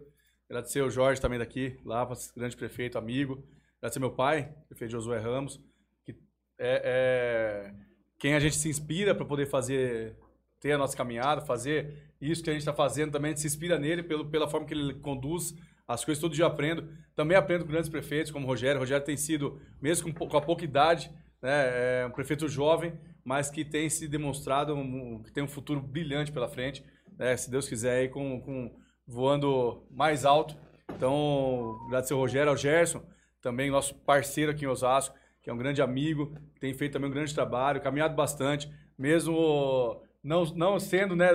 agradecer 0.48 0.80
ao 0.80 0.90
Jorge 0.90 1.20
também 1.20 1.38
daqui, 1.38 1.76
lá, 1.84 2.08
grande 2.36 2.56
prefeito, 2.56 2.96
amigo, 2.96 3.44
agradecer 3.78 4.00
meu 4.00 4.10
pai, 4.10 4.52
prefeito 4.68 4.92
Josué 4.92 5.18
Ramos, 5.18 5.60
que 6.04 6.12
é, 6.58 6.82
é 6.84 7.74
quem 8.18 8.34
a 8.34 8.40
gente 8.40 8.56
se 8.56 8.68
inspira 8.68 9.14
para 9.14 9.24
poder 9.24 9.46
fazer, 9.46 10.16
ter 10.60 10.72
a 10.72 10.78
nossa 10.78 10.96
caminhada, 10.96 11.40
fazer 11.42 12.10
isso 12.20 12.42
que 12.42 12.50
a 12.50 12.52
gente 12.52 12.62
está 12.62 12.72
fazendo 12.72 13.12
também, 13.12 13.28
a 13.30 13.32
gente 13.32 13.42
se 13.42 13.46
inspira 13.46 13.78
nele 13.78 14.02
pelo, 14.02 14.26
pela 14.28 14.48
forma 14.48 14.66
que 14.66 14.74
ele 14.74 14.94
conduz 14.94 15.54
as 15.86 16.04
coisas, 16.04 16.20
todo 16.20 16.34
dia 16.34 16.46
aprendo. 16.46 16.88
Também 17.14 17.36
aprendo 17.36 17.64
com 17.64 17.70
grandes 17.70 17.88
prefeitos, 17.88 18.30
como 18.32 18.44
o 18.44 18.48
Rogério. 18.48 18.76
O 18.76 18.80
Rogério 18.80 19.04
tem 19.06 19.16
sido, 19.16 19.60
mesmo 19.80 20.12
com, 20.12 20.28
com 20.28 20.36
a 20.36 20.40
pouca 20.42 20.64
idade, 20.64 21.10
né, 21.40 22.02
é 22.02 22.06
um 22.06 22.10
prefeito 22.10 22.48
jovem, 22.48 22.92
mas 23.24 23.50
que 23.50 23.64
tem 23.64 23.88
se 23.88 24.08
demonstrado 24.08 24.74
um- 24.74 25.22
que 25.22 25.32
tem 25.32 25.42
um 25.42 25.48
futuro 25.48 25.80
brilhante 25.80 26.32
pela 26.32 26.48
frente, 26.48 26.84
né, 27.16 27.36
se 27.36 27.50
Deus 27.50 27.68
quiser, 27.68 28.00
aí 28.00 28.08
com, 28.08 28.40
com- 28.40 28.76
voando 29.06 29.86
mais 29.90 30.24
alto. 30.24 30.56
Então, 30.94 31.78
agradecer 31.86 32.12
ao 32.14 32.18
Rogério, 32.20 32.50
ao 32.50 32.56
Gerson, 32.56 33.00
também 33.40 33.70
nosso 33.70 33.94
parceiro 33.94 34.50
aqui 34.50 34.64
em 34.64 34.68
Osasco, 34.68 35.14
que 35.42 35.50
é 35.50 35.52
um 35.52 35.58
grande 35.58 35.80
amigo, 35.80 36.34
tem 36.60 36.74
feito 36.74 36.92
também 36.92 37.08
um 37.08 37.12
grande 37.12 37.34
trabalho, 37.34 37.80
caminhado 37.80 38.14
bastante, 38.14 38.70
mesmo 38.98 40.02
não, 40.22 40.44
não 40.44 40.78
sendo 40.78 41.14
né, 41.16 41.28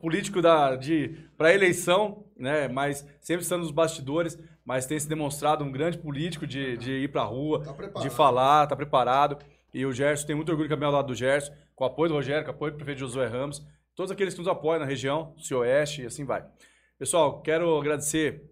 político 0.00 0.40
da, 0.42 0.76
de 0.76 1.16
para 1.36 1.54
eleição, 1.54 2.24
né, 2.36 2.68
mas 2.68 3.06
sempre 3.20 3.42
estando 3.42 3.62
nos 3.62 3.70
bastidores, 3.70 4.38
mas 4.64 4.86
tem 4.86 4.98
se 4.98 5.08
demonstrado 5.08 5.64
um 5.64 5.72
grande 5.72 5.98
político 5.98 6.46
de, 6.46 6.76
de 6.76 6.92
ir 6.92 7.08
para 7.08 7.22
a 7.22 7.24
rua, 7.24 7.62
Tá 7.64 8.00
de 8.00 8.10
falar, 8.10 8.66
tá 8.66 8.76
preparado. 8.76 9.38
E 9.72 9.84
o 9.84 9.92
Gerson 9.92 10.26
tem 10.26 10.36
muito 10.36 10.50
orgulho 10.50 10.68
de 10.68 10.74
caminhar 10.74 10.90
ao 10.90 10.96
lado 10.96 11.08
do 11.08 11.14
Gerson, 11.14 11.52
com 11.74 11.84
o 11.84 11.86
apoio 11.86 12.10
do 12.10 12.14
Rogério, 12.14 12.44
com 12.44 12.52
o 12.52 12.54
apoio 12.54 12.72
do 12.72 12.76
prefeito 12.76 13.00
Josué 13.00 13.26
Ramos, 13.26 13.66
todos 13.94 14.12
aqueles 14.12 14.34
que 14.34 14.40
nos 14.40 14.48
apoiam 14.48 14.80
na 14.80 14.86
região, 14.86 15.34
Oeste 15.52 16.02
e 16.02 16.06
assim 16.06 16.24
vai. 16.24 16.44
Pessoal, 16.98 17.42
quero 17.42 17.76
agradecer 17.76 18.44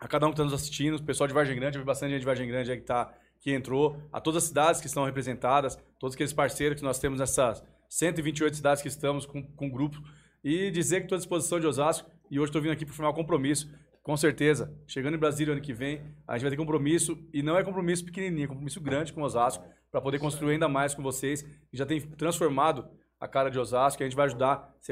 a 0.00 0.08
cada 0.08 0.26
um 0.26 0.30
que 0.30 0.34
está 0.34 0.44
nos 0.44 0.54
assistindo, 0.54 0.96
o 0.96 1.02
pessoal 1.02 1.28
de 1.28 1.34
Vargem 1.34 1.54
Grande, 1.54 1.76
eu 1.76 1.82
vi 1.82 1.86
bastante 1.86 2.12
gente 2.12 2.20
de 2.20 2.26
Vargem 2.26 2.48
Grande 2.48 2.72
aí 2.72 2.78
que, 2.78 2.84
tá, 2.84 3.12
que 3.38 3.52
entrou, 3.52 4.02
a 4.10 4.18
todas 4.18 4.42
as 4.42 4.48
cidades 4.48 4.80
que 4.80 4.86
estão 4.86 5.04
representadas, 5.04 5.78
todos 5.98 6.14
aqueles 6.14 6.32
parceiros 6.32 6.78
que 6.78 6.82
nós 6.82 6.98
temos 6.98 7.20
nessas 7.20 7.62
128 7.90 8.56
cidades 8.56 8.82
que 8.82 8.88
estamos 8.88 9.26
com, 9.26 9.42
com 9.42 9.68
grupo, 9.68 10.02
e 10.42 10.70
dizer 10.70 11.00
que 11.00 11.04
estou 11.04 11.16
à 11.16 11.18
disposição 11.18 11.60
de 11.60 11.66
Osasco, 11.66 12.10
e 12.30 12.40
hoje 12.40 12.48
estou 12.48 12.62
vindo 12.62 12.72
aqui 12.72 12.86
para 12.86 12.94
formar 12.94 13.10
um 13.10 13.14
compromisso, 13.14 13.70
com 14.02 14.16
certeza, 14.16 14.74
chegando 14.86 15.16
em 15.16 15.18
Brasília 15.18 15.52
ano 15.52 15.60
que 15.60 15.74
vem, 15.74 16.00
a 16.26 16.32
gente 16.32 16.44
vai 16.44 16.50
ter 16.50 16.56
compromisso, 16.56 17.18
e 17.30 17.42
não 17.42 17.58
é 17.58 17.62
compromisso 17.62 18.02
pequenininho, 18.02 18.44
é 18.44 18.48
compromisso 18.48 18.80
grande 18.80 19.12
com 19.12 19.20
Osasco, 19.20 19.62
para 19.92 20.00
poder 20.00 20.18
construir 20.18 20.54
ainda 20.54 20.68
mais 20.68 20.94
com 20.94 21.02
vocês, 21.02 21.42
que 21.42 21.76
já 21.76 21.84
tem 21.84 22.00
transformado 22.00 22.88
a 23.20 23.28
cara 23.28 23.50
de 23.50 23.58
Osasco, 23.58 23.98
que 23.98 24.02
a 24.02 24.06
gente 24.06 24.16
vai 24.16 24.24
ajudar 24.24 24.74